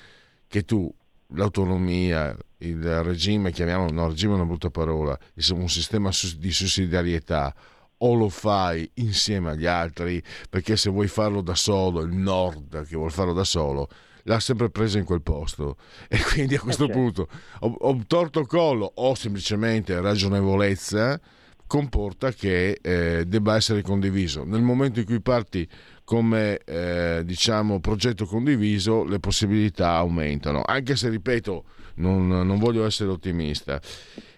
che 0.48 0.64
tu 0.64 0.92
l'autonomia, 1.34 2.36
il 2.58 3.04
regime, 3.04 3.52
chiamiamolo, 3.52 3.92
no, 3.92 4.08
regime 4.08 4.32
è 4.32 4.34
una 4.34 4.46
brutta 4.46 4.70
parola, 4.70 5.16
un 5.50 5.68
sistema 5.68 6.10
di 6.38 6.50
sussidiarietà 6.50 7.54
o 8.02 8.14
lo 8.14 8.28
fai 8.28 8.88
insieme 8.94 9.50
agli 9.50 9.66
altri, 9.66 10.22
perché 10.48 10.76
se 10.76 10.90
vuoi 10.90 11.08
farlo 11.08 11.40
da 11.42 11.54
solo, 11.54 12.00
il 12.00 12.12
nord 12.12 12.86
che 12.86 12.96
vuol 12.96 13.12
farlo 13.12 13.32
da 13.32 13.44
solo, 13.44 13.88
l'ha 14.24 14.40
sempre 14.40 14.70
presa 14.70 14.98
in 14.98 15.04
quel 15.04 15.22
posto 15.22 15.76
e 16.08 16.18
quindi 16.32 16.54
a 16.54 16.60
questo 16.60 16.84
Eh, 16.84 16.86
certo. 16.86 17.00
punto 17.00 17.28
ho, 17.60 17.74
ho 17.78 18.00
torto 18.06 18.44
collo 18.44 18.90
o 18.96 19.14
semplicemente 19.14 19.98
ragionevolezza 20.00 21.20
comporta 21.66 22.32
che 22.32 22.78
eh, 22.82 23.24
debba 23.26 23.54
essere 23.54 23.82
condiviso. 23.82 24.44
Nel 24.44 24.60
momento 24.62 24.98
in 24.98 25.06
cui 25.06 25.20
parti 25.20 25.68
come 26.02 26.58
eh, 26.64 27.22
diciamo 27.24 27.78
progetto 27.78 28.26
condiviso, 28.26 29.04
le 29.04 29.20
possibilità 29.20 29.90
aumentano, 29.92 30.62
anche 30.64 30.96
se 30.96 31.08
ripeto, 31.08 31.64
non, 31.96 32.26
non 32.26 32.58
voglio 32.58 32.84
essere 32.84 33.10
ottimista. 33.10 33.80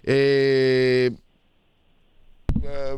E 0.03 1.11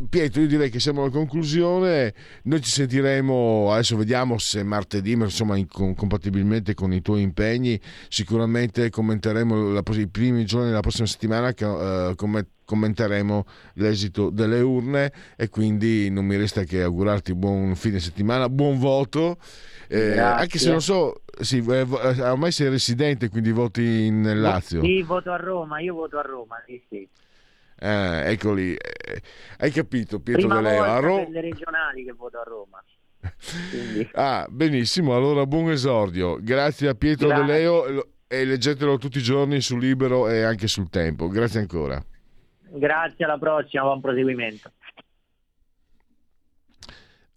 Pietro, 0.09 0.43
io 0.43 0.47
direi 0.47 0.71
che 0.71 0.81
siamo 0.81 1.03
alla 1.03 1.11
conclusione. 1.11 2.15
Noi 2.45 2.61
ci 2.61 2.71
sentiremo 2.71 3.73
adesso, 3.73 3.97
vediamo 3.97 4.39
se 4.39 4.63
martedì, 4.63 5.17
ma 5.17 5.25
insomma, 5.25 5.57
in- 5.57 5.69
con- 5.69 5.95
compatibilmente 5.95 6.75
con 6.75 6.93
i 6.93 7.01
tuoi 7.01 7.23
impegni, 7.23 7.81
sicuramente 8.09 8.91
commenteremo 8.91 9.73
la- 9.73 9.83
i 9.93 10.09
primi 10.09 10.45
giorni 10.45 10.69
della 10.69 10.81
prossima 10.81 11.07
settimana. 11.07 11.53
che, 11.53 11.65
eh, 12.11 12.15
come- 12.15 12.47
commenteremo 12.65 13.45
l'esito 13.75 14.31
delle 14.31 14.61
urne 14.61 15.13
e 15.37 15.49
quindi 15.49 16.09
non 16.11 16.25
mi 16.25 16.37
resta 16.37 16.65
che 16.65 16.83
augurarti 16.83 17.35
buon 17.35 17.75
fine 17.77 18.01
settimana, 18.01 18.49
buon 18.49 18.79
voto. 18.79 19.37
Eh, 19.89 20.17
anche 20.19 20.59
se 20.59 20.71
non 20.71 20.81
so, 20.81 21.23
sì, 21.41 21.63
eh, 21.69 21.81
eh, 21.81 22.23
ormai 22.23 22.53
sei 22.53 22.71
residente, 22.71 23.29
quindi 23.29 23.53
voti 23.53 24.07
in 24.07 24.41
Lazio. 24.41 24.83
Sì, 24.83 25.03
voto 25.03 25.31
a 25.31 25.37
Roma, 25.37 25.81
io 25.81 25.95
voto 25.95 26.19
a 26.19 26.23
Roma, 26.23 26.57
sì, 26.67 26.83
sì. 26.89 27.09
Eh, 27.77 28.31
eccoli, 28.31 28.75
eh, 28.75 29.23
hai 29.59 29.71
capito 29.71 30.21
Pietro 30.21 30.47
Prima 30.49 30.61
De 30.63 30.69
Leo? 30.69 30.77
volta 30.79 30.93
A 30.95 30.99
Ro- 31.01 31.17
per 31.17 31.29
le 31.31 31.41
regionali 31.41 32.05
che 32.05 32.13
voto 32.13 32.39
a 32.39 32.43
Roma. 32.45 32.85
Quindi, 33.71 34.09
Ah, 34.15 34.47
benissimo, 34.49 35.15
allora 35.17 35.47
buon 35.47 35.71
esordio. 35.71 36.39
Grazie 36.41 36.89
a 36.89 36.95
Pietro 36.95 37.29
Grazie. 37.29 37.45
De 37.47 37.53
Leo 37.53 37.87
e 37.87 37.93
lo- 37.93 38.09
leggetelo 38.29 38.99
tutti 38.99 39.19
i 39.19 39.23
giorni 39.23 39.61
su 39.61 39.77
Libero 39.77 40.29
e 40.29 40.43
anche 40.43 40.67
sul 40.67 40.89
Tempo. 40.91 41.29
Grazie 41.29 41.61
ancora. 41.61 42.03
grazie, 42.77 43.25
alla 43.25 43.39
prossima, 43.39 43.83
buon 43.85 44.01
proseguimento. 44.01 44.71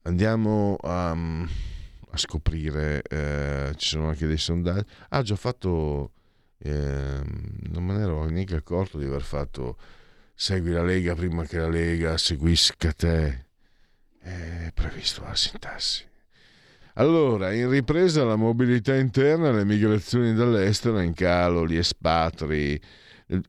Andiamo 0.04 0.78
a, 0.82 1.12
a 1.12 2.18
scoprire, 2.18 3.02
eh, 3.04 3.74
ci 3.76 3.90
sono 3.90 4.08
anche 4.08 4.26
dei 4.26 4.38
sondaggi. 4.38 4.86
Ah, 5.10 5.22
già 5.22 5.36
fatto, 5.36 6.12
ehm, 6.60 7.26
non 7.72 7.84
me 7.84 7.94
ne 7.94 8.04
ero 8.04 8.26
neanche 8.26 8.56
accorto 8.56 8.98
di 8.98 9.06
aver 9.06 9.22
fatto 9.22 9.76
segui 10.40 10.70
la 10.72 10.84
Lega 10.84 11.16
prima 11.16 11.46
che 11.46 11.58
la 11.58 11.68
Lega 11.68 12.16
seguisca 12.16 12.94
te. 12.94 13.46
È 14.20 14.72
previsto 14.72 15.24
la 15.24 15.36
sintassi. 15.36 16.06
Allora, 16.94 17.52
in 17.54 17.70
ripresa 17.70 18.24
la 18.24 18.36
mobilità 18.36 18.96
interna, 18.96 19.52
le 19.52 19.66
migrazioni 19.66 20.36
dall'estero 20.36 21.00
in 21.00 21.14
calo, 21.14 21.66
gli 21.66 21.78
espatri. 21.78 22.80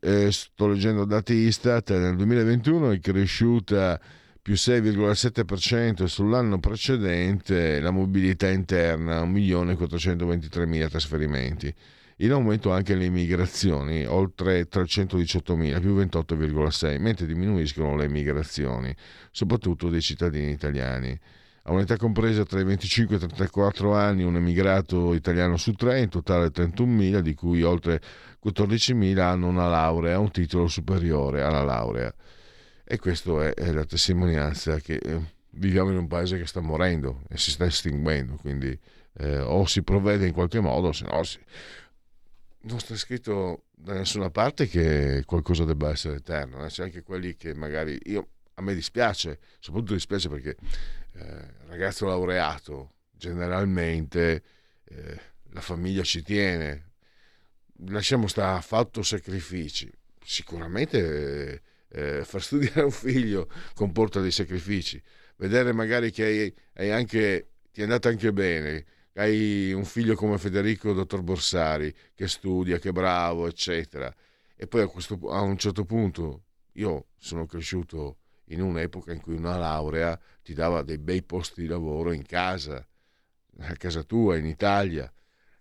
Eh, 0.00 0.32
sto 0.32 0.66
leggendo 0.66 1.04
dati 1.04 1.34
Istat, 1.34 1.90
nel 1.90 2.16
2021 2.16 2.92
è 2.92 3.00
cresciuta 3.00 4.00
più 4.40 4.54
6,7% 4.54 6.04
sull'anno 6.06 6.58
precedente 6.58 7.80
la 7.80 7.90
mobilità 7.90 8.48
interna, 8.48 9.22
1.423.000 9.24 10.88
trasferimenti. 10.88 11.74
In 12.20 12.32
aumento 12.32 12.72
anche 12.72 12.96
le 12.96 13.04
immigrazioni, 13.04 14.04
oltre 14.04 14.68
318.000, 14.68 15.80
più 15.80 15.96
28,6%, 15.96 16.98
mentre 16.98 17.26
diminuiscono 17.26 17.94
le 17.94 18.08
migrazioni, 18.08 18.92
soprattutto 19.30 19.88
dei 19.88 20.00
cittadini 20.00 20.50
italiani. 20.50 21.16
A 21.62 21.72
un'età 21.72 21.96
compresa 21.96 22.44
tra 22.44 22.58
i 22.58 22.64
25 22.64 23.14
e 23.14 23.18
i 23.18 23.20
34 23.20 23.94
anni, 23.94 24.24
un 24.24 24.34
emigrato 24.34 25.14
italiano 25.14 25.56
su 25.56 25.74
tre, 25.74 26.00
in 26.00 26.08
totale 26.08 26.48
31.000, 26.48 27.20
di 27.20 27.34
cui 27.34 27.62
oltre 27.62 28.00
14.000 28.44 29.18
hanno 29.20 29.46
una 29.46 29.68
laurea, 29.68 30.18
un 30.18 30.32
titolo 30.32 30.66
superiore 30.66 31.42
alla 31.42 31.62
laurea. 31.62 32.12
E 32.82 32.98
questa 32.98 33.44
è, 33.44 33.54
è 33.54 33.70
la 33.70 33.84
testimonianza 33.84 34.80
che 34.80 34.94
eh, 34.94 35.20
viviamo 35.50 35.90
in 35.90 35.98
un 35.98 36.08
paese 36.08 36.36
che 36.36 36.46
sta 36.46 36.60
morendo 36.60 37.22
e 37.28 37.38
si 37.38 37.52
sta 37.52 37.64
estinguendo, 37.64 38.34
quindi 38.40 38.76
eh, 39.18 39.38
o 39.38 39.66
si 39.66 39.82
provvede 39.82 40.26
in 40.26 40.32
qualche 40.32 40.58
modo, 40.58 40.90
se 40.90 41.04
no 41.08 41.22
si... 41.22 41.38
non 42.60 42.80
sta 42.80 42.96
scritto 42.96 43.64
da 43.74 43.94
nessuna 43.94 44.30
parte 44.30 44.66
che 44.66 45.22
qualcosa 45.24 45.64
debba 45.64 45.90
essere 45.90 46.16
eterno, 46.16 46.64
eh. 46.64 46.68
c'è 46.68 46.84
anche 46.84 47.02
quelli 47.02 47.36
che 47.36 47.54
magari 47.54 47.98
io 48.04 48.28
a 48.54 48.62
me 48.62 48.74
dispiace, 48.74 49.38
soprattutto 49.60 49.94
dispiace 49.94 50.28
perché 50.28 50.56
eh, 51.14 51.54
ragazzo 51.68 52.06
laureato 52.06 52.94
generalmente 53.12 54.42
eh, 54.84 55.20
la 55.50 55.60
famiglia 55.60 56.02
ci 56.02 56.22
tiene, 56.22 56.92
lasciamo 57.86 58.26
stare, 58.26 58.58
ha 58.58 58.60
fatto 58.60 59.02
sacrifici, 59.02 59.90
sicuramente 60.24 61.62
eh, 61.88 62.24
far 62.24 62.42
studiare 62.42 62.82
un 62.82 62.90
figlio 62.90 63.48
comporta 63.74 64.20
dei 64.20 64.32
sacrifici, 64.32 65.00
vedere 65.36 65.72
magari 65.72 66.10
che 66.10 66.24
hai, 66.24 66.54
hai 66.74 66.90
anche, 66.90 67.48
ti 67.72 67.80
è 67.80 67.84
andata 67.84 68.08
anche 68.08 68.32
bene, 68.32 68.84
hai 69.18 69.72
un 69.72 69.84
figlio 69.84 70.14
come 70.14 70.38
Federico 70.38 70.92
Dottor 70.92 71.22
Borsari 71.22 71.92
che 72.14 72.28
studia, 72.28 72.78
che 72.78 72.90
è 72.90 72.92
bravo, 72.92 73.48
eccetera, 73.48 74.14
e 74.54 74.66
poi 74.66 74.82
a, 74.82 74.86
questo, 74.86 75.18
a 75.30 75.40
un 75.40 75.58
certo 75.58 75.84
punto 75.84 76.44
io 76.72 77.06
sono 77.16 77.46
cresciuto 77.46 78.18
in 78.46 78.62
un'epoca 78.62 79.12
in 79.12 79.20
cui 79.20 79.34
una 79.34 79.56
laurea 79.56 80.18
ti 80.42 80.54
dava 80.54 80.82
dei 80.82 80.98
bei 80.98 81.22
posti 81.22 81.62
di 81.62 81.66
lavoro 81.66 82.12
in 82.12 82.24
casa, 82.24 82.86
a 83.58 83.74
casa 83.74 84.02
tua, 84.04 84.36
in 84.36 84.46
Italia, 84.46 85.12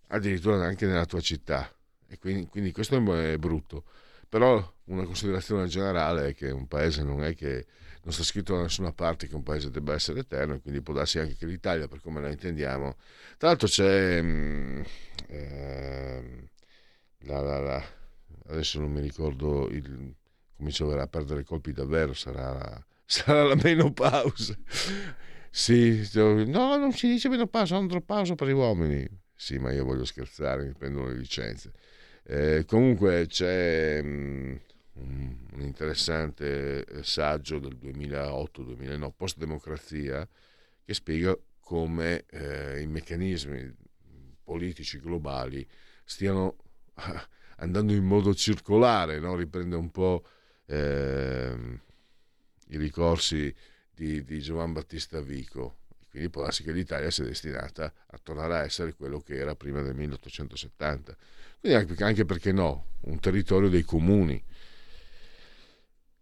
addirittura 0.10 0.64
anche 0.64 0.86
nella 0.86 1.05
tua 1.05 1.20
città. 1.20 1.72
E 2.08 2.18
quindi, 2.20 2.47
quindi 2.47 2.72
questo 2.72 2.95
è 2.95 3.38
brutto. 3.38 3.84
Però 4.30 4.76
una 4.86 5.03
considerazione 5.03 5.68
generale 5.68 6.30
è 6.30 6.34
che 6.34 6.51
un 6.51 6.68
paese 6.68 7.03
non 7.03 7.24
è 7.24 7.34
che 7.36 7.66
non 8.08 8.16
sta 8.16 8.24
scritto 8.24 8.55
da 8.55 8.62
nessuna 8.62 8.93
parte 8.93 9.28
che 9.28 9.36
un 9.36 9.43
paese 9.43 9.70
debba 9.70 9.93
essere 9.93 10.22
eterno, 10.22 10.62
quindi 10.62 10.82
può 10.82 10.93
darsi 10.93 11.20
anche 11.20 11.36
che 11.36 11.45
l'Italia, 11.45 11.89
per 11.89 11.99
come 11.99 12.22
la 12.22 12.30
intendiamo. 12.30 12.95
Tra 13.38 13.49
l'altro 13.49 13.68
c'è 13.68 14.22
mh, 14.22 14.86
eh, 15.28 16.49
la, 17.24 17.41
la, 17.41 17.60
la, 17.60 17.84
adesso 18.47 18.80
non 18.80 18.93
mi 18.93 19.01
ricordo 19.01 19.68
il 19.68 20.16
comincio 20.55 20.89
a 20.97 21.08
perdere 21.08 21.43
colpi 21.43 21.74
davvero, 21.74 22.14
sarà 22.14 22.82
sarà 23.05 23.43
la 23.43 23.55
menopausa. 23.55 24.58
Sì, 25.49 26.10
no, 26.14 26.78
non 26.78 26.93
si 26.93 27.10
dice 27.10 27.28
menopausa, 27.28 27.76
andropausa 27.76 28.36
per 28.36 28.47
gli 28.47 28.51
uomini. 28.51 29.05
Sì, 29.36 29.58
ma 29.58 29.74
io 29.74 29.84
voglio 29.84 30.05
scherzare, 30.05 30.66
mi 30.66 30.74
prendono 30.74 31.08
le 31.08 31.18
licenze. 31.18 31.74
Eh, 32.24 32.64
comunque 32.66 33.26
c'è 33.28 33.99
um, 34.01 34.58
un 35.00 35.62
interessante 35.62 37.04
saggio 37.04 37.60
del 37.60 37.78
2008-2009, 37.82 39.12
Post 39.16 39.38
Democrazia, 39.38 40.28
che 40.84 40.93
spiega 40.93 41.38
come 41.60 42.26
eh, 42.30 42.82
i 42.82 42.88
meccanismi 42.88 43.76
politici 44.43 45.00
globali 45.00 45.68
stiano 46.06 46.56
andando 47.58 47.93
in 47.93 48.06
modo 48.06 48.34
circolare, 48.34 49.20
no? 49.20 49.36
riprende 49.36 49.76
un 49.76 49.91
po' 49.91 50.24
eh, 50.66 51.80
i 52.70 52.78
ricorsi 52.78 53.54
di, 53.93 54.24
di 54.24 54.39
Giovan 54.39 54.74
Battista 54.74 55.20
Vico. 55.22 55.80
Quindi 56.10 56.30
può 56.30 56.43
darsi 56.43 56.64
che 56.64 56.72
l'Italia 56.72 57.12
sia 57.12 57.26
destinata 57.26 57.91
a 58.08 58.20
tornare 58.22 58.56
a 58.56 58.64
essere 58.64 58.93
quello 58.93 59.20
che 59.20 59.36
era 59.36 59.56
prima 59.56 59.82
del 59.82 59.95
1870. 59.95 61.16
Quindi 61.60 62.02
anche 62.02 62.26
perché 62.26 62.52
no, 62.52 62.86
un 63.02 63.20
territorio 63.20 63.70
dei 63.70 63.84
comuni. 63.84 64.41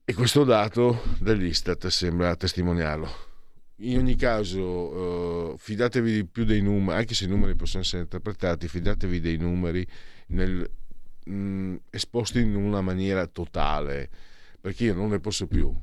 E 0.07 0.13
questo 0.13 0.43
dato 0.43 1.01
dell'Istat 1.19 1.87
sembra 1.87 2.35
testimoniarlo. 2.35 3.09
In 3.77 3.97
ogni 3.97 4.15
caso, 4.15 5.53
eh, 5.53 5.57
fidatevi 5.57 6.13
di 6.13 6.25
più 6.25 6.45
dei 6.45 6.61
numeri, 6.61 6.99
anche 6.99 7.15
se 7.15 7.25
i 7.25 7.27
numeri 7.27 7.55
possono 7.55 7.81
essere 7.81 8.03
interpretati, 8.03 8.67
fidatevi 8.67 9.19
dei 9.19 9.37
numeri 9.37 9.83
nel, 10.27 10.69
mh, 11.25 11.75
esposti 11.89 12.39
in 12.39 12.53
una 12.53 12.81
maniera 12.81 13.25
totale, 13.25 14.07
perché 14.61 14.83
io 14.83 14.93
non 14.93 15.09
ne 15.09 15.19
posso 15.19 15.47
più 15.47 15.75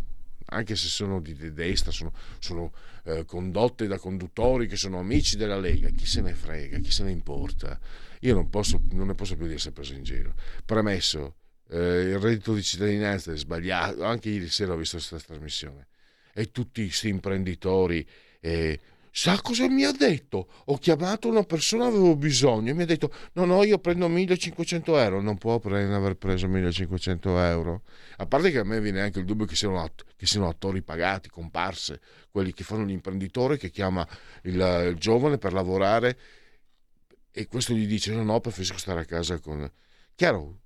anche 0.53 0.77
se 0.77 0.87
sono 0.89 1.20
di 1.20 1.35
destra, 1.53 1.91
sono, 1.91 2.12
sono 2.39 2.73
eh, 3.05 3.25
condotte 3.25 3.87
da 3.87 3.99
conduttori 3.99 4.66
che 4.66 4.77
sono 4.77 4.99
amici 4.99 5.37
della 5.37 5.59
Lega, 5.59 5.89
chi 5.89 6.07
se 6.07 6.20
ne 6.20 6.35
frega, 6.35 6.79
chi 6.79 6.91
se 6.91 7.05
ne 7.05 7.11
importa. 7.11 7.79
Io 8.20 8.35
non, 8.35 8.51
posso, 8.51 8.81
non 8.91 9.09
ne 9.09 9.14
posso 9.14 9.37
più 9.37 9.47
di 9.47 9.55
essere 9.55 9.73
preso 9.73 9.95
in 9.95 10.03
giro. 10.05 10.35
Premesso, 10.64 11.37
eh, 11.73 12.11
il 12.11 12.18
reddito 12.18 12.55
di 12.55 12.62
cittadinanza 12.62 13.33
è 13.33 13.37
sbagliato, 13.37 14.05
anche 14.05 14.29
ieri 14.29 14.49
sera 14.49 14.73
ho 14.73 14.77
visto 14.77 14.97
questa 14.97 15.18
trasmissione, 15.18 15.89
e 16.33 16.51
tutti 16.51 16.85
questi 16.85 17.09
imprenditori... 17.09 18.07
Eh, 18.41 18.81
Sa 19.14 19.39
cosa 19.43 19.68
mi 19.68 19.85
ha 19.85 19.93
detto? 19.93 20.49
Ho 20.66 20.79
chiamato 20.79 21.29
una 21.29 21.43
persona, 21.43 21.85
avevo 21.85 22.16
bisogno 22.16 22.70
e 22.70 22.73
mi 22.73 22.85
ha 22.85 22.87
detto 22.87 23.12
no, 23.35 23.45
no, 23.45 23.62
io 23.62 23.79
prendo 23.79 24.09
1500 24.09 24.97
euro. 24.99 25.20
Non 25.20 25.37
può 25.37 25.59
prendere, 25.59 25.95
aver 25.95 26.14
preso 26.16 26.49
1500 26.49 27.39
euro. 27.41 27.83
A 28.16 28.27
parte 28.27 28.51
che 28.51 28.59
a 28.61 28.64
me 28.64 28.81
viene 28.81 29.03
anche 29.03 29.18
il 29.18 29.27
dubbio 29.27 29.45
che 29.45 29.55
siano, 29.55 29.83
att- 29.83 30.05
che 30.16 30.25
siano 30.27 30.49
attori 30.49 30.81
pagati, 30.81 31.29
comparse, 31.29 32.01
quelli 32.31 32.55
che 32.55 32.64
fanno 32.64 32.87
l'imprenditore 32.87 33.59
che 33.59 33.68
chiama 33.68 34.07
il, 34.45 34.87
il 34.89 34.97
giovane 34.97 35.37
per 35.37 35.53
lavorare 35.53 36.18
e 37.31 37.47
questo 37.47 37.75
gli 37.75 37.87
dice 37.87 38.14
no 38.14 38.23
no 38.23 38.41
preferisco 38.41 38.79
stare 38.79 39.01
a 39.01 39.05
casa 39.05 39.39
con... 39.41 39.70
Chiaro, 40.14 40.61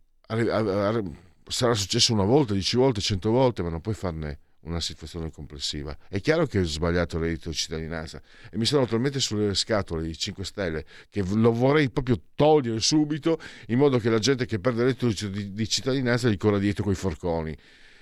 sarà 1.47 1.75
successo 1.75 2.13
una 2.13 2.25
volta, 2.25 2.53
dieci 2.53 2.77
volte, 2.77 3.01
cento 3.01 3.31
volte, 3.31 3.63
ma 3.63 3.69
non 3.69 3.81
puoi 3.81 3.95
farne 3.95 4.41
una 4.67 4.81
situazione 4.81 5.31
complessiva. 5.31 5.97
È 6.09 6.21
chiaro 6.21 6.47
che 6.47 6.59
ho 6.59 6.65
sbagliato 6.65 7.17
il 7.17 7.23
reddito 7.23 7.51
di 7.51 7.55
cittadinanza 7.55 8.21
e 8.51 8.59
mi 8.59 8.65
sono 8.65 8.87
talmente 8.87 9.21
sulle 9.21 9.55
scatole 9.55 10.09
i 10.09 10.17
5 10.17 10.45
Stelle 10.45 10.85
che 11.09 11.23
lo 11.23 11.53
vorrei 11.53 11.89
proprio 11.91 12.21
togliere 12.35 12.81
subito 12.81 13.39
in 13.69 13.79
modo 13.79 13.99
che 13.99 14.11
la 14.11 14.19
gente 14.19 14.45
che 14.45 14.59
perde 14.59 14.83
il 14.83 14.87
reddito 14.89 15.29
di 15.29 15.69
cittadinanza 15.69 16.29
gli 16.29 16.37
corra 16.37 16.59
dietro 16.59 16.85
coi 16.85 16.95
forconi. 16.95 17.57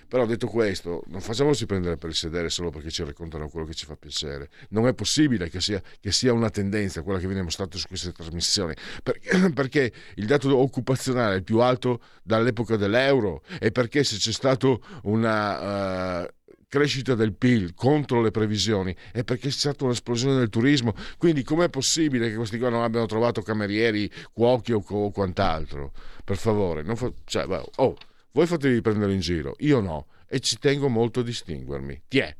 Però 0.06 0.26
detto 0.26 0.46
questo, 0.46 1.02
non 1.06 1.20
facciamoci 1.20 1.66
prendere 1.66 1.96
per 1.96 2.10
il 2.10 2.16
sedere 2.16 2.50
solo 2.50 2.70
perché 2.70 2.90
ci 2.90 3.04
raccontano 3.04 3.48
quello 3.48 3.66
che 3.66 3.74
ci 3.74 3.86
fa 3.86 3.96
piacere. 3.96 4.48
Non 4.70 4.86
è 4.86 4.94
possibile 4.94 5.48
che 5.48 5.60
sia, 5.60 5.82
che 6.00 6.12
sia 6.12 6.32
una 6.32 6.50
tendenza 6.50 7.02
quella 7.02 7.18
che 7.18 7.26
viene 7.26 7.42
mostrata 7.42 7.76
su 7.76 7.86
queste 7.86 8.12
trasmissioni, 8.12 8.74
perché, 9.02 9.50
perché, 9.52 9.92
il 10.16 10.26
dato 10.26 10.56
occupazionale 10.56 11.34
è 11.34 11.36
il 11.36 11.44
più 11.44 11.60
alto 11.60 12.00
dall'epoca 12.22 12.76
dell'euro 12.76 13.42
e 13.58 13.70
perché 13.70 14.04
se 14.04 14.16
c'è 14.16 14.32
stata 14.32 14.76
una... 15.02 16.22
Uh, 16.22 16.28
crescita 16.74 17.14
del 17.14 17.34
PIL 17.34 17.72
contro 17.72 18.20
le 18.20 18.32
previsioni 18.32 18.92
è 19.12 19.22
perché 19.22 19.46
c'è 19.46 19.56
stata 19.56 19.84
un'esplosione 19.84 20.36
del 20.36 20.48
turismo. 20.48 20.92
Quindi 21.18 21.44
com'è 21.44 21.68
possibile 21.68 22.28
che 22.28 22.34
questi 22.34 22.58
qua 22.58 22.68
non 22.68 22.82
abbiano 22.82 23.06
trovato 23.06 23.42
camerieri, 23.42 24.10
cuochi 24.32 24.72
o, 24.72 24.82
o 24.84 25.10
quant'altro? 25.12 25.92
Per 26.24 26.36
favore, 26.36 26.82
non 26.82 26.96
fa... 26.96 27.12
cioè, 27.26 27.46
oh, 27.76 27.96
voi 28.34 28.46
fatevi 28.46 28.80
prendere 28.80 29.14
in 29.14 29.20
giro, 29.20 29.54
io 29.58 29.80
no, 29.80 30.06
e 30.28 30.40
ci 30.40 30.58
tengo 30.58 30.88
molto 30.88 31.20
a 31.20 31.22
distinguermi. 31.22 32.02
Tiè. 32.08 32.36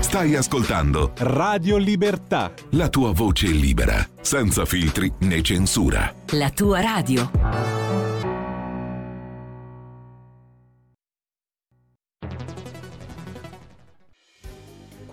Stai 0.00 0.34
ascoltando 0.34 1.12
Radio 1.18 1.76
Libertà. 1.76 2.52
La 2.70 2.88
tua 2.88 3.12
voce 3.12 3.48
libera, 3.48 4.06
senza 4.20 4.64
filtri 4.64 5.12
né 5.20 5.42
censura. 5.42 6.14
La 6.30 6.50
tua 6.50 6.80
radio. 6.80 7.83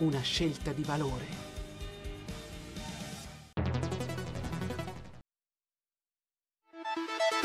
una 0.00 0.20
scelta 0.20 0.72
di 0.72 0.82
valore. 0.82 1.48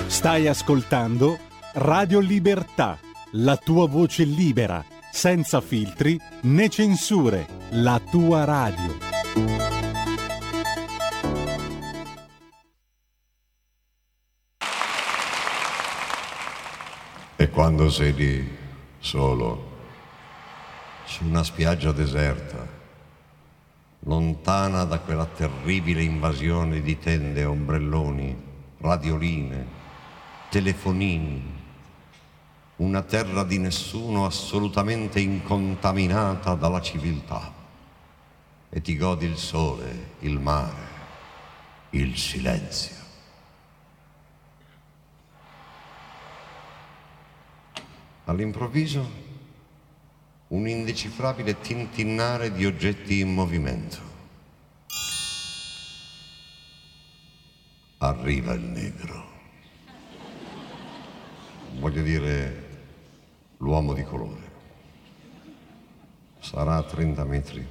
Stai 0.08 0.47
ascoltando 0.47 1.38
Radio 1.74 2.20
Libertà, 2.20 2.97
la 3.32 3.58
tua 3.58 3.88
voce 3.88 4.24
libera, 4.24 4.84
senza 5.12 5.60
filtri 5.62 6.20
né 6.43 6.70
censure, 6.70 7.47
la 7.72 7.99
tua 7.99 8.43
radio. 8.45 8.97
E 17.36 17.49
quando 17.49 17.89
sei 17.89 18.14
lì 18.14 18.58
solo 18.99 19.74
su 21.06 21.24
una 21.24 21.43
spiaggia 21.43 21.91
deserta, 21.91 22.68
lontana 23.99 24.84
da 24.84 24.99
quella 24.99 25.26
terribile 25.26 26.01
invasione 26.01 26.82
di 26.82 26.97
tende, 26.97 27.45
ombrelloni, 27.45 28.36
radioline, 28.80 29.66
telefonini, 30.49 31.53
una 32.78 33.01
terra 33.03 33.43
di 33.43 33.58
nessuno 33.60 34.26
assolutamente 34.26 35.20
incontaminata 35.20 36.56
dalla 36.56 36.82
civiltà. 36.82 37.53
E 38.70 38.82
ti 38.82 38.97
godi 38.97 39.26
il 39.26 39.38
sole, 39.38 40.16
il 40.20 40.39
mare, 40.39 40.88
il 41.91 42.18
silenzio. 42.18 42.95
All'improvviso 48.26 49.24
un 50.56 50.70
indecifrabile 50.70 51.60
tintinnare 51.60 52.53
di 52.53 52.66
oggetti 52.66 53.20
in 53.20 53.34
movimento. 53.34 54.14
Arriva 57.97 58.53
il 58.53 58.62
negro. 58.62 59.34
Voglio 61.78 62.01
dire 62.01 62.70
l'uomo 63.58 63.93
di 63.93 64.03
colore. 64.03 64.53
Sarà 66.39 66.78
a 66.78 66.84
30 66.84 67.24
metri. 67.26 67.68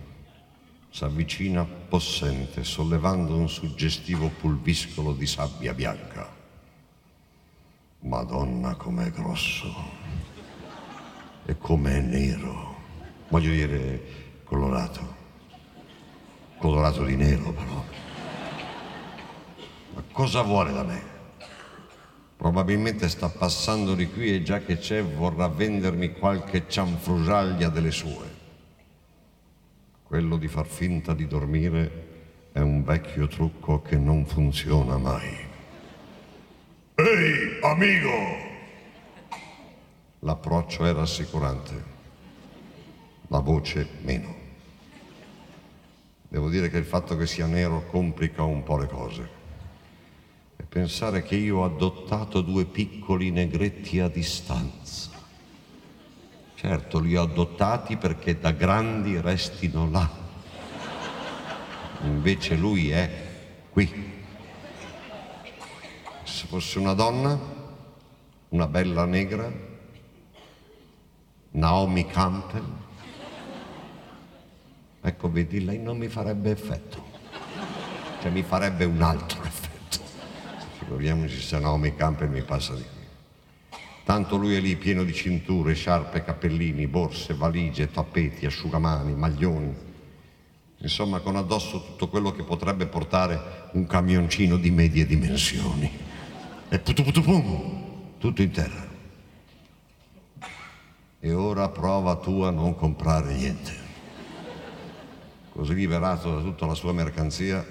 S'avvicina 0.91 1.65
possente, 1.65 2.65
sollevando 2.65 3.35
un 3.35 3.49
suggestivo 3.49 4.29
pulviscolo 4.29 5.15
di 5.15 5.27
sabbia 5.27 5.73
bianca. 5.73 6.31
Madonna 8.01 8.75
com'è 8.75 9.11
grosso 9.11 10.03
e 11.47 11.59
com'è 11.59 12.01
nero, 12.01 12.64
voglio 13.35 13.51
dire 13.51 14.01
colorato, 14.45 15.17
colorato 16.59 17.03
di 17.03 17.17
nero 17.17 17.51
però. 17.51 17.85
Ma 19.95 20.03
cosa 20.13 20.43
vuole 20.43 20.73
da 20.73 20.85
me? 20.85 21.03
Probabilmente 22.37 23.09
sta 23.09 23.29
passando 23.29 23.97
di 23.97 24.09
qui 24.09 24.33
e 24.33 24.43
già 24.45 24.61
che 24.61 24.79
c'è 24.79 25.03
vorrà 25.03 25.49
vendermi 25.49 26.13
qualche 26.13 26.69
cianfrusaglia 26.69 27.69
delle 27.71 27.91
sue. 27.91 28.43
Quello 30.05 30.37
di 30.37 30.47
far 30.47 30.67
finta 30.67 31.13
di 31.13 31.27
dormire 31.27 32.51
è 32.53 32.61
un 32.61 32.85
vecchio 32.85 33.27
trucco 33.27 33.83
che 33.83 33.97
non 33.97 34.27
funziona 34.27 34.97
mai. 34.97 35.37
Ehi, 36.95 37.59
amico! 37.63 38.53
L'approccio 40.21 40.85
è 40.85 40.93
rassicurante, 40.93 41.94
la 43.29 43.39
voce 43.41 43.89
meno. 44.03 44.43
Devo 46.29 46.49
dire 46.49 46.69
che 46.69 46.79
il 46.79 46.85
fatto 46.85 47.17
che 47.17 47.27
sia 47.27 47.47
nero 47.47 47.87
complica 47.87 48.43
un 48.43 48.63
po' 48.63 48.77
le 48.77 48.87
cose. 48.89 49.29
E 50.57 50.65
pensare 50.65 51.23
che 51.23 51.37
io 51.37 51.59
ho 51.59 51.65
adottato 51.65 52.41
due 52.41 52.65
piccoli 52.65 53.31
negretti 53.31 54.01
a 54.01 54.09
distanza. 54.09 55.11
Certo, 56.55 56.99
li 56.99 57.17
ho 57.17 57.23
adottati 57.23 57.97
perché 57.97 58.39
da 58.39 58.51
grandi 58.51 59.21
restino 59.21 59.89
là. 59.91 60.11
Invece 62.03 62.57
lui 62.57 62.91
è 62.91 63.11
qui. 63.71 64.13
Se 66.25 66.47
fosse 66.47 66.79
una 66.79 66.95
donna, 66.95 67.39
una 68.49 68.67
bella 68.67 69.05
negra, 69.05 69.53
Naomi 71.51 72.07
Campbell. 72.07 72.84
Ecco, 75.07 75.31
vedi, 75.31 75.63
lei 75.63 75.79
non 75.79 75.99
mi 75.99 76.09
farebbe 76.09 76.51
effetto, 76.51 77.05
cioè 78.23 78.31
mi 78.31 78.43
farebbe 78.43 78.87
un 78.87 79.03
altro 79.03 79.43
effetto. 79.45 79.99
Figuriamoci 80.79 81.39
se 81.39 81.59
Naomi 81.59 81.95
Campbell 81.95 82.31
mi 82.31 82.41
passa 82.43 82.73
di 82.73 82.81
qui. 82.81 83.79
Tanto 84.03 84.37
lui 84.37 84.55
è 84.55 84.61
lì 84.61 84.77
pieno 84.77 85.05
di 85.05 85.13
cinture, 85.13 85.75
sciarpe, 85.75 86.25
cappellini, 86.25 86.87
borse, 86.87 87.35
valigie, 87.35 87.91
tappeti, 87.91 88.47
asciugamani, 88.47 89.15
maglioni. 89.15 89.75
Insomma, 90.79 91.21
con 91.21 91.37
addosso 91.37 91.85
tutto 91.85 92.09
quello 92.09 92.33
che 92.33 92.43
potrebbe 92.43 92.87
portare 92.87 93.69
un 93.73 93.87
camioncino 93.87 94.57
di 94.57 94.71
medie 94.71 95.05
dimensioni. 95.05 95.91
E 96.71 96.79
putuputupum, 96.79 98.17
tutto 98.19 98.41
in 98.41 98.51
terra 98.51 98.93
e 101.25 101.33
ora 101.33 101.71
prova 101.71 102.17
tu 102.17 102.43
a 102.43 102.51
non 102.51 102.75
comprare 102.75 103.33
niente. 103.33 103.84
Così 105.55 105.73
liberato 105.73 106.35
da 106.35 106.41
tutta 106.41 106.67
la 106.67 106.75
sua 106.75 106.93
mercanzia 106.93 107.65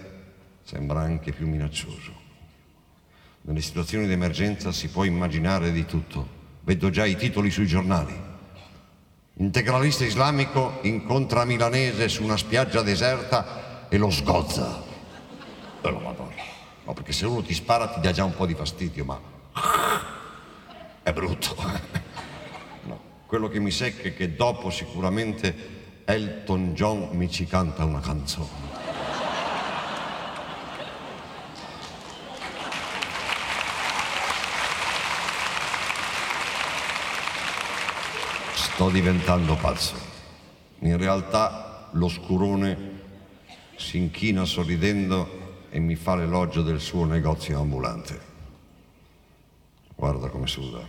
sembra 0.63 1.01
anche 1.01 1.34
più 1.34 1.49
minaccioso. 1.49 2.13
Nelle 3.41 3.59
situazioni 3.59 4.07
di 4.07 4.13
emergenza 4.13 4.71
si 4.71 4.88
può 4.88 5.03
immaginare 5.03 5.69
di 5.73 5.86
tutto. 5.86 6.25
Vedo 6.61 6.89
già 6.89 7.03
i 7.03 7.17
titoli 7.17 7.51
sui 7.51 7.67
giornali. 7.67 8.17
Integralista 9.34 10.05
islamico 10.05 10.79
incontra 10.84 11.43
milanese 11.43 12.07
su 12.07 12.23
una 12.23 12.38
spiaggia 12.38 12.81
deserta 12.84 13.89
e 13.89 13.97
lo 13.97 14.09
sgozza. 14.09 14.81
No, 15.81 15.99
madonna. 15.99 16.41
No, 16.86 16.93
perché 16.93 17.11
se 17.11 17.25
uno 17.25 17.41
ti 17.41 17.53
spara 17.53 17.89
ti 17.89 17.99
dà 17.99 18.13
già 18.13 18.23
un 18.23 18.34
po' 18.34 18.45
di 18.45 18.55
fastidio, 18.55 19.03
ma 19.03 19.19
è 21.03 21.11
brutto. 21.11 21.55
No, 22.86 22.99
quello 23.25 23.47
che 23.47 23.59
mi 23.59 23.71
secca 23.71 24.09
è 24.09 24.13
che 24.13 24.36
dopo 24.36 24.69
sicuramente 24.69 25.72
Elton 26.05 26.73
John 26.73 27.09
mi 27.11 27.29
ci 27.29 27.45
canta 27.45 27.85
una 27.85 28.01
canzone. 28.01 28.71
Sto 38.53 38.89
diventando 38.89 39.55
pazzo. 39.55 39.95
In 40.79 40.97
realtà 40.97 41.87
lo 41.91 42.09
scurone 42.09 43.01
si 43.77 43.97
inchina 43.97 44.43
sorridendo 44.43 45.41
e 45.69 45.79
mi 45.79 45.95
fa 45.95 46.15
l'elogio 46.15 46.61
del 46.63 46.81
suo 46.81 47.05
negozio 47.05 47.59
ambulante. 47.59 48.19
Guarda 49.95 50.27
come 50.27 50.47
suda. 50.47 50.85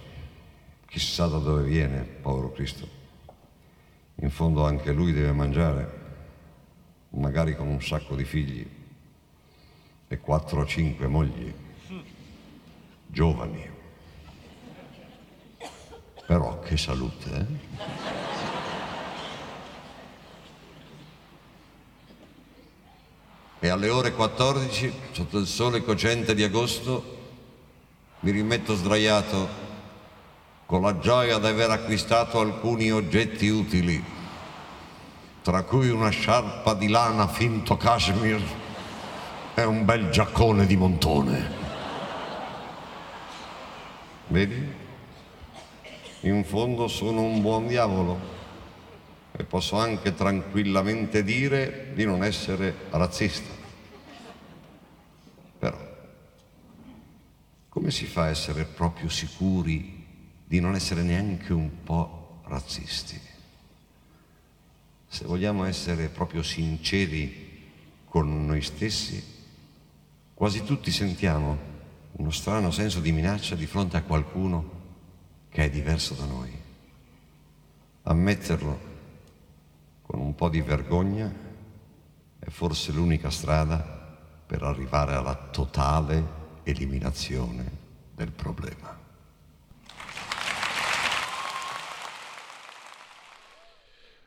Chissà 0.89 1.27
da 1.27 1.39
dove 1.39 1.63
viene, 1.63 2.03
povero 2.03 2.51
Cristo. 2.51 2.94
In 4.17 4.31
fondo 4.31 4.65
anche 4.65 4.93
lui 4.93 5.13
deve 5.13 5.33
mangiare, 5.33 6.03
magari 7.11 7.57
con 7.57 7.67
un 7.67 7.83
sacco 7.83 8.15
di 8.15 8.25
figli 8.25 8.67
e 10.07 10.19
quattro 10.21 10.61
o 10.61 10.67
cinque 10.67 11.09
mogli, 11.09 11.53
giovani. 13.07 13.71
Però 16.27 16.61
che 16.61 16.77
salute, 16.77 17.31
eh? 17.31 17.83
E 23.59 23.69
alle 23.69 23.89
ore 23.89 24.13
14, 24.13 24.93
sotto 25.13 25.39
il 25.39 25.47
sole 25.47 25.83
cocente 25.83 26.35
di 26.35 26.43
agosto, 26.43 27.19
mi 28.21 28.31
rimetto 28.31 28.75
sdraiato 28.75 29.64
con 30.75 30.83
la 30.83 30.99
gioia 30.99 31.39
di 31.39 31.47
aver 31.47 31.71
acquistato 31.71 32.41
alcuni 32.41 32.91
oggetti 32.91 33.47
utili, 33.49 34.03
tra 35.41 35.63
cui 35.63 35.89
una 35.89 36.09
sciarpa 36.09 36.75
di 36.75 36.89
lana 36.89 37.29
finto 37.29 37.77
cashmere 37.77 38.43
e 39.55 39.63
un 39.63 39.85
bel 39.85 40.11
giaccone 40.11 40.67
di 40.67 40.77
montone. 40.77 41.49
Vedi? 44.27 44.75
In 46.23 46.43
fondo 46.45 46.89
sono 46.89 47.23
un 47.23 47.41
buon 47.41 47.69
diavolo 47.69 48.19
e 49.31 49.45
posso 49.45 49.77
anche 49.77 50.13
tranquillamente 50.13 51.23
dire 51.23 51.93
di 51.95 52.05
non 52.05 52.25
essere 52.25 52.75
razzista. 52.91 53.55
Però, 55.57 55.79
come 57.69 57.93
si 57.93 58.07
fa 58.07 58.23
a 58.23 58.31
essere 58.31 58.65
proprio 58.65 59.09
sicuri 59.09 60.03
di 60.45 60.61
non 60.61 60.75
essere 60.75 61.03
neanche 61.03 61.53
un 61.53 61.83
po' 61.83 62.41
razzisti? 62.45 63.21
Se 65.07 65.25
vogliamo 65.25 65.65
essere 65.65 66.09
proprio 66.09 66.43
sinceri 66.43 67.63
con 68.05 68.47
noi 68.47 68.63
stessi, 68.63 69.23
quasi 70.35 70.65
tutti 70.65 70.91
sentiamo 70.91 71.73
uno 72.13 72.31
strano 72.31 72.71
senso 72.71 73.01
di 73.01 73.13
minaccia 73.13 73.55
di 73.55 73.67
fronte 73.67 73.97
a 73.97 74.03
qualcuno 74.03 74.83
che 75.49 75.65
è 75.65 75.71
diverso 75.71 76.15
da 76.15 76.25
noi. 76.25 76.51
Ammetterlo 78.03 78.93
con 80.03 80.21
un 80.21 80.35
po' 80.35 80.49
di 80.49 80.61
vergogna 80.61 81.33
è 82.39 82.51
forse 82.51 82.93
l'unica 82.93 83.31
strada 83.31 83.79
per 84.47 84.63
arrivare 84.63 85.15
alla 85.15 85.35
totale 85.35 86.43
eliminazione 86.65 87.71
del 88.15 88.31
problema. 88.31 89.04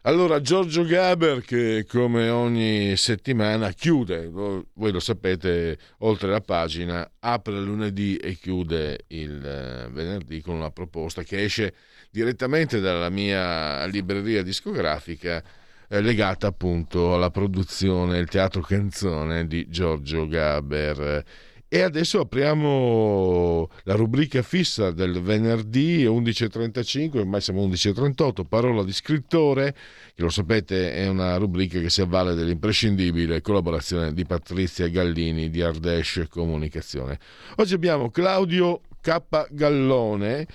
Allora, 0.08 0.40
Giorgio 0.40 0.86
Gaber 0.86 1.42
che 1.42 1.86
come 1.86 2.30
ogni 2.30 2.96
settimana 2.96 3.72
chiude, 3.72 4.30
voi 4.30 4.92
lo 4.94 5.02
sapete, 5.02 5.78
oltre 5.98 6.30
la 6.30 6.40
pagina, 6.40 7.12
apre 7.20 7.60
lunedì 7.60 8.16
e 8.16 8.36
chiude 8.36 9.04
il 9.08 9.46
eh, 9.46 9.90
venerdì 9.92 10.40
con 10.40 10.56
una 10.56 10.72
proposta 10.72 11.24
che 11.24 11.44
esce 11.44 11.74
direttamente 12.10 12.80
dalla 12.80 13.10
mia 13.10 13.84
libreria 13.88 14.44
discografica 14.44 15.44
eh, 15.90 16.00
legata 16.00 16.48
appunto 16.48 17.14
alla 17.14 17.30
produzione 17.30 18.18
Il 18.20 18.30
teatro 18.30 18.62
canzone 18.62 19.46
di 19.46 19.68
Giorgio 19.68 20.26
Gaber 20.26 21.22
e 21.70 21.82
adesso 21.82 22.22
apriamo 22.22 23.70
la 23.84 23.96
rubrica 23.96 24.42
fissa 24.42 24.92
del 24.92 25.22
venerdì 25.22 26.06
11.35, 26.06 27.18
ormai 27.18 27.42
siamo 27.42 27.66
11.38, 27.68 28.46
parola 28.48 28.84
di 28.84 28.94
scrittore, 28.94 29.76
che 30.16 30.22
lo 30.22 30.30
sapete 30.30 30.94
è 30.94 31.08
una 31.08 31.36
rubrica 31.36 31.80
che 31.80 31.90
si 31.90 32.02
avvale 32.02 32.36
dell'imprescindibile 32.36 33.42
collaborazione 33.42 34.14
di 34.14 34.26
Patrizia 34.26 34.88
Gallini 34.88 35.50
di 35.50 35.62
Ardesh 35.62 36.28
Comunicazione. 36.30 37.20
Oggi 37.58 37.74
abbiamo 37.74 38.10
Claudio 38.12 38.82
K. 39.02 39.48
Gallone 39.52 40.48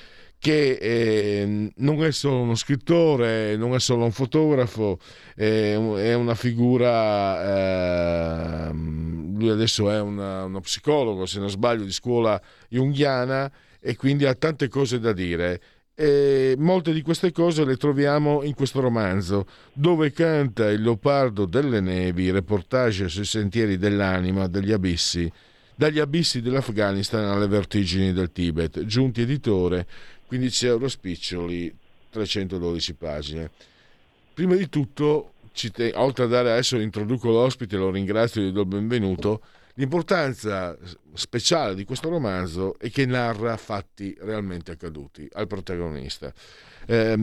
che 0.43 0.73
eh, 0.73 1.71
non 1.77 2.05
è 2.05 2.11
solo 2.11 2.41
uno 2.41 2.57
scrittore, 2.57 3.57
non 3.57 3.75
è 3.75 3.79
solo 3.79 4.03
un 4.03 4.11
fotografo, 4.11 4.99
è, 5.37 5.75
è 5.75 6.15
una 6.15 6.35
figura, 6.35 8.67
eh, 8.67 8.73
lui 8.73 9.51
adesso 9.51 9.89
è 9.89 10.01
una, 10.01 10.43
uno 10.43 10.59
psicologo, 10.59 11.27
se 11.27 11.39
non 11.39 11.49
sbaglio, 11.49 11.85
di 11.85 11.93
scuola 11.93 12.43
junghiana 12.69 13.53
e 13.79 13.95
quindi 13.95 14.25
ha 14.25 14.35
tante 14.35 14.67
cose 14.67 14.99
da 14.99 15.13
dire. 15.13 15.61
E 15.95 16.57
molte 16.59 16.93
di 16.93 17.03
queste 17.03 17.31
cose 17.31 17.65
le 17.65 17.77
troviamo 17.77 18.43
in 18.43 18.55
questo 18.55 18.81
romanzo, 18.81 19.47
dove 19.73 20.11
canta 20.11 20.69
il 20.73 20.83
leopardo 20.83 21.47
delle 21.47 21.79
nevi, 21.79 22.33
reportage 22.33 23.09
sui 23.09 23.27
sentieri 23.27 23.79
dell'anima, 23.79 24.49
degli 24.49 24.73
abissi, 24.73 25.31
dagli 25.77 26.01
abissi 26.01 26.43
dell'Afghanistan 26.43 27.27
alle 27.27 27.47
vertigini 27.47 28.13
del 28.13 28.33
Tibet, 28.33 28.85
giunti 28.87 29.21
editore 29.21 29.87
15 30.33 30.67
euro 30.67 30.89
spiccioli, 30.89 31.71
312 32.09 32.95
pagine. 32.95 33.51
Prima 34.33 34.55
di 34.55 34.71
tutto, 34.71 35.33
te, 35.75 35.93
oltre 35.95 36.25
a 36.25 36.27
dare 36.27 36.53
adesso 36.53 36.79
introduco 36.79 37.31
l'ospite, 37.31 37.77
lo 37.77 37.91
ringrazio 37.91 38.41
e 38.41 38.47
gli 38.47 38.51
do 38.51 38.63
il 38.63 38.67
benvenuto, 38.67 39.43
l'importanza 39.75 40.75
speciale 41.13 41.75
di 41.75 41.85
questo 41.85 42.09
romanzo 42.09 42.79
è 42.79 42.89
che 42.89 43.05
narra 43.05 43.59
fatti 43.59 44.17
realmente 44.21 44.71
accaduti 44.71 45.29
al 45.35 45.47
protagonista. 45.47 46.33
Eh, 46.87 47.15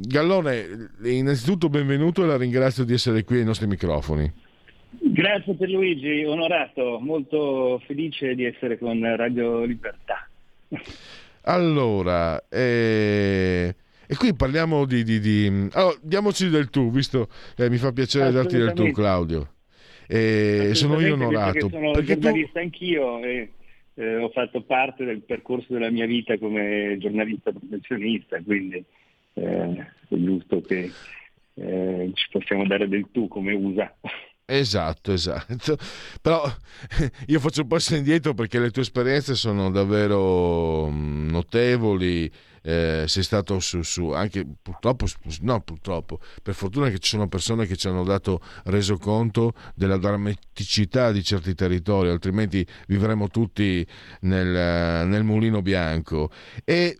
Gallone, 0.00 0.90
innanzitutto 1.04 1.68
benvenuto 1.68 2.24
e 2.24 2.26
la 2.26 2.36
ringrazio 2.36 2.82
di 2.82 2.94
essere 2.94 3.22
qui 3.22 3.38
ai 3.38 3.44
nostri 3.44 3.68
microfoni. 3.68 4.28
Grazie 4.90 5.54
per 5.54 5.68
Luigi, 5.68 6.24
onorato, 6.24 6.98
molto 7.00 7.80
felice 7.86 8.34
di 8.34 8.44
essere 8.44 8.76
con 8.76 9.00
Radio 9.16 9.62
Libertà. 9.62 10.28
Allora, 11.48 12.48
eh, 12.48 13.74
e 14.06 14.16
qui 14.16 14.34
parliamo 14.34 14.84
di... 14.84 15.04
di, 15.04 15.20
di... 15.20 15.68
Allora, 15.72 15.96
diamoci 16.02 16.48
del 16.48 16.70
tu, 16.70 16.90
visto 16.90 17.28
che 17.54 17.70
mi 17.70 17.76
fa 17.76 17.92
piacere 17.92 18.32
darti 18.32 18.56
del 18.56 18.72
tu, 18.72 18.90
Claudio. 18.90 19.54
Eh, 20.08 20.70
sono 20.74 21.00
io 21.00 21.14
onorato. 21.14 21.68
Sono 21.68 21.92
perché 21.92 22.18
giornalista 22.18 22.58
tu... 22.58 22.64
anch'io 22.64 23.24
e 23.24 23.52
eh, 23.94 24.16
ho 24.16 24.28
fatto 24.30 24.62
parte 24.62 25.04
del 25.04 25.22
percorso 25.22 25.72
della 25.72 25.90
mia 25.90 26.06
vita 26.06 26.36
come 26.36 26.96
giornalista 26.98 27.52
professionista, 27.52 28.40
quindi 28.42 28.84
eh, 29.34 29.86
è 30.08 30.14
giusto 30.16 30.60
che 30.62 30.90
eh, 31.54 32.10
ci 32.12 32.28
possiamo 32.30 32.66
dare 32.66 32.88
del 32.88 33.06
tu 33.12 33.28
come 33.28 33.52
usa. 33.52 33.94
Esatto, 34.48 35.12
esatto. 35.12 35.76
Però 36.22 36.48
io 37.26 37.40
faccio 37.40 37.62
un 37.62 37.66
passo 37.66 37.96
indietro 37.96 38.32
perché 38.32 38.60
le 38.60 38.70
tue 38.70 38.82
esperienze 38.82 39.34
sono 39.34 39.70
davvero 39.70 40.88
mm, 40.88 41.28
notevoli. 41.30 42.30
Eh, 42.62 43.04
sei 43.06 43.22
stato 43.22 43.60
su, 43.60 43.82
su, 43.82 44.10
anche 44.10 44.44
purtroppo, 44.60 45.06
no 45.42 45.60
purtroppo, 45.60 46.18
per 46.42 46.54
fortuna 46.54 46.88
che 46.90 46.98
ci 46.98 47.10
sono 47.10 47.28
persone 47.28 47.64
che 47.64 47.76
ci 47.76 47.86
hanno 47.86 48.02
dato 48.02 48.40
reso 48.64 48.96
conto 48.98 49.52
della 49.76 49.96
drammaticità 49.98 51.12
di 51.12 51.22
certi 51.22 51.54
territori, 51.54 52.08
altrimenti 52.08 52.66
vivremo 52.88 53.28
tutti 53.28 53.86
nel, 54.22 55.06
nel 55.06 55.22
mulino 55.22 55.62
bianco. 55.62 56.30
E 56.64 56.98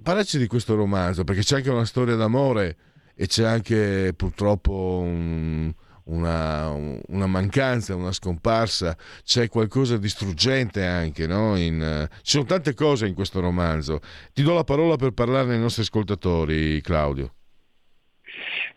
parlaci 0.00 0.38
di 0.38 0.46
questo 0.46 0.76
romanzo, 0.76 1.24
perché 1.24 1.42
c'è 1.42 1.56
anche 1.56 1.70
una 1.70 1.86
storia 1.86 2.14
d'amore 2.14 2.76
e 3.16 3.26
c'è 3.26 3.44
anche 3.44 4.12
purtroppo 4.16 5.00
un 5.02 5.72
una, 6.04 6.70
una, 7.08 7.26
mancanza, 7.26 7.94
una 7.94 8.12
scomparsa, 8.12 8.96
c'è 9.24 9.48
qualcosa 9.48 9.96
di 9.96 10.08
struggente 10.08 10.84
anche, 10.84 11.26
no? 11.26 11.56
in, 11.56 12.08
ci 12.22 12.30
sono 12.32 12.44
tante 12.44 12.74
cose 12.74 13.06
in 13.06 13.14
questo 13.14 13.40
romanzo. 13.40 14.00
Ti 14.32 14.42
do 14.42 14.54
la 14.54 14.64
parola 14.64 14.96
per 14.96 15.12
parlarne 15.12 15.54
ai 15.54 15.60
nostri 15.60 15.82
ascoltatori, 15.82 16.80
Claudio. 16.80 17.34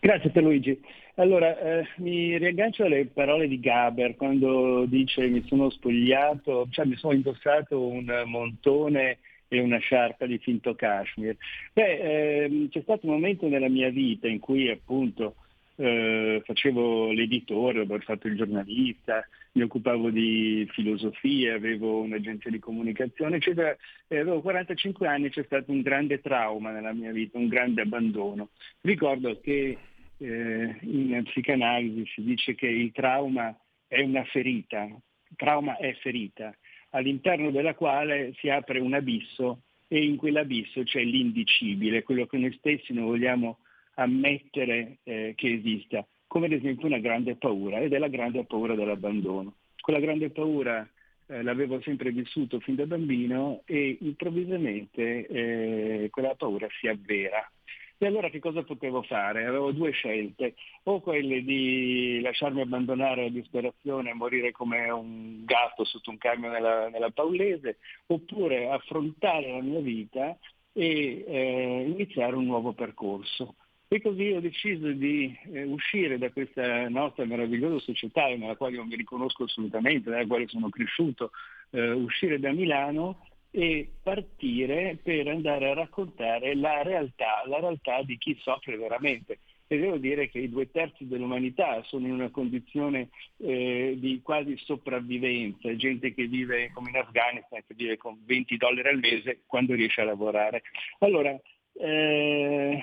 Grazie 0.00 0.30
Luigi. 0.40 0.80
Allora, 1.16 1.56
eh, 1.58 1.86
mi 1.98 2.36
riaggancio 2.36 2.84
alle 2.84 3.06
parole 3.06 3.46
di 3.46 3.60
Gaber 3.60 4.16
quando 4.16 4.84
dice 4.86 5.28
mi 5.28 5.44
sono 5.46 5.70
spogliato, 5.70 6.66
cioè 6.70 6.86
mi 6.86 6.96
sono 6.96 7.14
indossato 7.14 7.80
un 7.80 8.24
montone 8.26 9.18
e 9.46 9.60
una 9.60 9.78
sciarpa 9.78 10.26
di 10.26 10.38
finto 10.38 10.74
cashmere. 10.74 11.36
Beh, 11.72 12.44
ehm, 12.44 12.68
c'è 12.68 12.80
stato 12.82 13.06
un 13.06 13.12
momento 13.12 13.46
nella 13.46 13.68
mia 13.68 13.90
vita 13.90 14.26
in 14.26 14.40
cui 14.40 14.68
appunto 14.68 15.36
eh, 15.76 16.42
facevo 16.44 17.10
l'editore, 17.12 17.80
ho 17.80 17.98
fatto 18.00 18.28
il 18.28 18.36
giornalista, 18.36 19.26
mi 19.52 19.62
occupavo 19.62 20.10
di 20.10 20.68
filosofia, 20.72 21.54
avevo 21.54 22.00
un'agenzia 22.00 22.50
di 22.50 22.58
comunicazione, 22.58 23.36
eccetera. 23.36 23.76
E 24.06 24.18
avevo 24.18 24.40
45 24.40 25.06
anni, 25.06 25.30
c'è 25.30 25.44
stato 25.44 25.70
un 25.70 25.82
grande 25.82 26.20
trauma 26.20 26.70
nella 26.70 26.92
mia 26.92 27.12
vita, 27.12 27.38
un 27.38 27.48
grande 27.48 27.82
abbandono. 27.82 28.50
Ricordo 28.80 29.40
che 29.40 29.78
eh, 30.18 30.76
in 30.80 31.22
psicanalisi 31.24 32.04
si 32.14 32.22
dice 32.22 32.54
che 32.54 32.68
il 32.68 32.92
trauma 32.92 33.56
è 33.86 34.00
una 34.00 34.24
ferita, 34.24 34.88
trauma 35.36 35.76
è 35.76 35.94
ferita, 35.94 36.56
all'interno 36.90 37.50
della 37.50 37.74
quale 37.74 38.32
si 38.38 38.48
apre 38.48 38.78
un 38.78 38.94
abisso 38.94 39.62
e 39.88 40.04
in 40.04 40.16
quell'abisso 40.16 40.82
c'è 40.82 41.02
l'indicibile, 41.02 42.02
quello 42.02 42.26
che 42.26 42.38
noi 42.38 42.52
stessi 42.58 42.92
non 42.92 43.04
vogliamo 43.04 43.58
ammettere 43.94 44.98
eh, 45.04 45.32
che 45.36 45.52
esista, 45.52 46.06
come 46.26 46.46
ad 46.46 46.52
esempio 46.52 46.86
una 46.86 46.98
grande 46.98 47.36
paura, 47.36 47.80
ed 47.80 47.92
è 47.92 47.98
la 47.98 48.08
grande 48.08 48.44
paura 48.44 48.74
dell'abbandono. 48.74 49.54
Quella 49.80 50.00
grande 50.00 50.30
paura 50.30 50.88
eh, 51.26 51.42
l'avevo 51.42 51.80
sempre 51.82 52.10
vissuto 52.10 52.60
fin 52.60 52.74
da 52.74 52.86
bambino 52.86 53.62
e 53.64 53.98
improvvisamente 54.00 55.26
eh, 55.26 56.08
quella 56.10 56.34
paura 56.34 56.66
si 56.80 56.86
avvera. 56.88 57.48
E 57.96 58.06
allora 58.06 58.28
che 58.28 58.40
cosa 58.40 58.64
potevo 58.64 59.02
fare? 59.02 59.46
Avevo 59.46 59.70
due 59.70 59.92
scelte, 59.92 60.56
o 60.84 61.00
quelle 61.00 61.42
di 61.42 62.20
lasciarmi 62.20 62.60
abbandonare 62.60 63.26
a 63.26 63.30
disperazione 63.30 64.10
e 64.10 64.14
morire 64.14 64.50
come 64.50 64.90
un 64.90 65.44
gatto 65.44 65.84
sotto 65.84 66.10
un 66.10 66.18
camion 66.18 66.50
nella, 66.50 66.88
nella 66.88 67.10
Paulese, 67.10 67.78
oppure 68.06 68.68
affrontare 68.68 69.52
la 69.52 69.62
mia 69.62 69.80
vita 69.80 70.36
e 70.72 71.24
eh, 71.26 71.84
iniziare 71.86 72.34
un 72.34 72.44
nuovo 72.44 72.72
percorso. 72.72 73.54
E 73.88 74.00
così 74.00 74.32
ho 74.32 74.40
deciso 74.40 74.90
di 74.90 75.36
eh, 75.52 75.64
uscire 75.64 76.18
da 76.18 76.30
questa 76.30 76.88
nostra 76.88 77.24
meravigliosa 77.24 77.78
società 77.78 78.26
nella 78.28 78.56
quale 78.56 78.76
io 78.76 78.84
mi 78.84 78.96
riconosco 78.96 79.44
assolutamente, 79.44 80.10
nella 80.10 80.26
quale 80.26 80.48
sono 80.48 80.68
cresciuto, 80.68 81.30
eh, 81.70 81.90
uscire 81.90 82.40
da 82.40 82.50
Milano 82.52 83.26
e 83.50 83.88
partire 84.02 84.98
per 85.00 85.28
andare 85.28 85.70
a 85.70 85.74
raccontare 85.74 86.56
la 86.56 86.82
realtà, 86.82 87.44
la 87.46 87.60
realtà 87.60 88.02
di 88.02 88.18
chi 88.18 88.36
soffre 88.40 88.76
veramente. 88.76 89.38
E 89.66 89.78
devo 89.78 89.96
dire 89.96 90.28
che 90.28 90.40
i 90.40 90.50
due 90.50 90.70
terzi 90.70 91.06
dell'umanità 91.06 91.80
sono 91.84 92.06
in 92.06 92.14
una 92.14 92.30
condizione 92.30 93.10
eh, 93.38 93.94
di 93.96 94.20
quasi 94.22 94.56
sopravvivenza, 94.56 95.74
gente 95.76 96.12
che 96.12 96.26
vive 96.26 96.70
come 96.74 96.90
in 96.90 96.96
Afghanistan, 96.96 97.62
che 97.66 97.74
vive 97.74 97.96
con 97.96 98.18
20 98.26 98.56
dollari 98.56 98.88
al 98.88 98.98
mese 98.98 99.42
quando 99.46 99.74
riesce 99.74 100.00
a 100.00 100.04
lavorare. 100.04 100.62
Allora, 100.98 101.40
eh, 101.74 102.82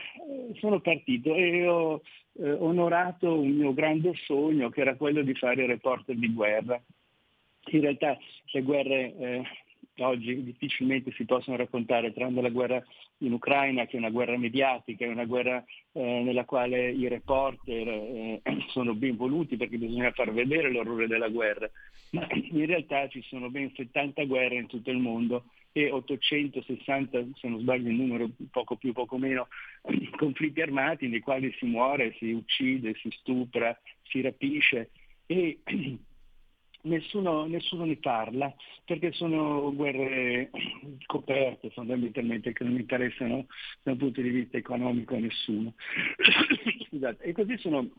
sono 0.59 0.79
partito 0.79 1.35
e 1.35 1.67
ho 1.67 2.01
eh, 2.33 2.51
onorato 2.51 3.39
un 3.39 3.49
mio 3.49 3.73
grande 3.73 4.13
sogno 4.25 4.69
che 4.69 4.81
era 4.81 4.95
quello 4.95 5.21
di 5.21 5.33
fare 5.33 5.65
reporter 5.65 6.15
di 6.15 6.33
guerra. 6.33 6.81
In 7.71 7.81
realtà 7.81 8.17
le 8.51 8.61
guerre 8.63 9.15
eh, 9.17 9.43
oggi 9.99 10.43
difficilmente 10.43 11.11
si 11.11 11.25
possono 11.25 11.57
raccontare, 11.57 12.13
tranne 12.13 12.41
la 12.41 12.49
guerra 12.49 12.83
in 13.19 13.33
Ucraina, 13.33 13.85
che 13.85 13.95
è 13.95 13.99
una 13.99 14.09
guerra 14.09 14.37
mediatica, 14.37 15.05
è 15.05 15.09
una 15.09 15.25
guerra 15.25 15.63
eh, 15.91 16.21
nella 16.23 16.45
quale 16.45 16.89
i 16.89 17.07
reporter 17.07 17.87
eh, 17.87 18.41
sono 18.69 18.93
ben 18.93 19.15
voluti 19.15 19.57
perché 19.57 19.77
bisogna 19.77 20.11
far 20.11 20.31
vedere 20.33 20.71
l'orrore 20.71 21.07
della 21.07 21.29
guerra, 21.29 21.69
ma 22.11 22.27
in 22.31 22.65
realtà 22.65 23.07
ci 23.09 23.21
sono 23.23 23.49
ben 23.49 23.71
70 23.75 24.25
guerre 24.25 24.55
in 24.55 24.67
tutto 24.67 24.89
il 24.89 24.97
mondo 24.97 25.45
e 25.73 25.89
860, 25.89 27.25
se 27.35 27.47
non 27.47 27.61
sbaglio 27.61 27.89
il 27.89 27.95
numero, 27.95 28.29
poco 28.51 28.75
più, 28.75 28.91
poco 28.93 29.17
meno, 29.17 29.47
conflitti 30.17 30.61
armati 30.61 31.07
nei 31.07 31.21
quali 31.21 31.53
si 31.57 31.65
muore, 31.65 32.15
si 32.17 32.31
uccide, 32.31 32.93
si 32.95 33.09
stupra, 33.19 33.77
si 34.03 34.21
rapisce 34.21 34.89
e 35.25 35.59
nessuno, 36.83 37.45
nessuno 37.45 37.85
ne 37.85 37.97
parla 37.97 38.53
perché 38.85 39.11
sono 39.13 39.73
guerre 39.73 40.49
coperte 41.05 41.69
fondamentalmente 41.69 42.53
che 42.53 42.63
non 42.63 42.79
interessano 42.79 43.45
dal 43.83 43.97
punto 43.97 44.21
di 44.21 44.29
vista 44.29 44.57
economico 44.57 45.15
a 45.15 45.19
nessuno. 45.19 45.73
Scusate. 46.87 47.23
E 47.23 47.31
così 47.31 47.57
sono 47.57 47.89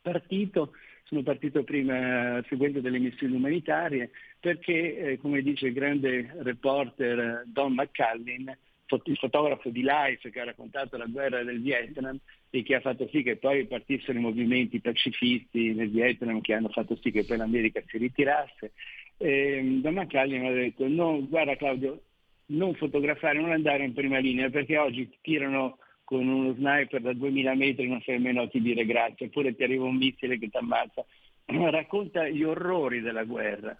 partito, 0.00 0.72
sono 1.04 1.22
partito 1.22 1.62
prima 1.62 2.42
seguendo 2.48 2.80
delle 2.80 2.98
missioni 2.98 3.34
umanitarie 3.34 4.10
perché, 4.40 4.96
eh, 4.96 5.18
come 5.18 5.42
dice 5.42 5.66
il 5.66 5.72
grande 5.72 6.34
reporter 6.38 7.44
Don 7.46 7.74
McCallin, 7.74 8.56
il 9.04 9.16
fotografo 9.16 9.70
di 9.70 9.82
Life 9.82 10.30
che 10.30 10.40
ha 10.40 10.44
raccontato 10.44 10.96
la 10.96 11.06
guerra 11.06 11.42
del 11.42 11.62
Vietnam 11.62 12.18
e 12.50 12.62
che 12.62 12.74
ha 12.74 12.80
fatto 12.80 13.08
sì 13.10 13.22
che 13.22 13.36
poi 13.36 13.66
partissero 13.66 14.18
i 14.18 14.20
movimenti 14.20 14.80
pacifisti 14.80 15.72
nel 15.72 15.90
Vietnam 15.90 16.40
che 16.40 16.52
hanno 16.54 16.68
fatto 16.68 16.98
sì 17.00 17.10
che 17.10 17.24
poi 17.24 17.38
l'America 17.38 17.82
si 17.86 17.98
ritirasse. 17.98 18.72
E 19.16 19.78
Don 19.80 19.94
McCallin 19.94 20.44
ha 20.44 20.52
detto 20.52 20.86
no, 20.88 21.26
guarda 21.26 21.56
Claudio, 21.56 22.02
non 22.46 22.74
fotografare, 22.74 23.40
non 23.40 23.52
andare 23.52 23.84
in 23.84 23.94
prima 23.94 24.18
linea 24.18 24.50
perché 24.50 24.76
oggi 24.76 25.10
tirano 25.22 25.78
con 26.04 26.26
uno 26.26 26.52
sniper 26.54 27.00
da 27.00 27.12
2000 27.12 27.54
metri 27.54 27.88
non 27.88 28.00
sai 28.02 28.14
nemmeno 28.16 28.42
a 28.42 28.48
chi 28.48 28.60
dire 28.60 28.84
grazie, 28.84 29.26
oppure 29.26 29.54
ti 29.54 29.62
arriva 29.62 29.84
un 29.84 29.96
missile 29.96 30.38
che 30.38 30.48
ti 30.48 30.56
ammazza. 30.56 31.04
Racconta 31.44 32.28
gli 32.28 32.42
orrori 32.42 33.00
della 33.00 33.24
guerra 33.24 33.76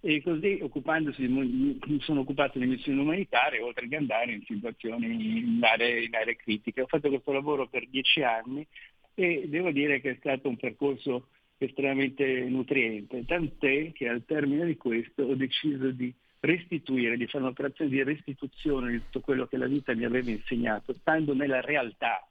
e 0.00 0.22
così 0.22 0.62
sono 2.00 2.20
occupato 2.20 2.58
di 2.58 2.66
missioni 2.66 3.00
umanitarie 3.00 3.60
oltre 3.60 3.88
che 3.88 3.96
andare 3.96 4.32
in 4.32 4.42
situazioni 4.44 5.06
in 5.38 5.58
aree, 5.62 6.04
in 6.04 6.14
aree 6.14 6.36
critiche. 6.36 6.82
Ho 6.82 6.86
fatto 6.86 7.08
questo 7.08 7.32
lavoro 7.32 7.66
per 7.66 7.88
dieci 7.88 8.22
anni 8.22 8.64
e 9.14 9.46
devo 9.48 9.70
dire 9.72 10.00
che 10.00 10.10
è 10.10 10.16
stato 10.18 10.48
un 10.48 10.56
percorso 10.56 11.28
estremamente 11.58 12.44
nutriente, 12.44 13.24
tant'è 13.24 13.90
che 13.92 14.08
al 14.08 14.24
termine 14.26 14.66
di 14.66 14.76
questo 14.76 15.22
ho 15.22 15.34
deciso 15.34 15.90
di 15.90 16.14
restituire, 16.46 17.16
di 17.16 17.26
fare 17.26 17.44
un'operazione 17.44 17.90
di 17.90 18.02
restituzione 18.02 18.90
di 18.92 18.98
tutto 19.04 19.20
quello 19.20 19.46
che 19.46 19.56
la 19.56 19.66
vita 19.66 19.94
mi 19.94 20.04
aveva 20.04 20.30
insegnato, 20.30 20.94
stando 21.00 21.34
nella 21.34 21.60
realtà, 21.60 22.26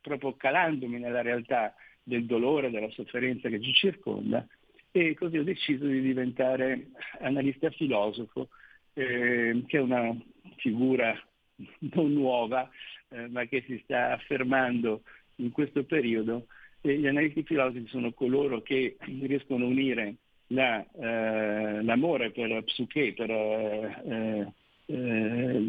proprio 0.00 0.34
calandomi 0.34 0.98
nella 0.98 1.22
realtà 1.22 1.74
del 2.02 2.24
dolore, 2.24 2.70
della 2.70 2.90
sofferenza 2.90 3.48
che 3.48 3.60
ci 3.60 3.72
circonda 3.72 4.44
e 4.94 5.14
così 5.14 5.38
ho 5.38 5.42
deciso 5.42 5.86
di 5.86 6.02
diventare 6.02 6.88
analista 7.20 7.70
filosofo, 7.70 8.48
eh, 8.92 9.62
che 9.66 9.78
è 9.78 9.80
una 9.80 10.14
figura 10.56 11.18
non 11.94 12.12
nuova, 12.12 12.68
eh, 13.08 13.26
ma 13.28 13.46
che 13.46 13.64
si 13.66 13.80
sta 13.84 14.12
affermando 14.12 15.02
in 15.36 15.50
questo 15.50 15.84
periodo. 15.84 16.46
E 16.82 16.98
gli 16.98 17.06
analisti 17.06 17.42
filosofi 17.42 17.86
sono 17.86 18.12
coloro 18.12 18.60
che 18.60 18.96
riescono 19.00 19.64
a 19.64 19.68
unire 19.68 20.16
la, 20.52 20.84
eh, 20.84 21.82
l'amore 21.82 22.30
per 22.30 22.62
Psuche, 22.64 23.12
per, 23.14 23.30
eh, 23.30 24.52
eh, 24.86 25.62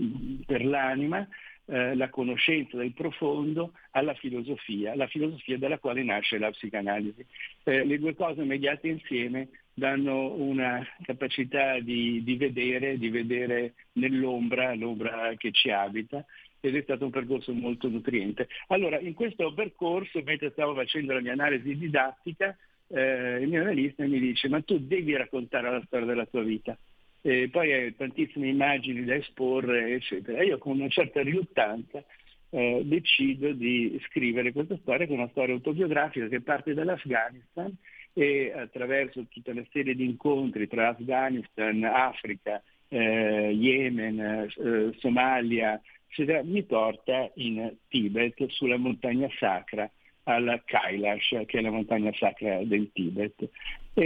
per 0.46 0.66
l'anima, 0.66 1.28
eh, 1.66 1.96
la 1.96 2.10
conoscenza 2.10 2.78
del 2.78 2.94
profondo 2.94 3.74
alla 3.92 4.14
filosofia, 4.16 4.96
la 4.96 5.08
filosofia 5.08 5.58
dalla 5.58 5.80
quale 5.80 6.04
nasce 6.04 6.38
la 6.38 6.52
psicanalisi. 6.52 7.26
Eh, 7.64 7.86
le 7.86 8.00
due 8.00 8.16
cose 8.16 8.44
mediate 8.44 8.88
insieme 8.90 9.48
danno 9.74 10.34
una 10.34 10.86
capacità 11.04 11.80
di, 11.80 12.22
di, 12.24 12.36
vedere, 12.36 12.98
di 12.98 13.10
vedere 13.10 13.74
nell'ombra, 13.94 14.76
l'ombra 14.76 15.34
che 15.38 15.52
ci 15.52 15.72
abita 15.72 16.26
ed 16.60 16.76
è 16.76 16.82
stato 16.84 17.06
un 17.06 17.12
percorso 17.12 17.54
molto 17.54 17.90
nutriente. 17.90 18.48
Allora, 18.68 19.00
in 19.00 19.14
questo 19.14 19.54
percorso, 19.54 20.22
mentre 20.24 20.52
stavo 20.52 20.74
facendo 20.74 21.14
la 21.14 21.22
mia 21.22 21.34
analisi 21.34 21.78
didattica, 21.78 22.56
eh, 22.94 23.40
il 23.42 23.48
mio 23.48 23.62
analista 23.62 24.06
mi 24.06 24.20
dice 24.20 24.48
ma 24.50 24.62
tu 24.62 24.78
devi 24.80 25.16
raccontare 25.16 25.72
la 25.72 25.84
storia 25.86 26.06
della 26.06 26.26
tua 26.26 26.44
vita 26.44 26.78
e 27.26 27.48
poi 27.50 27.72
hai 27.72 27.96
tantissime 27.96 28.50
immagini 28.50 29.06
da 29.06 29.16
esporre, 29.16 29.94
eccetera. 29.94 30.44
Io 30.44 30.58
con 30.58 30.78
una 30.78 30.90
certa 30.90 31.22
riluttanza 31.22 32.04
eh, 32.50 32.82
decido 32.84 33.54
di 33.54 33.98
scrivere 34.08 34.52
questa 34.52 34.78
storia, 34.82 35.06
che 35.06 35.14
è 35.14 35.16
una 35.16 35.30
storia 35.30 35.54
autobiografica 35.56 36.28
che 36.28 36.42
parte 36.42 36.74
dall'Afghanistan 36.74 37.74
e 38.12 38.52
attraverso 38.54 39.26
tutta 39.30 39.52
una 39.52 39.66
serie 39.72 39.96
di 39.96 40.04
incontri 40.04 40.68
tra 40.68 40.90
Afghanistan, 40.90 41.82
Africa, 41.86 42.62
eh, 42.90 43.52
Yemen, 43.52 44.20
eh, 44.20 44.94
Somalia, 45.00 45.82
eccetera, 46.08 46.44
mi 46.44 46.62
porta 46.64 47.32
in 47.36 47.74
Tibet, 47.88 48.48
sulla 48.50 48.78
montagna 48.78 49.30
sacra, 49.40 49.90
alla 50.24 50.62
Kailash, 50.64 51.44
che 51.46 51.60
è 51.60 51.62
la 51.62 51.72
montagna 51.72 52.12
sacra 52.14 52.64
del 52.64 52.90
Tibet. 52.94 53.50
E, 53.94 54.04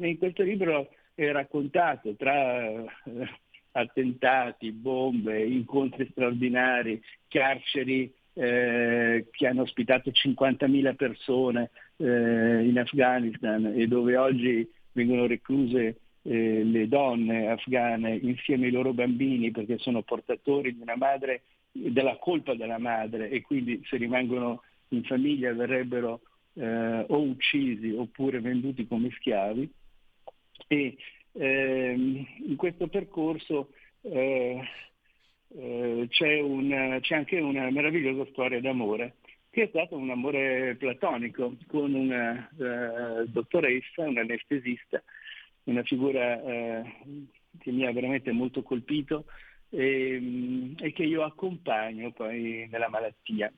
e, 0.00 0.08
in 0.08 0.18
questo 0.18 0.42
libro 0.42 0.90
è 1.14 1.30
raccontato 1.30 2.14
tra 2.14 2.70
eh, 2.70 2.86
attentati, 3.72 4.72
bombe, 4.72 5.44
incontri 5.44 6.08
straordinari, 6.10 7.02
carceri 7.28 8.12
eh, 8.34 9.26
che 9.30 9.46
hanno 9.46 9.62
ospitato 9.62 10.10
50.000 10.10 10.94
persone, 10.96 11.70
eh, 11.96 12.04
in 12.66 12.78
Afghanistan 12.78 13.72
e 13.76 13.86
dove 13.86 14.16
oggi 14.16 14.68
vengono 14.92 15.26
recluse 15.26 15.98
eh, 16.22 16.64
le 16.64 16.88
donne 16.88 17.48
afghane 17.48 18.16
insieme 18.16 18.66
ai 18.66 18.72
loro 18.72 18.92
bambini 18.92 19.50
perché 19.50 19.78
sono 19.78 20.02
portatori 20.02 20.76
della 21.70 22.16
colpa 22.16 22.54
della 22.54 22.78
madre 22.78 23.28
e 23.28 23.42
quindi 23.42 23.82
se 23.84 23.96
rimangono 23.96 24.62
in 24.94 25.04
famiglia 25.04 25.52
verrebbero 25.52 26.20
eh, 26.54 27.04
o 27.08 27.20
uccisi 27.20 27.90
oppure 27.90 28.40
venduti 28.40 28.86
come 28.86 29.10
schiavi. 29.10 29.70
E 30.68 30.96
ehm, 31.32 32.26
in 32.46 32.56
questo 32.56 32.88
percorso 32.88 33.70
eh, 34.02 34.60
eh, 35.56 36.06
c'è, 36.08 36.40
un, 36.40 36.98
c'è, 37.00 37.14
anche 37.14 37.40
una 37.40 37.70
meravigliosa 37.70 38.26
storia 38.30 38.60
d'amore 38.60 39.16
che 39.54 39.62
è 39.62 39.68
stato 39.68 39.96
un 39.96 40.10
amore 40.10 40.74
platonico 40.74 41.54
con 41.68 41.94
una 41.94 42.50
uh, 42.56 43.24
dottoressa, 43.28 44.02
un 44.02 44.18
anestesista, 44.18 45.00
una 45.64 45.84
figura 45.84 46.34
uh, 46.34 46.84
che 47.60 47.70
mi 47.70 47.86
ha 47.86 47.92
veramente 47.92 48.32
molto 48.32 48.64
colpito 48.64 49.26
e, 49.70 50.16
um, 50.16 50.74
e, 50.76 50.92
che 50.92 51.04
io 51.04 51.22
accompagno 51.22 52.10
poi 52.10 52.66
nella 52.68 52.88
malattia. 52.88 53.52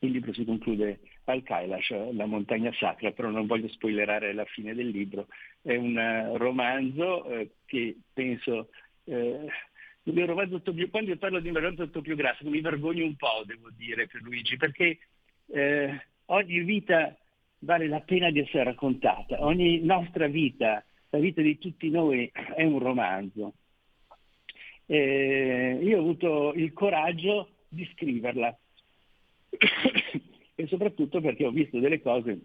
Il 0.00 0.10
libro 0.10 0.32
si 0.32 0.44
conclude 0.44 1.00
al 1.24 1.42
Kailash, 1.42 2.12
la 2.12 2.26
montagna 2.26 2.72
sacra, 2.74 3.12
però 3.12 3.30
non 3.30 3.46
voglio 3.46 3.68
spoilerare 3.68 4.32
la 4.32 4.44
fine 4.44 4.74
del 4.74 4.88
libro. 4.88 5.28
È 5.62 5.74
un 5.74 5.96
uh, 5.96 6.36
romanzo 6.36 7.26
che 7.64 7.96
penso 8.12 8.68
mio 10.12 10.26
romanzo 10.26 10.60
più, 10.60 10.88
quando 10.90 11.10
io 11.10 11.16
parlo 11.16 11.40
di 11.40 11.48
un 11.48 11.54
romanzo 11.54 11.82
autobiografico 11.82 12.50
mi 12.50 12.60
vergogno 12.60 13.04
un 13.04 13.16
po', 13.16 13.42
devo 13.44 13.70
dire, 13.76 14.06
per 14.06 14.22
Luigi, 14.22 14.56
perché 14.56 14.98
eh, 15.48 16.06
ogni 16.26 16.60
vita 16.60 17.16
vale 17.60 17.88
la 17.88 18.00
pena 18.00 18.30
di 18.30 18.40
essere 18.40 18.64
raccontata, 18.64 19.44
ogni 19.44 19.80
nostra 19.80 20.26
vita, 20.28 20.84
la 21.10 21.18
vita 21.18 21.40
di 21.40 21.58
tutti 21.58 21.90
noi 21.90 22.30
è 22.54 22.62
un 22.62 22.78
romanzo. 22.78 23.54
Eh, 24.86 25.80
io 25.82 25.96
ho 25.96 26.00
avuto 26.00 26.52
il 26.54 26.72
coraggio 26.72 27.50
di 27.68 27.88
scriverla 27.92 28.56
e 30.54 30.66
soprattutto 30.66 31.20
perché 31.20 31.46
ho 31.46 31.50
visto 31.50 31.78
delle 31.78 32.00
cose 32.00 32.38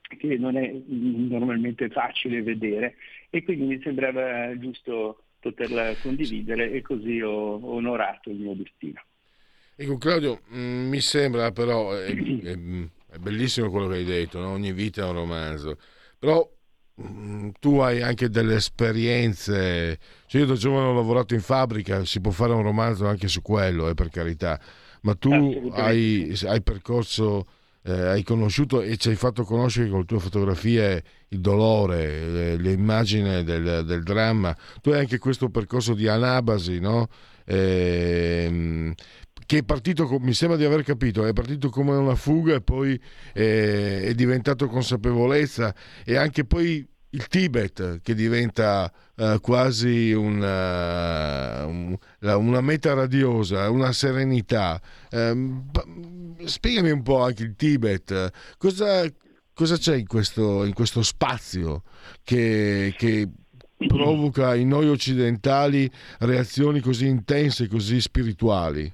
che 0.00 0.38
non 0.38 0.56
è 0.56 0.72
normalmente 0.86 1.88
facile 1.90 2.42
vedere 2.42 2.96
e 3.30 3.44
quindi 3.44 3.66
mi 3.66 3.80
sembrava 3.82 4.56
giusto 4.58 5.24
poterla 5.40 5.94
condividere 6.02 6.70
e 6.72 6.82
così 6.82 7.20
ho 7.20 7.60
onorato 7.64 8.30
il 8.30 8.36
mio 8.36 8.54
destino. 8.54 9.02
Ecco 9.76 9.96
Claudio, 9.96 10.40
mm, 10.52 10.88
mi 10.88 11.00
sembra 11.00 11.52
però, 11.52 11.92
è, 11.94 12.12
è, 12.12 13.18
bellissimo 13.20 13.70
quello 13.70 13.86
che 13.86 13.96
hai 13.96 14.04
detto, 14.04 14.40
no? 14.40 14.48
ogni 14.48 14.72
vita 14.72 15.02
è 15.02 15.04
un 15.04 15.12
romanzo, 15.12 15.78
però 16.18 16.44
mm, 17.00 17.50
tu 17.60 17.78
hai 17.78 18.02
anche 18.02 18.28
delle 18.28 18.56
esperienze, 18.56 19.98
cioè 20.26 20.40
io 20.40 20.48
da 20.48 20.54
giovane 20.54 20.88
ho 20.88 20.94
lavorato 20.94 21.34
in 21.34 21.40
fabbrica, 21.40 22.04
si 22.04 22.20
può 22.20 22.32
fare 22.32 22.52
un 22.54 22.62
romanzo 22.62 23.06
anche 23.06 23.28
su 23.28 23.40
quello, 23.40 23.88
eh, 23.88 23.94
per 23.94 24.08
carità, 24.08 24.60
ma 25.02 25.14
tu 25.14 25.70
hai, 25.72 26.36
hai 26.44 26.62
percorso 26.62 27.46
eh, 27.88 27.92
hai 27.92 28.22
conosciuto 28.22 28.82
e 28.82 28.96
ci 28.96 29.08
hai 29.08 29.16
fatto 29.16 29.44
conoscere 29.44 29.88
con 29.88 30.00
le 30.00 30.04
tue 30.04 30.18
fotografie 30.18 31.02
il 31.28 31.40
dolore, 31.40 32.26
le, 32.28 32.56
le 32.56 32.72
immagini 32.72 33.42
del, 33.44 33.84
del, 33.86 34.02
dramma. 34.02 34.54
Tu 34.82 34.90
hai 34.90 35.00
anche 35.00 35.18
questo 35.18 35.48
percorso 35.48 35.94
di 35.94 36.06
anabasi, 36.06 36.80
no? 36.80 37.08
Eh, 37.44 38.94
che 39.46 39.58
è 39.58 39.62
partito, 39.62 40.06
mi 40.20 40.34
sembra 40.34 40.58
di 40.58 40.64
aver 40.64 40.82
capito, 40.82 41.24
è 41.24 41.32
partito 41.32 41.70
come 41.70 41.96
una 41.96 42.14
fuga 42.14 42.54
e 42.54 42.60
poi 42.60 43.00
eh, 43.32 44.02
è 44.02 44.14
diventato 44.14 44.66
consapevolezza 44.66 45.74
e 46.04 46.16
anche 46.16 46.44
poi 46.44 46.86
il 47.10 47.26
Tibet 47.28 48.00
che 48.02 48.14
diventa 48.14 48.92
uh, 49.16 49.40
quasi 49.40 50.12
una, 50.12 51.64
un, 51.64 51.96
una, 52.20 52.60
meta 52.60 52.94
radiosa, 52.94 53.70
una 53.70 53.92
serenità. 53.92 54.80
Um, 55.12 55.70
spiegami 56.44 56.90
un 56.90 57.02
po' 57.02 57.22
anche 57.22 57.44
il 57.44 57.56
Tibet, 57.56 58.56
cosa, 58.58 59.04
cosa 59.54 59.76
c'è 59.76 59.96
in 59.96 60.06
questo, 60.06 60.64
in 60.64 60.74
questo 60.74 61.02
spazio 61.02 61.82
che, 62.22 62.94
che 62.96 63.28
provoca 63.86 64.54
in 64.54 64.68
noi 64.68 64.88
occidentali 64.88 65.88
reazioni 66.20 66.80
così 66.80 67.06
intense, 67.06 67.68
così 67.68 68.00
spirituali? 68.00 68.92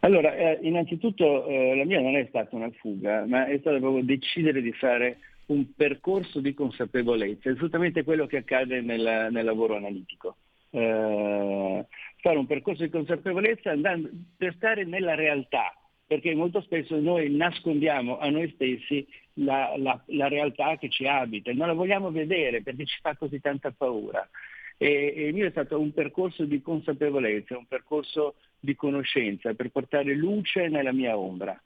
Allora, 0.00 0.34
eh, 0.34 0.60
innanzitutto 0.62 1.44
eh, 1.46 1.76
la 1.76 1.84
mia 1.84 2.00
non 2.00 2.16
è 2.16 2.24
stata 2.28 2.54
una 2.54 2.70
fuga, 2.78 3.26
ma 3.26 3.46
è 3.46 3.58
stato 3.58 3.80
proprio 3.80 4.04
decidere 4.04 4.62
di 4.62 4.72
fare 4.72 5.18
un 5.48 5.74
percorso 5.74 6.40
di 6.40 6.54
consapevolezza, 6.54 7.50
esattamente 7.50 8.04
quello 8.04 8.26
che 8.26 8.38
accade 8.38 8.80
nel, 8.80 9.28
nel 9.30 9.44
lavoro 9.44 9.76
analitico. 9.76 10.36
Eh, 10.70 11.86
fare 12.16 12.38
un 12.38 12.46
percorso 12.46 12.82
di 12.82 12.90
consapevolezza 12.90 13.70
andando, 13.70 14.10
per 14.36 14.54
stare 14.56 14.84
nella 14.84 15.14
realtà, 15.14 15.74
perché 16.06 16.34
molto 16.34 16.60
spesso 16.60 16.98
noi 17.00 17.30
nascondiamo 17.30 18.18
a 18.18 18.28
noi 18.28 18.50
stessi 18.54 19.06
la, 19.34 19.74
la, 19.78 20.02
la 20.06 20.28
realtà 20.28 20.76
che 20.76 20.90
ci 20.90 21.06
abita, 21.06 21.52
non 21.52 21.68
la 21.68 21.74
vogliamo 21.74 22.10
vedere 22.10 22.62
perché 22.62 22.84
ci 22.84 22.98
fa 23.00 23.16
così 23.16 23.40
tanta 23.40 23.70
paura. 23.70 24.28
E, 24.76 25.14
e 25.16 25.26
il 25.28 25.34
mio 25.34 25.46
è 25.46 25.50
stato 25.50 25.80
un 25.80 25.92
percorso 25.92 26.44
di 26.44 26.60
consapevolezza, 26.60 27.56
un 27.56 27.66
percorso 27.66 28.34
di 28.60 28.74
conoscenza 28.76 29.54
per 29.54 29.70
portare 29.70 30.14
luce 30.14 30.68
nella 30.68 30.92
mia 30.92 31.16
ombra 31.16 31.60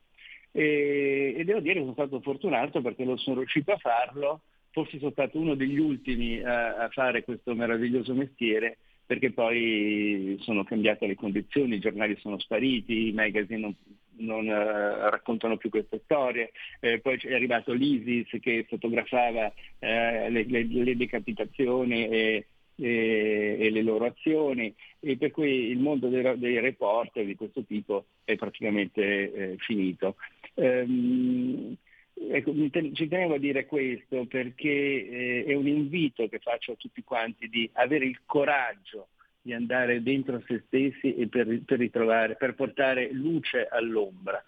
e, 0.52 1.34
e 1.36 1.44
devo 1.44 1.60
dire 1.60 1.74
che 1.74 1.80
sono 1.80 1.92
stato 1.92 2.20
fortunato 2.20 2.80
perché 2.82 3.04
lo 3.04 3.16
sono 3.16 3.38
riuscito 3.38 3.72
a 3.72 3.78
farlo, 3.78 4.42
forse 4.70 4.98
sono 4.98 5.10
stato 5.10 5.38
uno 5.38 5.54
degli 5.54 5.78
ultimi 5.78 6.42
a, 6.42 6.76
a 6.76 6.88
fare 6.90 7.24
questo 7.24 7.54
meraviglioso 7.54 8.14
mestiere 8.14 8.78
perché 9.04 9.32
poi 9.32 10.38
sono 10.40 10.64
cambiate 10.64 11.06
le 11.06 11.16
condizioni, 11.16 11.74
i 11.74 11.80
giornali 11.80 12.16
sono 12.20 12.38
spariti, 12.38 13.08
i 13.08 13.12
magazine 13.12 13.58
non, 13.58 13.74
non 14.18 14.46
uh, 14.46 15.10
raccontano 15.10 15.58
più 15.58 15.68
queste 15.68 16.00
storie, 16.04 16.52
eh, 16.80 16.98
poi 17.00 17.18
è 17.22 17.34
arrivato 17.34 17.72
l'ISIS 17.72 18.40
che 18.40 18.64
fotografava 18.68 19.46
uh, 19.46 19.52
le, 19.80 20.44
le, 20.46 20.64
le, 20.64 20.96
decapitazioni 20.96 22.08
e, 22.08 22.46
e, 22.82 23.56
e, 23.60 23.70
le 23.70 23.82
loro 23.82 24.06
azioni 24.06 24.74
e 25.00 25.16
per 25.16 25.30
cui 25.30 25.70
il 25.70 25.78
mondo 25.78 26.08
dei, 26.08 26.38
dei 26.38 26.58
reporter 26.60 27.24
di 27.24 27.34
questo 27.34 27.62
tipo 27.64 28.06
è 28.24 28.36
praticamente 28.36 29.32
eh, 29.32 29.56
finito. 29.58 30.16
Um, 30.54 31.74
ecco, 32.14 32.52
ci 32.92 33.08
tenevo 33.08 33.34
a 33.34 33.38
dire 33.38 33.66
questo 33.66 34.26
perché 34.26 34.68
eh, 34.68 35.44
è 35.46 35.54
un 35.54 35.66
invito 35.66 36.28
che 36.28 36.38
faccio 36.38 36.72
a 36.72 36.76
tutti 36.76 37.02
quanti 37.02 37.48
di 37.48 37.68
avere 37.74 38.04
il 38.04 38.20
coraggio 38.26 39.08
di 39.40 39.52
andare 39.52 40.02
dentro 40.02 40.40
se 40.46 40.62
stessi 40.66 41.16
e 41.16 41.26
per, 41.26 41.62
per 41.64 41.78
ritrovare, 41.78 42.36
per 42.36 42.54
portare 42.54 43.10
luce 43.12 43.66
all'ombra. 43.68 44.42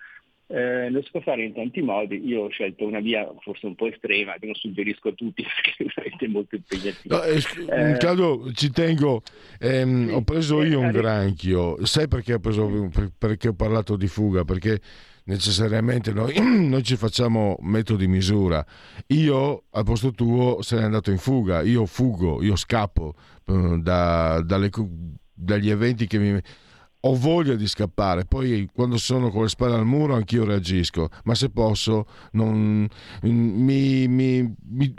Eh, 0.47 0.91
lo 0.91 1.03
si 1.03 1.09
può 1.11 1.21
fare 1.21 1.43
in 1.43 1.55
tanti 1.55 1.81
modi, 1.81 2.23
io 2.27 2.43
ho 2.43 2.49
scelto 2.49 2.85
una 2.85 3.01
via 3.01 3.27
forse 3.41 3.65
un 3.65 3.75
po' 3.75 3.87
estrema 3.87 4.35
che 4.39 4.45
non 4.45 4.55
suggerisco 4.55 5.09
a 5.09 5.13
tutti 5.13 5.43
perché 5.63 5.85
è 5.85 5.87
veramente 5.95 6.29
molto 6.29 6.55
impegnativa. 6.57 7.17
No, 7.17 7.23
eh, 7.23 7.93
eh, 7.93 7.97
Claudio, 7.97 8.53
ci 8.53 8.71
tengo, 8.71 9.23
ehm, 9.59 10.09
sì, 10.09 10.13
ho 10.13 10.23
preso 10.23 10.63
io 10.63 10.81
un 10.81 10.91
granchio, 10.91 11.85
sai 11.87 12.09
perché 12.09 12.35
ho, 12.35 12.41
preso, 12.41 12.91
perché 13.17 13.49
ho 13.49 13.55
parlato 13.55 13.97
di 13.97 14.07
fuga? 14.07 14.45
Perché 14.45 14.81
necessariamente 15.25 16.13
noi, 16.13 16.35
noi, 16.69 16.83
ci 16.83 16.97
facciamo 16.97 17.57
metro 17.61 17.97
di 17.97 18.07
misura. 18.07 18.65
Io 19.09 19.65
al 19.71 19.85
posto 19.85 20.13
tuo 20.13 20.61
se 20.61 20.77
n'è 20.77 20.83
andato 20.83 21.11
in 21.11 21.19
fuga, 21.19 21.63
io 21.63 21.87
fugo, 21.87 22.43
io 22.43 22.57
scappo 22.57 23.15
uh, 23.47 23.81
da, 23.81 24.43
dalle, 24.43 24.71
dagli 25.33 25.71
eventi 25.71 26.07
che 26.07 26.19
mi... 26.19 26.41
Ho 27.07 27.15
voglia 27.15 27.55
di 27.55 27.67
scappare, 27.67 28.25
poi 28.25 28.67
quando 28.73 28.97
sono 28.97 29.29
con 29.31 29.43
le 29.43 29.49
spalle 29.49 29.75
al 29.75 29.85
muro 29.85 30.15
anch'io 30.15 30.45
reagisco, 30.45 31.09
ma 31.25 31.35
se 31.35 31.51
posso 31.51 32.07
non, 32.33 32.89
mi, 33.23 34.09
mi, 34.09 34.55
mi 34.69 34.95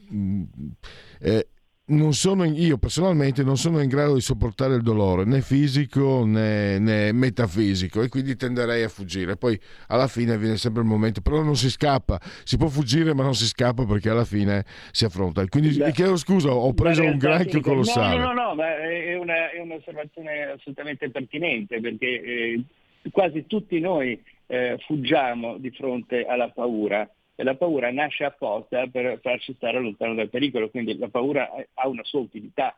eh, 1.19 1.48
non 1.95 2.13
sono, 2.13 2.43
io 2.43 2.77
personalmente 2.77 3.43
non 3.43 3.57
sono 3.57 3.81
in 3.81 3.89
grado 3.89 4.13
di 4.13 4.22
sopportare 4.22 4.76
il 4.76 4.81
dolore 4.81 5.26
né 5.26 5.41
fisico 5.41 6.23
né, 6.26 6.77
né, 6.80 7.11
metafisico 7.11 8.01
e 8.01 8.09
quindi 8.09 8.35
tenderei 8.35 8.84
a 8.84 8.89
fuggire. 8.89 9.38
Poi 9.38 9.59
alla 9.88 10.07
fine 10.07 10.38
viene 10.38 10.57
sempre 10.57 10.81
il 10.81 10.88
momento, 10.88 11.22
però 11.22 11.41
non 11.41 11.55
si 11.55 11.69
scappa, 11.69 12.19
si 12.43 12.57
può 12.57 12.67
fuggire 12.67 13.13
ma 13.13 13.23
non 13.23 13.34
si 13.34 13.45
scappa 13.45 13.85
perché 13.85 14.09
alla 14.09 14.26
fine 14.26 14.63
si 14.91 15.05
affronta. 15.05 15.45
Quindi 15.47 15.77
Beh, 15.77 15.91
chiedo 15.91 16.15
scusa, 16.17 16.53
ho 16.53 16.73
preso 16.73 17.03
un 17.03 17.17
granchio 17.17 17.61
colossale. 17.61 18.17
No, 18.17 18.26
no, 18.27 18.34
no, 18.34 18.47
no 18.47 18.55
ma 18.55 18.77
è, 18.77 19.15
una, 19.15 19.51
è 19.51 19.59
un'osservazione 19.59 20.43
assolutamente 20.55 21.09
pertinente 21.09 21.80
perché 21.80 22.22
eh, 22.22 22.63
quasi 23.11 23.45
tutti 23.47 23.80
noi 23.80 24.22
eh, 24.47 24.77
fuggiamo 24.85 25.57
di 25.57 25.72
fronte 25.72 26.26
alla 26.26 26.49
paura 26.49 27.09
e 27.36 27.44
la 27.44 27.56
paura 27.56 27.91
nasce 27.91 28.24
apposta 28.24 28.88
per 28.88 29.20
farci 29.22 29.53
stare 29.56 29.80
lontano 29.80 30.16
dal 30.16 30.30
pericolo, 30.30 30.70
quindi 30.70 30.98
la 30.98 31.10
paura 31.10 31.52
ha 31.74 31.88
una 31.88 32.03
sua 32.03 32.22
utilità. 32.22 32.78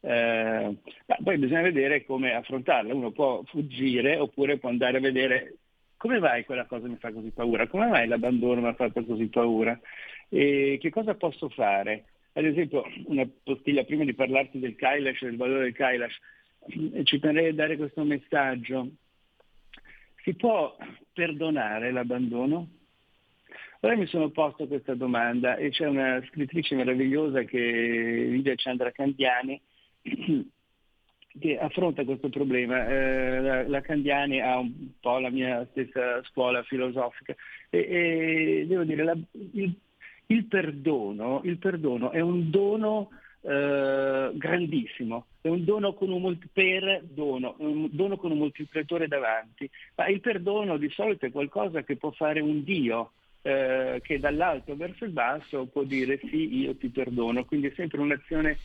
Eh, 0.00 0.76
ma 1.06 1.16
poi 1.22 1.38
bisogna 1.38 1.62
vedere 1.62 2.04
come 2.04 2.34
affrontarla, 2.34 2.94
uno 2.94 3.10
può 3.10 3.42
fuggire 3.46 4.16
oppure 4.16 4.58
può 4.58 4.68
andare 4.68 4.98
a 4.98 5.00
vedere 5.00 5.56
come 5.96 6.18
mai 6.18 6.44
quella 6.44 6.66
cosa 6.66 6.86
mi 6.86 6.96
fa 6.96 7.12
così 7.12 7.30
paura? 7.30 7.66
Come 7.66 7.86
mai 7.86 8.06
l'abbandono 8.06 8.60
mi 8.60 8.68
ha 8.68 8.74
fatto 8.74 9.04
così 9.04 9.28
paura? 9.28 9.78
E 10.28 10.78
che 10.80 10.90
cosa 10.90 11.14
posso 11.14 11.48
fare? 11.48 12.04
Ad 12.34 12.44
esempio, 12.44 12.84
una 13.06 13.26
postilla 13.42 13.82
prima 13.84 14.04
di 14.04 14.14
parlarti 14.14 14.58
del 14.58 14.76
Kailash, 14.76 15.22
del 15.22 15.36
valore 15.36 15.64
del 15.64 15.72
Kailash, 15.72 16.20
ci 17.04 17.18
terrei 17.18 17.48
a 17.48 17.54
dare 17.54 17.76
questo 17.76 18.04
messaggio. 18.04 18.90
Si 20.22 20.34
può 20.34 20.76
perdonare 21.12 21.90
l'abbandono? 21.90 22.68
Ora 23.86 23.94
mi 23.94 24.06
sono 24.06 24.30
posto 24.30 24.66
questa 24.66 24.96
domanda 24.96 25.54
e 25.54 25.70
c'è 25.70 25.86
una 25.86 26.20
scrittrice 26.26 26.74
meravigliosa 26.74 27.44
che 27.44 27.56
Lidia 27.56 28.54
Chandra 28.56 28.90
Candiani 28.90 29.62
che 31.38 31.56
affronta 31.56 32.04
questo 32.04 32.28
problema. 32.28 32.84
Eh, 32.84 33.40
la, 33.40 33.68
la, 33.68 33.80
Candiani 33.82 34.40
ha 34.40 34.58
un 34.58 34.88
po' 34.98 35.20
la 35.20 35.30
mia 35.30 35.64
stessa 35.70 36.20
scuola 36.24 36.64
filosofica 36.64 37.36
e, 37.70 37.78
e 37.78 38.64
devo 38.66 38.82
dire 38.82 39.04
la, 39.04 39.16
il, 39.52 39.72
il, 40.26 40.44
perdono, 40.46 41.42
il, 41.44 41.58
perdono, 41.58 42.10
è 42.10 42.18
un 42.18 42.50
dono 42.50 43.10
eh, 43.42 44.32
grandissimo, 44.34 45.26
è 45.40 45.46
un 45.46 45.64
dono 45.64 45.94
con 45.94 46.10
un 46.10 46.36
per 46.52 47.04
dono, 47.04 47.54
un 47.58 47.88
dono 47.92 48.16
con 48.16 48.32
un 48.32 48.38
moltiplicatore 48.38 49.06
davanti, 49.06 49.70
ma 49.94 50.08
il 50.08 50.18
perdono 50.18 50.76
di 50.76 50.90
solito 50.90 51.24
è 51.24 51.30
qualcosa 51.30 51.84
che 51.84 51.94
può 51.94 52.10
fare 52.10 52.40
un 52.40 52.64
Dio. 52.64 53.12
Eh, 53.46 54.00
che 54.02 54.18
dall'alto 54.18 54.74
verso 54.74 55.04
il 55.04 55.12
basso 55.12 55.66
può 55.66 55.84
dire 55.84 56.18
sì, 56.28 56.62
io 56.62 56.76
ti 56.76 56.88
perdono, 56.88 57.44
quindi 57.44 57.68
è 57.68 57.72
sempre 57.76 58.00
un'azione 58.00 58.58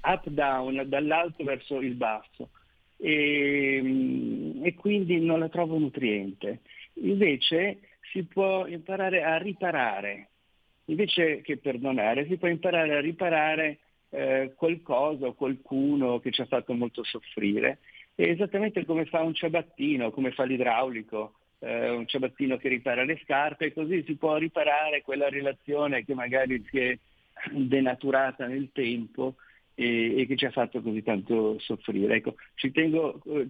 up-down, 0.00 0.88
dall'alto 0.88 1.44
verso 1.44 1.78
il 1.82 1.92
basso 1.92 2.48
e, 2.96 3.80
mm, 3.82 4.64
e 4.64 4.74
quindi 4.76 5.20
non 5.20 5.40
la 5.40 5.50
trovo 5.50 5.76
nutriente. 5.76 6.62
Invece 7.02 7.80
si 8.12 8.24
può 8.24 8.66
imparare 8.66 9.22
a 9.24 9.36
riparare, 9.36 10.30
invece 10.86 11.42
che 11.42 11.58
perdonare, 11.58 12.26
si 12.26 12.38
può 12.38 12.48
imparare 12.48 12.96
a 12.96 13.00
riparare 13.00 13.80
eh, 14.08 14.54
qualcosa 14.56 15.26
o 15.26 15.34
qualcuno 15.34 16.18
che 16.20 16.30
ci 16.30 16.40
ha 16.40 16.46
fatto 16.46 16.72
molto 16.72 17.04
soffrire. 17.04 17.80
È 18.14 18.22
esattamente 18.22 18.86
come 18.86 19.04
fa 19.04 19.20
un 19.20 19.34
ciabattino, 19.34 20.10
come 20.12 20.30
fa 20.30 20.44
l'idraulico, 20.44 21.34
eh, 21.64 21.90
un 21.90 22.06
ciabattino 22.06 22.56
che 22.58 22.68
ripara 22.68 23.04
le 23.04 23.18
scarpe, 23.22 23.72
così 23.72 24.04
si 24.04 24.16
può 24.16 24.36
riparare 24.36 25.02
quella 25.02 25.28
relazione 25.28 26.04
che 26.04 26.14
magari 26.14 26.62
si 26.68 26.78
è 26.78 26.98
denaturata 27.50 28.46
nel 28.46 28.70
tempo 28.72 29.36
e, 29.74 30.20
e 30.20 30.26
che 30.26 30.36
ci 30.36 30.44
ha 30.44 30.50
fatto 30.50 30.82
così 30.82 31.02
tanto 31.02 31.58
soffrire. 31.58 32.16
Ecco, 32.16 32.34
ci 32.54 32.70
tengo, 32.70 33.20
eh, 33.26 33.48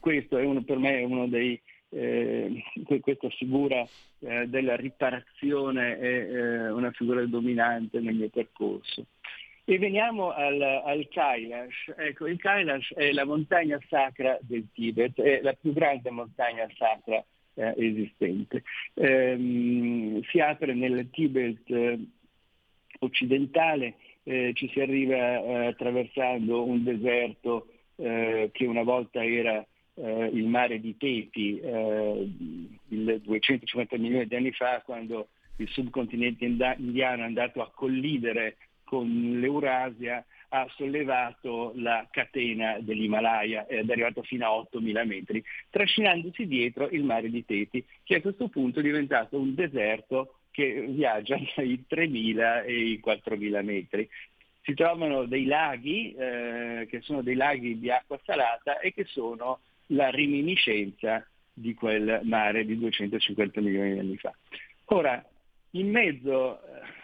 questo 0.00 0.38
è 0.38 0.44
uno, 0.44 0.62
per 0.62 0.78
me 0.78 0.98
è 0.98 1.04
uno 1.04 1.28
dei, 1.28 1.60
eh, 1.90 2.62
questa 3.00 3.28
figura 3.30 3.86
eh, 4.20 4.46
della 4.48 4.76
riparazione 4.76 5.98
è 5.98 6.06
eh, 6.06 6.70
una 6.70 6.90
figura 6.92 7.24
dominante 7.26 8.00
nel 8.00 8.14
mio 8.14 8.28
percorso. 8.28 9.06
E 9.64 9.78
veniamo 9.78 10.30
al, 10.30 10.60
al 10.60 11.06
Kailash. 11.08 11.94
Ecco, 11.96 12.26
il 12.26 12.38
Kailash 12.38 12.92
è 12.94 13.12
la 13.12 13.24
montagna 13.24 13.78
sacra 13.88 14.36
del 14.40 14.66
Tibet, 14.72 15.20
è 15.20 15.40
la 15.42 15.52
più 15.52 15.72
grande 15.72 16.10
montagna 16.10 16.66
sacra 16.76 17.24
eh, 17.60 17.74
esistente. 17.76 18.62
Ehm, 18.94 20.22
si 20.22 20.40
apre 20.40 20.74
nel 20.74 21.08
Tibet 21.10 21.70
eh, 21.70 21.98
occidentale, 23.00 23.94
eh, 24.22 24.52
ci 24.54 24.68
si 24.72 24.80
arriva 24.80 25.16
eh, 25.16 25.66
attraversando 25.66 26.64
un 26.64 26.82
deserto 26.82 27.66
che 28.00 28.64
una 28.64 28.82
volta 28.82 29.22
era 29.22 29.62
il 29.96 30.46
mare 30.46 30.80
di 30.80 30.96
Teti, 30.96 31.60
il 31.60 33.20
250 33.22 33.98
milioni 33.98 34.26
di 34.26 34.36
anni 34.36 34.52
fa, 34.52 34.80
quando 34.82 35.28
il 35.56 35.68
subcontinente 35.68 36.46
indiano 36.46 37.22
è 37.24 37.26
andato 37.26 37.60
a 37.60 37.70
collidere 37.70 38.56
con 38.84 39.38
l'Eurasia 39.38 40.24
ha 40.52 40.66
sollevato 40.76 41.72
la 41.76 42.06
catena 42.10 42.78
dell'Himalaya 42.80 43.66
ed 43.66 43.88
è 43.88 43.92
arrivato 43.92 44.22
fino 44.22 44.46
a 44.46 44.68
8.000 44.72 45.06
metri, 45.06 45.44
trascinandosi 45.70 46.46
dietro 46.46 46.88
il 46.88 47.04
mare 47.04 47.30
di 47.30 47.44
Teti, 47.44 47.84
che 48.02 48.16
a 48.16 48.20
questo 48.20 48.48
punto 48.48 48.80
è 48.80 48.82
diventato 48.82 49.38
un 49.38 49.54
deserto 49.54 50.40
che 50.50 50.86
viaggia 50.88 51.38
tra 51.54 51.62
i 51.62 51.84
3.000 51.88 52.64
e 52.66 52.72
i 52.72 53.02
4.000 53.04 53.64
metri. 53.64 54.08
Si 54.62 54.74
trovano 54.74 55.24
dei 55.24 55.46
laghi, 55.46 56.14
eh, 56.14 56.86
che 56.90 57.00
sono 57.00 57.22
dei 57.22 57.34
laghi 57.36 57.78
di 57.78 57.90
acqua 57.90 58.20
salata 58.24 58.78
e 58.80 58.92
che 58.92 59.04
sono 59.04 59.60
la 59.86 60.10
reminiscenza 60.10 61.24
di 61.52 61.74
quel 61.74 62.20
mare 62.24 62.64
di 62.64 62.76
250 62.76 63.60
milioni 63.60 63.92
di 63.92 63.98
anni 63.98 64.16
fa. 64.16 64.34
Ora, 64.86 65.24
in 65.72 65.90
mezzo 65.90 66.60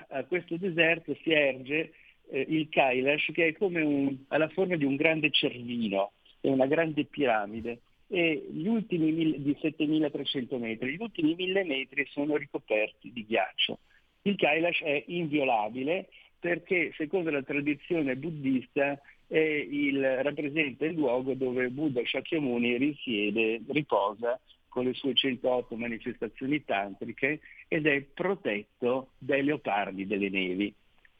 a 0.09 0.24
questo 0.24 0.56
deserto 0.56 1.16
si 1.23 1.31
erge 1.31 1.93
eh, 2.31 2.44
il 2.48 2.69
Kailash 2.69 3.31
che 3.32 3.57
un, 3.59 4.16
ha 4.28 4.39
la 4.39 4.48
forma 4.48 4.77
di 4.77 4.85
un 4.85 4.97
grande 4.97 5.31
cervino, 5.31 6.12
è 6.40 6.48
una 6.48 6.66
grande 6.66 7.05
piramide 7.05 7.81
e 8.09 8.47
gli 8.51 8.66
ultimi 8.66 9.11
mille, 9.12 9.43
di 9.43 9.57
7300 9.61 10.59
metri, 10.59 10.94
gli 10.94 11.01
ultimi 11.01 11.35
1000 11.35 11.65
metri 11.65 12.07
sono 12.11 12.36
ricoperti 12.36 13.12
di 13.12 13.24
ghiaccio. 13.27 13.78
Il 14.23 14.36
Kailash 14.36 14.82
è 14.82 15.05
inviolabile 15.07 16.09
perché 16.39 16.93
secondo 16.97 17.31
la 17.31 17.43
tradizione 17.43 18.16
buddista 18.16 19.01
il, 19.28 20.23
rappresenta 20.23 20.85
il 20.85 20.94
luogo 20.94 21.35
dove 21.35 21.69
Buddha 21.69 22.01
Shakyamuni 22.05 22.77
risiede, 22.77 23.61
riposa 23.69 24.39
con 24.69 24.85
le 24.85 24.94
sue 24.94 25.15
108 25.15 25.74
manifestazioni 25.74 26.62
tantriche 26.65 27.40
ed 27.66 27.86
è 27.86 28.01
protetto 28.03 29.09
dai 29.19 29.43
leopardi 29.43 30.07
delle 30.07 30.28
nevi. 30.28 30.73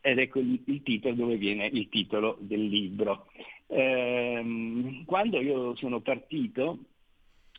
Ed 0.07 0.20
ecco 0.20 0.39
il, 0.39 0.62
il 0.66 0.83
titolo 0.85 1.15
dove 1.15 1.37
viene 1.37 1.66
il 1.66 1.89
titolo 1.89 2.37
del 2.39 2.65
libro. 2.65 3.27
Ehm, 3.66 5.05
quando 5.05 5.41
io 5.41 5.74
sono 5.74 6.01
partito 6.01 6.78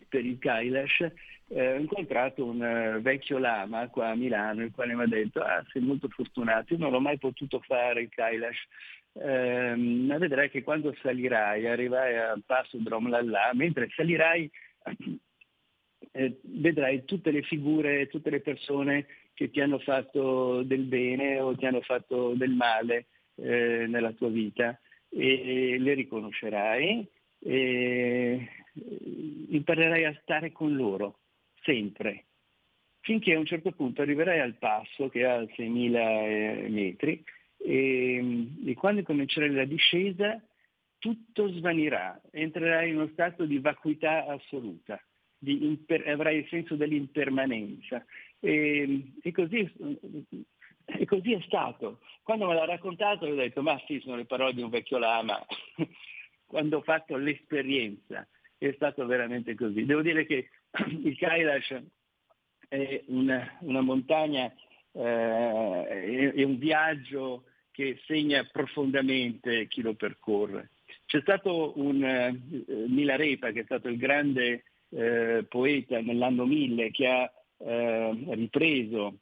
per 0.07 0.25
il 0.25 0.37
Kailash 0.37 1.11
eh, 1.49 1.73
ho 1.73 1.79
incontrato 1.79 2.45
un 2.45 2.61
uh, 2.61 3.01
vecchio 3.01 3.37
lama 3.37 3.89
qua 3.89 4.11
a 4.11 4.15
Milano 4.15 4.63
il 4.63 4.71
quale 4.71 4.95
mi 4.95 5.03
ha 5.03 5.07
detto 5.07 5.41
ah 5.41 5.61
sei 5.73 5.81
molto 5.81 6.07
fortunato, 6.07 6.73
io 6.73 6.79
non 6.79 6.93
ho 6.93 7.01
mai 7.01 7.17
potuto 7.17 7.59
fare 7.59 8.03
il 8.03 8.09
Kailash 8.09 8.67
eh, 9.13 9.75
ma 9.75 10.17
vedrai 10.17 10.49
che 10.49 10.63
quando 10.63 10.95
salirai, 11.01 11.67
arriverai 11.67 12.17
al 12.17 12.43
passo 12.45 12.77
Dromlalla, 12.77 13.51
mentre 13.53 13.89
salirai 13.93 14.49
eh, 16.11 16.39
vedrai 16.43 17.03
tutte 17.03 17.31
le 17.31 17.41
figure, 17.41 18.07
tutte 18.07 18.29
le 18.29 18.39
persone 18.39 19.05
che 19.37 19.51
ti 19.51 19.61
hanno 19.61 19.77
fatto 19.77 20.63
del 20.63 20.85
bene 20.85 21.39
o 21.39 21.55
ti 21.55 21.67
hanno 21.67 21.81
fatto 21.81 22.33
del 22.33 22.49
male 22.49 23.05
eh, 23.35 23.85
nella 23.87 24.11
tua 24.13 24.29
vita 24.29 24.79
e 25.09 25.77
le 25.77 25.93
riconoscerai 25.93 27.07
e 27.39 28.49
imparerai 29.49 30.05
a 30.05 30.17
stare 30.23 30.51
con 30.51 30.75
loro 30.75 31.19
sempre 31.61 32.25
finché 33.01 33.35
a 33.35 33.39
un 33.39 33.45
certo 33.45 33.71
punto 33.73 34.01
arriverai 34.01 34.39
al 34.39 34.55
passo 34.55 35.07
che 35.07 35.23
ha 35.23 35.39
6.000 35.39 35.95
eh, 35.95 36.67
metri 36.69 37.23
e, 37.57 38.47
e 38.65 38.73
quando 38.73 39.03
comincerai 39.03 39.51
la 39.51 39.65
discesa 39.65 40.41
tutto 40.97 41.47
svanirà, 41.49 42.19
entrerai 42.31 42.89
in 42.89 42.95
uno 42.95 43.09
stato 43.13 43.45
di 43.45 43.59
vacuità 43.59 44.25
assoluta 44.25 44.99
imper- 45.45 46.07
avrai 46.07 46.37
il 46.37 46.47
senso 46.49 46.75
dell'impermanenza. 46.75 48.03
E, 48.39 49.13
e, 49.21 49.31
così, 49.31 49.71
e, 50.85 51.05
così, 51.05 51.33
è 51.33 51.41
stato. 51.45 51.99
Quando 52.23 52.47
me 52.47 52.53
l'ha 52.53 52.65
raccontato 52.65 53.25
ho 53.25 53.33
detto, 53.33 53.61
ma 53.61 53.81
sì, 53.85 53.99
sono 53.99 54.15
le 54.15 54.25
parole 54.25 54.53
di 54.53 54.61
un 54.61 54.69
vecchio 54.69 54.97
lama. 54.97 55.43
Quando 56.45 56.77
ho 56.77 56.81
fatto 56.81 57.17
l'esperienza 57.17 58.27
è 58.57 58.71
stato 58.75 59.05
veramente 59.05 59.55
così. 59.55 59.85
Devo 59.85 60.01
dire 60.01 60.25
che 60.25 60.49
il 61.03 61.17
Kailash 61.17 61.81
è 62.67 63.03
una, 63.07 63.57
una 63.61 63.81
montagna, 63.81 64.51
eh, 64.91 66.31
è 66.33 66.43
un 66.43 66.57
viaggio 66.57 67.45
che 67.71 67.99
segna 68.05 68.43
profondamente 68.51 69.67
chi 69.67 69.81
lo 69.81 69.93
percorre. 69.93 70.71
C'è 71.05 71.21
stato 71.21 71.73
un 71.79 72.01
uh, 72.01 72.85
Milarepa, 72.87 73.51
che 73.51 73.61
è 73.61 73.63
stato 73.63 73.87
il 73.87 73.97
grande 73.97 74.63
eh, 74.89 75.45
poeta 75.47 76.01
nell'anno 76.01 76.45
1000 76.45 76.91
che 76.91 77.07
ha 77.07 77.31
eh, 77.57 78.17
ripreso 78.29 79.19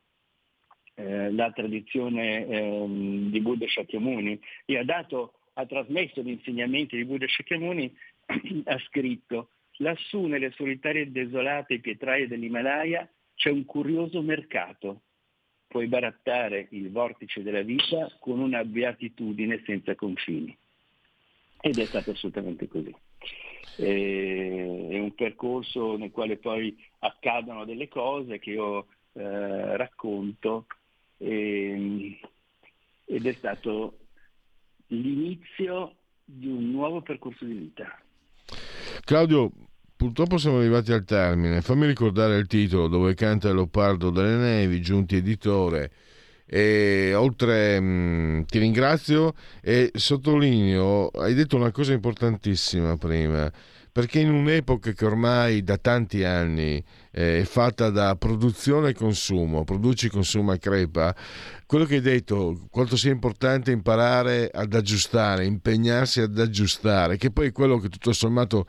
eh, 0.96 1.32
la 1.32 1.52
tradizione 1.52 2.46
ehm, 2.46 3.30
di 3.30 3.42
Buddha 3.42 3.68
Shakyamuni 3.68 4.40
e 4.66 4.78
ha, 4.78 4.84
dato, 4.84 5.34
ha 5.54 5.66
trasmesso 5.66 6.22
gli 6.22 6.30
insegnamenti 6.30 6.96
di 6.96 7.06
Buddha 7.06 7.28
Shakyamuni, 7.28 7.94
ha 8.66 8.80
scritto 8.88 9.50
lassù 9.78 10.26
nelle 10.26 10.52
solitarie 10.52 11.02
e 11.02 11.08
desolate 11.08 11.80
pietraie 11.80 12.28
dell'Himalaya 12.28 13.10
c'è 13.36 13.50
un 13.50 13.66
curioso 13.66 14.22
mercato. 14.22 15.02
Puoi 15.68 15.88
barattare 15.88 16.68
il 16.72 16.90
vortice 16.92 17.44
della 17.44 17.62
vita 17.62 18.10
con 18.20 18.40
una 18.40 18.64
beatitudine 18.64 19.62
senza 19.66 19.96
confini. 19.96 20.56
Ed 21.60 21.78
è 21.78 21.86
stato 21.86 22.12
assolutamente 22.12 22.68
così. 22.68 22.96
E, 23.78 24.88
è 24.92 25.00
un 25.00 25.14
percorso 25.16 25.98
nel 25.98 26.12
quale 26.12 26.38
poi 26.38 26.76
accadono 27.00 27.66
delle 27.66 27.88
cose 27.88 28.40
che 28.40 28.52
io 28.52 28.88
eh, 29.14 29.78
racconto 29.78 30.66
e, 31.18 32.20
ed 33.06 33.26
è 33.26 33.34
stato 33.34 33.98
l'inizio 34.88 35.96
di 36.24 36.48
un 36.48 36.72
nuovo 36.72 37.02
percorso 37.02 37.46
di 37.46 37.54
vita. 37.54 38.00
Claudio, 39.04 39.52
purtroppo 39.96 40.38
siamo 40.38 40.58
arrivati 40.58 40.92
al 40.92 41.04
termine. 41.04 41.62
Fammi 41.62 41.86
ricordare 41.86 42.38
il 42.38 42.48
titolo 42.48 42.88
dove 42.88 43.14
canta 43.14 43.54
Leopardo 43.54 44.10
delle 44.10 44.36
Nevi, 44.36 44.82
Giunti 44.82 45.18
Editore. 45.18 45.92
E 46.48 47.14
oltre 47.16 47.80
mh, 47.80 47.86
mm, 47.86 48.42
ti 48.44 48.60
ringrazio 48.60 49.34
e 49.62 49.92
sottolineo, 49.94 51.08
hai 51.10 51.34
detto 51.34 51.56
una 51.56 51.72
cosa 51.72 51.94
importantissima 51.94 52.98
prima, 52.98 53.52
perché 53.92 54.20
in 54.20 54.30
un'epoca 54.30 54.92
che 54.92 55.06
ormai 55.06 55.64
da 55.64 55.78
tanti 55.78 56.24
anni 56.24 56.84
eh, 57.12 57.40
è 57.40 57.44
fatta 57.46 57.90
da 57.90 58.16
produzione 58.18 58.90
e 58.90 58.94
consumo, 58.94 59.64
produci, 59.64 60.10
consuma, 60.10 60.58
crepa, 60.58 61.16
quello 61.66 61.86
che 61.86 61.96
hai 61.96 62.02
detto, 62.02 62.68
quanto 62.70 62.98
sia 62.98 63.12
importante 63.12 63.72
imparare 63.72 64.52
ad 64.54 64.74
aggiustare, 64.74 65.46
impegnarsi 65.46 66.20
ad 66.20 66.38
aggiustare, 66.38 67.18
che 67.18 67.32
poi 67.32 67.48
è 67.48 67.52
quello 67.54 67.80
che 67.80 67.88
tutto 67.88 68.12
sommato 68.12 68.68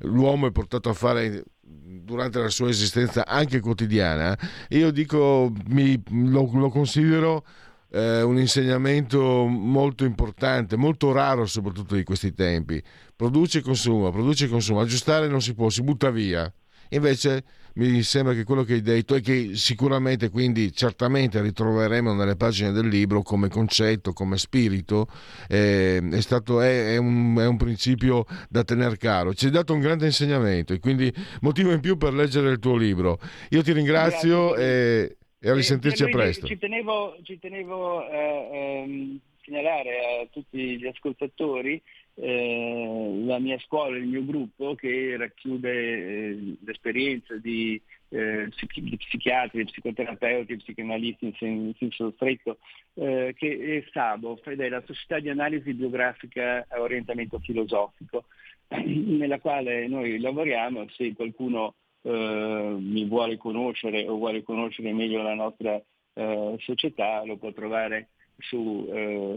l'uomo 0.00 0.46
è 0.46 0.52
portato 0.52 0.90
a 0.90 0.94
fare 0.94 1.44
durante 1.88 2.38
la 2.38 2.50
sua 2.50 2.68
esistenza 2.68 3.26
anche 3.26 3.60
quotidiana, 3.60 4.36
io 4.68 4.90
dico, 4.90 5.52
mi, 5.68 6.00
lo, 6.10 6.50
lo 6.52 6.68
considero 6.68 7.44
eh, 7.90 8.22
un 8.22 8.38
insegnamento 8.38 9.46
molto 9.46 10.04
importante, 10.04 10.76
molto 10.76 11.12
raro 11.12 11.46
soprattutto 11.46 11.94
di 11.94 12.04
questi 12.04 12.34
tempi. 12.34 12.82
Produce 13.16 13.58
e 13.58 13.62
consuma, 13.62 14.10
produce 14.10 14.44
e 14.44 14.48
consuma, 14.48 14.82
aggiustare 14.82 15.28
non 15.28 15.40
si 15.40 15.54
può, 15.54 15.70
si 15.70 15.82
butta 15.82 16.10
via. 16.10 16.52
Invece 16.90 17.44
mi 17.78 18.02
sembra 18.02 18.34
che 18.34 18.42
quello 18.42 18.64
che 18.64 18.74
hai 18.74 18.82
detto 18.82 19.14
e 19.14 19.20
che 19.20 19.54
sicuramente 19.54 20.30
quindi 20.30 20.72
certamente 20.72 21.40
ritroveremo 21.40 22.12
nelle 22.12 22.34
pagine 22.34 22.72
del 22.72 22.88
libro 22.88 23.22
come 23.22 23.48
concetto, 23.48 24.12
come 24.12 24.36
spirito, 24.36 25.06
eh, 25.48 26.02
è, 26.10 26.20
stato, 26.20 26.60
è, 26.60 26.94
è, 26.94 26.96
un, 26.96 27.36
è, 27.38 27.46
un, 27.46 27.56
principio 27.56 28.24
da 28.48 28.64
tenere 28.64 28.96
caro. 28.96 29.32
Ci 29.32 29.46
hai 29.46 29.52
dato 29.52 29.74
un 29.74 29.80
grande 29.80 30.06
insegnamento 30.06 30.72
e 30.72 30.80
quindi 30.80 31.12
motivo 31.40 31.70
in 31.70 31.80
più 31.80 31.96
per 31.96 32.14
leggere 32.14 32.50
il 32.50 32.58
tuo 32.58 32.76
libro. 32.76 33.18
Io 33.50 33.62
ti 33.62 33.72
ringrazio 33.72 34.56
e, 34.56 35.16
e, 35.38 35.48
a 35.48 35.54
risentirci 35.54 36.02
eh, 36.02 36.06
a 36.06 36.08
presto. 36.08 36.46
Ci 36.48 36.58
tenevo, 36.58 37.16
ci 37.22 37.38
tenevo 37.38 38.00
a 38.00 38.12
eh, 38.12 38.82
ehm, 38.82 39.20
segnalare 39.44 40.22
a 40.22 40.26
tutti 40.30 40.78
gli 40.78 40.86
ascoltatori 40.86 41.80
eh, 42.20 43.22
la 43.24 43.38
mia 43.38 43.58
scuola, 43.60 43.96
il 43.96 44.06
mio 44.06 44.24
gruppo 44.24 44.74
che 44.74 45.16
racchiude 45.16 45.70
eh, 45.70 46.56
l'esperienza 46.64 47.36
di, 47.36 47.80
eh, 48.08 48.48
di 48.74 48.96
psichiatri, 48.96 49.64
psicoterapeuti, 49.64 50.56
psicoanalisti 50.56 51.26
in, 51.26 51.34
sen- 51.34 51.66
in 51.66 51.74
senso 51.78 52.10
stretto, 52.16 52.58
eh, 52.94 53.34
che 53.36 53.58
è 53.58 53.90
SABOF 53.92 54.46
ed 54.48 54.60
è 54.60 54.68
la 54.68 54.82
Società 54.84 55.20
di 55.20 55.28
Analisi 55.28 55.72
Biografica 55.74 56.66
a 56.68 56.80
Orientamento 56.80 57.38
Filosofico, 57.38 58.24
nella 58.68 59.38
quale 59.38 59.86
noi 59.86 60.18
lavoriamo, 60.18 60.88
se 60.88 61.12
qualcuno 61.14 61.76
eh, 62.02 62.76
mi 62.80 63.04
vuole 63.04 63.36
conoscere 63.36 64.08
o 64.08 64.16
vuole 64.16 64.42
conoscere 64.42 64.92
meglio 64.92 65.22
la 65.22 65.34
nostra 65.34 65.80
eh, 66.14 66.56
società, 66.58 67.24
lo 67.24 67.36
può 67.36 67.52
trovare 67.52 68.08
su 68.38 68.88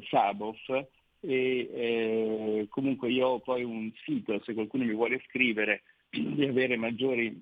SABOF 0.10 0.99
e 1.22 1.69
eh, 1.72 2.65
comunque 2.69 3.11
io 3.11 3.27
ho 3.27 3.39
poi 3.39 3.64
un 3.64 3.91
sito, 4.03 4.41
se 4.43 4.53
qualcuno 4.53 4.84
mi 4.84 4.93
vuole 4.93 5.22
scrivere 5.27 5.84
di 6.10 6.45
avere 6.45 6.76
maggiori 6.76 7.39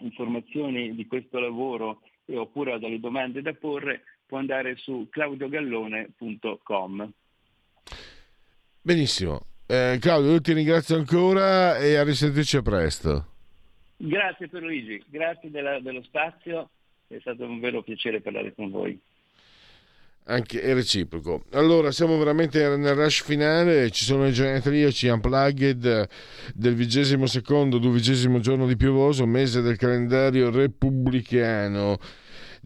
informazioni 0.00 0.94
di 0.94 1.06
questo 1.06 1.38
lavoro 1.38 2.00
e, 2.24 2.36
oppure 2.36 2.72
ha 2.72 2.78
delle 2.78 2.98
domande 2.98 3.42
da 3.42 3.52
porre, 3.52 4.02
può 4.26 4.38
andare 4.38 4.76
su 4.76 5.06
claudiogallone.com. 5.10 7.12
Benissimo. 8.80 9.40
Eh, 9.66 9.98
Claudio, 10.00 10.32
io 10.32 10.40
ti 10.40 10.52
ringrazio 10.52 10.96
ancora 10.96 11.78
e 11.78 11.96
a 11.96 12.04
risentirci 12.04 12.56
a 12.56 12.62
presto. 12.62 13.26
Grazie 13.96 14.48
per 14.48 14.62
Luigi, 14.62 15.02
grazie 15.06 15.50
della, 15.50 15.80
dello 15.80 16.02
spazio, 16.02 16.70
è 17.06 17.18
stato 17.20 17.44
un 17.44 17.60
vero 17.60 17.82
piacere 17.82 18.20
parlare 18.20 18.54
con 18.54 18.70
voi 18.70 19.00
anche 20.26 20.60
è 20.60 20.72
reciproco. 20.72 21.44
Allora, 21.52 21.90
siamo 21.90 22.16
veramente 22.16 22.76
nel 22.76 22.94
rush 22.94 23.22
finale, 23.22 23.90
ci 23.90 24.04
sono 24.04 24.26
i 24.26 24.32
genetriaci 24.32 25.08
unplugged 25.08 26.08
del 26.54 26.74
vigesimo 26.74 27.26
secondo, 27.26 27.78
duvigesimo 27.78 28.40
giorno 28.40 28.66
di 28.66 28.76
piovoso, 28.76 29.26
mese 29.26 29.60
del 29.60 29.76
calendario 29.76 30.50
repubblicano. 30.50 31.98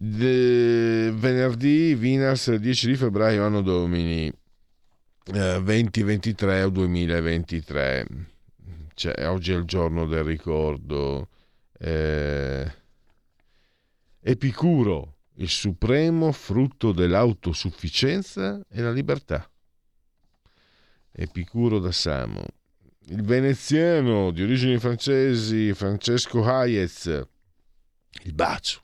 De 0.01 1.11
venerdì, 1.11 1.93
Vinas, 1.93 2.53
10 2.53 2.87
di 2.87 2.95
febbraio, 2.95 3.43
anno 3.43 3.61
domini, 3.61 4.31
eh, 5.33 5.61
2023 5.61 6.63
o 6.63 6.69
2023. 6.69 8.05
Cioè, 8.93 9.27
oggi 9.27 9.51
è 9.51 9.55
il 9.55 9.65
giorno 9.65 10.05
del 10.05 10.23
ricordo. 10.23 11.27
Eh, 11.77 12.71
Epicuro, 14.21 15.18
il 15.39 15.49
supremo 15.49 16.31
frutto 16.33 16.91
dell'autosufficienza 16.91 18.61
e 18.69 18.81
la 18.81 18.91
libertà. 18.91 19.49
Epicuro 21.11 21.79
da 21.79 21.91
Samo. 21.91 22.43
Il 23.07 23.23
veneziano 23.23 24.31
di 24.31 24.43
origini 24.43 24.77
francesi 24.79 25.73
Francesco 25.73 26.43
Hayez. 26.43 27.25
Il 28.23 28.33
bacio. 28.33 28.81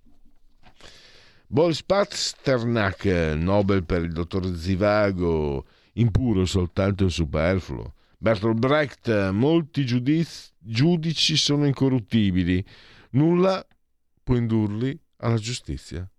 Boris 1.48 1.84
Pasternak, 1.84 3.06
Nobel 3.36 3.84
per 3.84 4.04
il 4.04 4.14
dottor 4.14 4.56
Zivago, 4.56 5.66
impuro 5.94 6.46
soltanto 6.46 7.04
il 7.04 7.12
superfluo. 7.12 7.96
Bertolt 8.18 8.58
Brecht, 8.58 9.30
molti 9.30 9.86
giudizi, 9.86 10.52
giudici 10.58 11.36
sono 11.36 11.66
incorruttibili, 11.66 12.66
nulla 13.12 13.66
può 14.24 14.36
indurli 14.36 14.98
alla 15.18 15.38
giustizia 15.38 16.10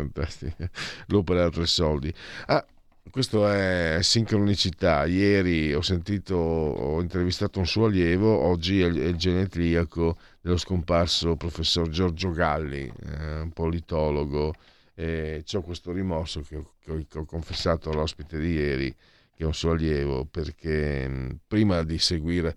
fantastica. 0.00 0.70
L'opera 1.06 1.42
da 1.44 1.50
tre 1.50 1.66
soldi. 1.66 2.12
Ah, 2.46 2.64
questo 3.10 3.48
è 3.48 3.98
sincronicità. 4.02 5.04
Ieri 5.04 5.74
ho 5.74 5.82
sentito, 5.82 6.36
ho 6.36 7.00
intervistato 7.00 7.58
un 7.58 7.66
suo 7.66 7.86
allievo, 7.86 8.38
oggi 8.38 8.80
è 8.82 8.86
il 8.86 9.16
genetriaco 9.16 10.16
dello 10.40 10.56
scomparso 10.56 11.36
professor 11.36 11.88
Giorgio 11.88 12.30
Galli, 12.30 12.90
eh, 13.04 13.40
un 13.40 13.50
politologo. 13.52 14.54
E 14.94 15.44
ho 15.50 15.62
questo 15.62 15.92
rimorso 15.92 16.42
che 16.42 16.56
ho, 16.56 16.74
che 16.84 17.18
ho 17.18 17.24
confessato 17.24 17.90
all'ospite 17.90 18.38
di 18.38 18.52
ieri, 18.52 18.94
che 19.34 19.44
è 19.44 19.46
un 19.46 19.54
suo 19.54 19.70
allievo, 19.70 20.26
perché 20.26 21.38
prima 21.46 21.82
di 21.82 21.98
seguire, 21.98 22.54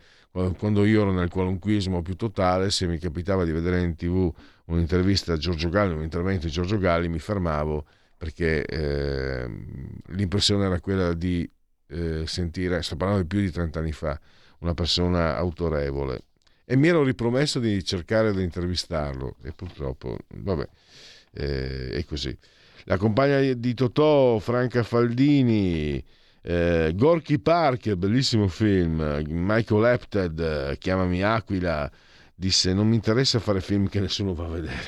quando 0.57 0.83
io 0.83 1.01
ero 1.01 1.11
nel 1.11 1.29
qualunquismo 1.29 2.01
più 2.01 2.15
totale, 2.15 2.71
se 2.71 2.87
mi 2.87 2.97
capitava 2.97 3.45
di 3.45 3.51
vedere 3.51 3.81
in 3.81 3.95
tv 3.95 4.33
un'intervista 4.65 5.33
a 5.33 5.37
Giorgio 5.37 5.69
Galli, 5.69 5.93
un 5.93 6.01
intervento 6.01 6.47
di 6.47 6.51
Giorgio 6.51 6.79
Galli, 6.79 7.07
mi 7.07 7.19
fermavo 7.19 7.85
perché 8.17 8.65
eh, 8.65 9.47
l'impressione 10.07 10.65
era 10.65 10.79
quella 10.79 11.13
di 11.13 11.47
eh, 11.87 12.23
sentire, 12.25 12.81
sto 12.81 12.95
parlando 12.95 13.21
di 13.21 13.27
più 13.27 13.41
di 13.41 13.51
30 13.51 13.77
anni 13.77 13.91
fa, 13.91 14.19
una 14.59 14.73
persona 14.73 15.35
autorevole. 15.37 16.23
E 16.65 16.77
mi 16.77 16.87
ero 16.87 17.03
ripromesso 17.03 17.59
di 17.59 17.83
cercare 17.83 18.33
di 18.33 18.41
intervistarlo 18.41 19.35
e 19.43 19.51
purtroppo, 19.51 20.17
vabbè, 20.29 20.67
eh, 21.33 21.89
è 21.91 22.05
così. 22.05 22.35
La 22.85 22.97
compagna 22.97 23.39
di 23.53 23.73
Totò, 23.75 24.39
Franca 24.39 24.81
Faldini, 24.81 26.03
eh, 26.43 26.91
Gorky 26.95 27.39
Park, 27.39 27.93
bellissimo 27.95 28.47
film, 28.47 29.23
Michael 29.27 29.85
Apted, 29.85 30.77
Chiamami 30.77 31.23
Aquila, 31.23 31.89
disse 32.35 32.73
non 32.73 32.89
mi 32.89 32.95
interessa 32.95 33.39
fare 33.39 33.61
film 33.61 33.87
che 33.87 34.01
nessuno 34.01 34.33
va 34.33 34.45
a 34.45 34.49
vedere. 34.49 34.81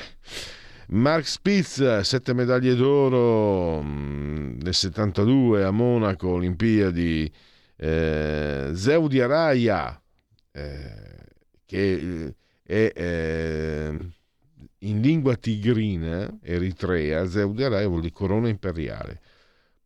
Mark 0.88 1.26
Spitz, 1.26 2.00
sette 2.00 2.32
medaglie 2.32 2.74
d'oro 2.76 3.82
mm, 3.82 4.60
nel 4.60 4.74
72 4.74 5.64
a 5.64 5.70
Monaco, 5.70 6.28
Olimpiadi. 6.28 7.32
Eh, 7.78 8.70
Zeudi 8.72 9.20
Araya, 9.20 10.00
eh, 10.52 11.16
che 11.66 12.34
è 12.62 12.92
eh, 12.94 13.98
in 14.78 15.00
lingua 15.00 15.34
tigrina, 15.36 16.38
eritrea, 16.40 17.26
Zeudi 17.26 17.64
Araya 17.64 17.88
vuol 17.88 18.00
dire 18.02 18.12
corona 18.12 18.48
imperiale. 18.48 19.20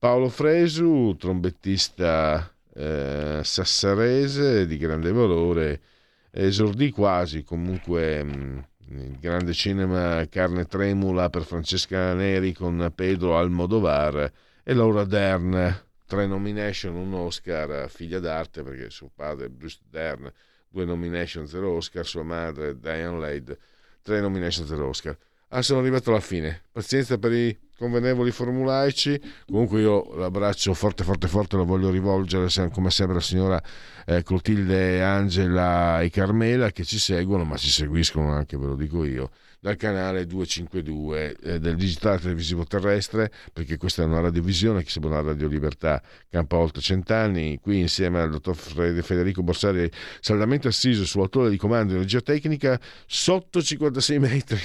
Paolo 0.00 0.30
Fresu, 0.30 1.14
trombettista 1.18 2.50
eh, 2.72 3.42
sassarese 3.44 4.66
di 4.66 4.78
grande 4.78 5.12
valore, 5.12 5.82
esordì 6.30 6.88
quasi 6.90 7.42
comunque 7.42 8.24
mm, 8.24 8.58
il 8.92 9.18
grande 9.20 9.52
cinema 9.52 10.26
Carne 10.30 10.64
Tremula 10.64 11.28
per 11.28 11.42
Francesca 11.42 12.14
Neri 12.14 12.54
con 12.54 12.90
Pedro 12.94 13.36
Almodovar 13.36 14.32
e 14.62 14.72
Laura 14.72 15.04
Dern 15.04 15.82
tre 16.06 16.26
nomination, 16.26 16.94
un 16.94 17.12
Oscar, 17.12 17.90
figlia 17.90 18.20
d'arte 18.20 18.62
perché 18.62 18.88
suo 18.88 19.10
padre 19.14 19.50
Bruce 19.50 19.80
Dern 19.86 20.32
due 20.66 20.86
nomination, 20.86 21.46
zero 21.46 21.72
Oscar, 21.72 22.06
sua 22.06 22.22
madre 22.22 22.78
Diane 22.78 23.18
Lade, 23.18 23.58
tre 24.00 24.22
nomination, 24.22 24.66
zero 24.66 24.88
Oscar. 24.88 25.14
Ah, 25.48 25.60
sono 25.60 25.80
arrivato 25.80 26.08
alla 26.08 26.20
fine. 26.20 26.62
Pazienza 26.72 27.18
per 27.18 27.32
i 27.32 27.58
convenevoli 27.80 28.30
formulaici. 28.30 29.18
Comunque 29.46 29.80
io 29.80 30.14
l'abbraccio 30.14 30.74
forte, 30.74 31.02
forte, 31.02 31.28
forte 31.28 31.56
lo 31.56 31.64
voglio 31.64 31.90
rivolgere 31.90 32.48
come 32.70 32.90
sempre 32.90 33.14
alla 33.14 33.24
signora 33.24 33.62
eh, 34.04 34.22
Clotilde, 34.22 35.02
Angela 35.02 36.02
e 36.02 36.10
Carmela 36.10 36.70
che 36.72 36.84
ci 36.84 36.98
seguono, 36.98 37.44
ma 37.44 37.56
ci 37.56 37.70
seguiscono 37.70 38.30
anche, 38.32 38.58
ve 38.58 38.66
lo 38.66 38.76
dico 38.76 39.02
io, 39.04 39.30
dal 39.60 39.76
canale 39.76 40.24
252 40.24 41.36
eh, 41.36 41.58
del 41.60 41.76
digitale 41.76 42.18
televisivo 42.18 42.64
terrestre, 42.64 43.30
perché 43.52 43.76
questa 43.76 44.02
è 44.02 44.06
una 44.06 44.20
radiovisione 44.20 44.82
che 44.82 44.88
sembra 44.88 45.20
una 45.20 45.30
Radio 45.30 45.48
Libertà, 45.48 46.02
campa 46.30 46.56
oltre 46.56 46.80
cent'anni, 46.80 47.58
qui 47.60 47.78
insieme 47.78 48.20
al 48.20 48.30
dottor 48.30 48.56
Federico 48.56 49.42
Borsari, 49.42 49.90
saldamente 50.20 50.68
assiso 50.68 51.04
su 51.04 51.20
autore 51.20 51.50
di 51.50 51.58
comando 51.58 51.92
di 51.92 51.96
energia 51.96 52.22
tecnica, 52.22 52.80
sotto 53.06 53.62
56 53.62 54.18
metri 54.18 54.58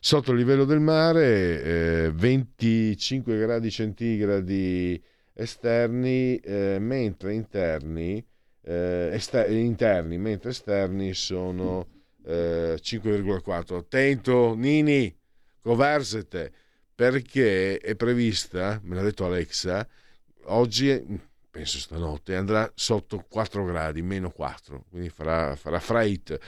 sotto 0.00 0.32
il 0.32 0.38
livello 0.38 0.64
del 0.64 0.80
mare, 0.80 1.62
eh, 1.62 2.12
25 2.12 3.36
gradi 3.36 3.70
centigradi 3.70 5.02
esterni, 5.32 6.36
eh, 6.36 6.78
mentre 6.80 7.34
interni, 7.34 8.24
eh, 8.62 9.10
ester- 9.12 9.50
interni, 9.50 10.18
mentre 10.18 10.50
esterni 10.50 11.14
sono 11.14 11.86
5,4. 12.30 13.74
Eh, 13.74 13.78
Attento, 13.78 14.54
Nini, 14.54 15.14
conversete, 15.60 16.52
perché 16.94 17.78
è 17.78 17.94
prevista, 17.94 18.80
me 18.84 18.94
l'ha 18.94 19.02
detto 19.02 19.24
Alexa, 19.24 19.86
oggi 20.44 21.28
penso 21.50 21.78
stanotte, 21.78 22.36
andrà 22.36 22.70
sotto 22.74 23.24
4 23.28 23.64
gradi, 23.64 24.02
meno 24.02 24.30
4, 24.30 24.84
quindi 24.88 25.08
farà, 25.08 25.56
farà 25.56 25.80
freight. 25.80 26.38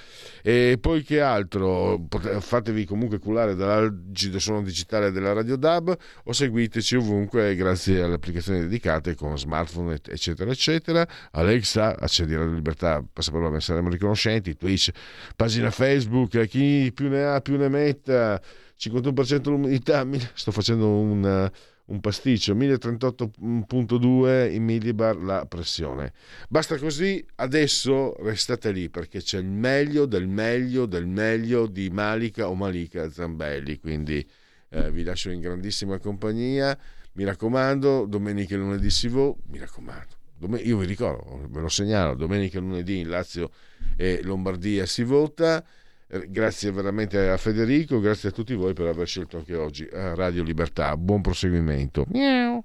E 0.42 0.78
poi 0.80 1.02
che 1.02 1.20
altro? 1.20 2.06
Fatevi 2.38 2.84
comunque 2.84 3.18
cullare 3.18 3.54
dall'algido 3.56 4.38
suono 4.38 4.62
digitale 4.62 5.10
della 5.10 5.32
Radio 5.32 5.56
DAB 5.56 5.96
o 6.24 6.32
seguiteci 6.32 6.96
ovunque 6.96 7.54
grazie 7.56 8.02
alle 8.02 8.14
applicazioni 8.14 8.60
dedicate 8.60 9.14
con 9.14 9.36
smartphone, 9.36 9.98
eccetera, 10.06 10.50
eccetera. 10.50 11.06
Alexa, 11.32 11.98
accedi 11.98 12.34
alla 12.34 12.52
libertà, 12.52 13.04
passaparola, 13.12 13.58
saremo 13.58 13.88
riconoscenti, 13.88 14.56
Twitch, 14.56 14.90
pagina 15.34 15.70
Facebook, 15.70 16.46
chi 16.46 16.92
più 16.94 17.08
ne 17.08 17.24
ha 17.24 17.40
più 17.40 17.56
ne 17.56 17.68
metta, 17.68 18.40
51% 18.78 19.48
l'umidità, 19.48 20.06
sto 20.34 20.52
facendo 20.52 20.88
un 20.88 21.50
un 21.92 22.00
pasticcio 22.00 22.54
1038.2 22.54 24.50
in 24.50 24.64
millibar 24.64 25.16
la 25.16 25.44
pressione. 25.44 26.14
Basta 26.48 26.78
così, 26.78 27.22
adesso 27.36 28.16
restate 28.22 28.72
lì 28.72 28.88
perché 28.88 29.20
c'è 29.20 29.38
il 29.38 29.44
meglio 29.44 30.06
del 30.06 30.26
meglio 30.26 30.86
del 30.86 31.06
meglio 31.06 31.66
di 31.66 31.90
Malika 31.90 32.48
o 32.48 32.54
Malika 32.54 33.10
Zambelli, 33.10 33.78
quindi 33.78 34.26
eh, 34.70 34.90
vi 34.90 35.02
lascio 35.02 35.30
in 35.30 35.40
grandissima 35.40 35.98
compagnia. 35.98 36.76
Mi 37.14 37.24
raccomando, 37.24 38.06
domenica 38.06 38.54
e 38.54 38.58
lunedì 38.58 38.88
si 38.88 39.08
va, 39.08 39.30
mi 39.48 39.58
raccomando. 39.58 40.20
Io 40.62 40.78
vi 40.78 40.86
ricordo, 40.86 41.46
ve 41.50 41.60
lo 41.60 41.68
segnalo, 41.68 42.14
domenica 42.14 42.56
e 42.56 42.60
lunedì 42.62 43.00
in 43.00 43.10
Lazio 43.10 43.50
e 43.96 44.22
Lombardia 44.22 44.86
si 44.86 45.04
vota. 45.04 45.62
Eh, 46.14 46.26
grazie 46.28 46.70
veramente 46.70 47.30
a 47.30 47.38
Federico, 47.38 47.98
grazie 47.98 48.28
a 48.28 48.32
tutti 48.32 48.54
voi 48.54 48.74
per 48.74 48.86
aver 48.86 49.06
scelto 49.06 49.38
anche 49.38 49.56
oggi 49.56 49.86
eh, 49.86 50.14
Radio 50.14 50.42
Libertà. 50.42 50.94
Buon 50.98 51.22
proseguimento. 51.22 52.04
Miau. 52.08 52.62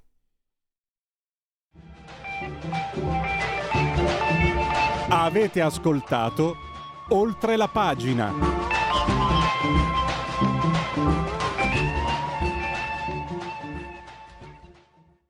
Avete 5.10 5.62
ascoltato 5.62 6.56
oltre 7.08 7.56
la 7.56 7.70
pagina. 7.70 8.57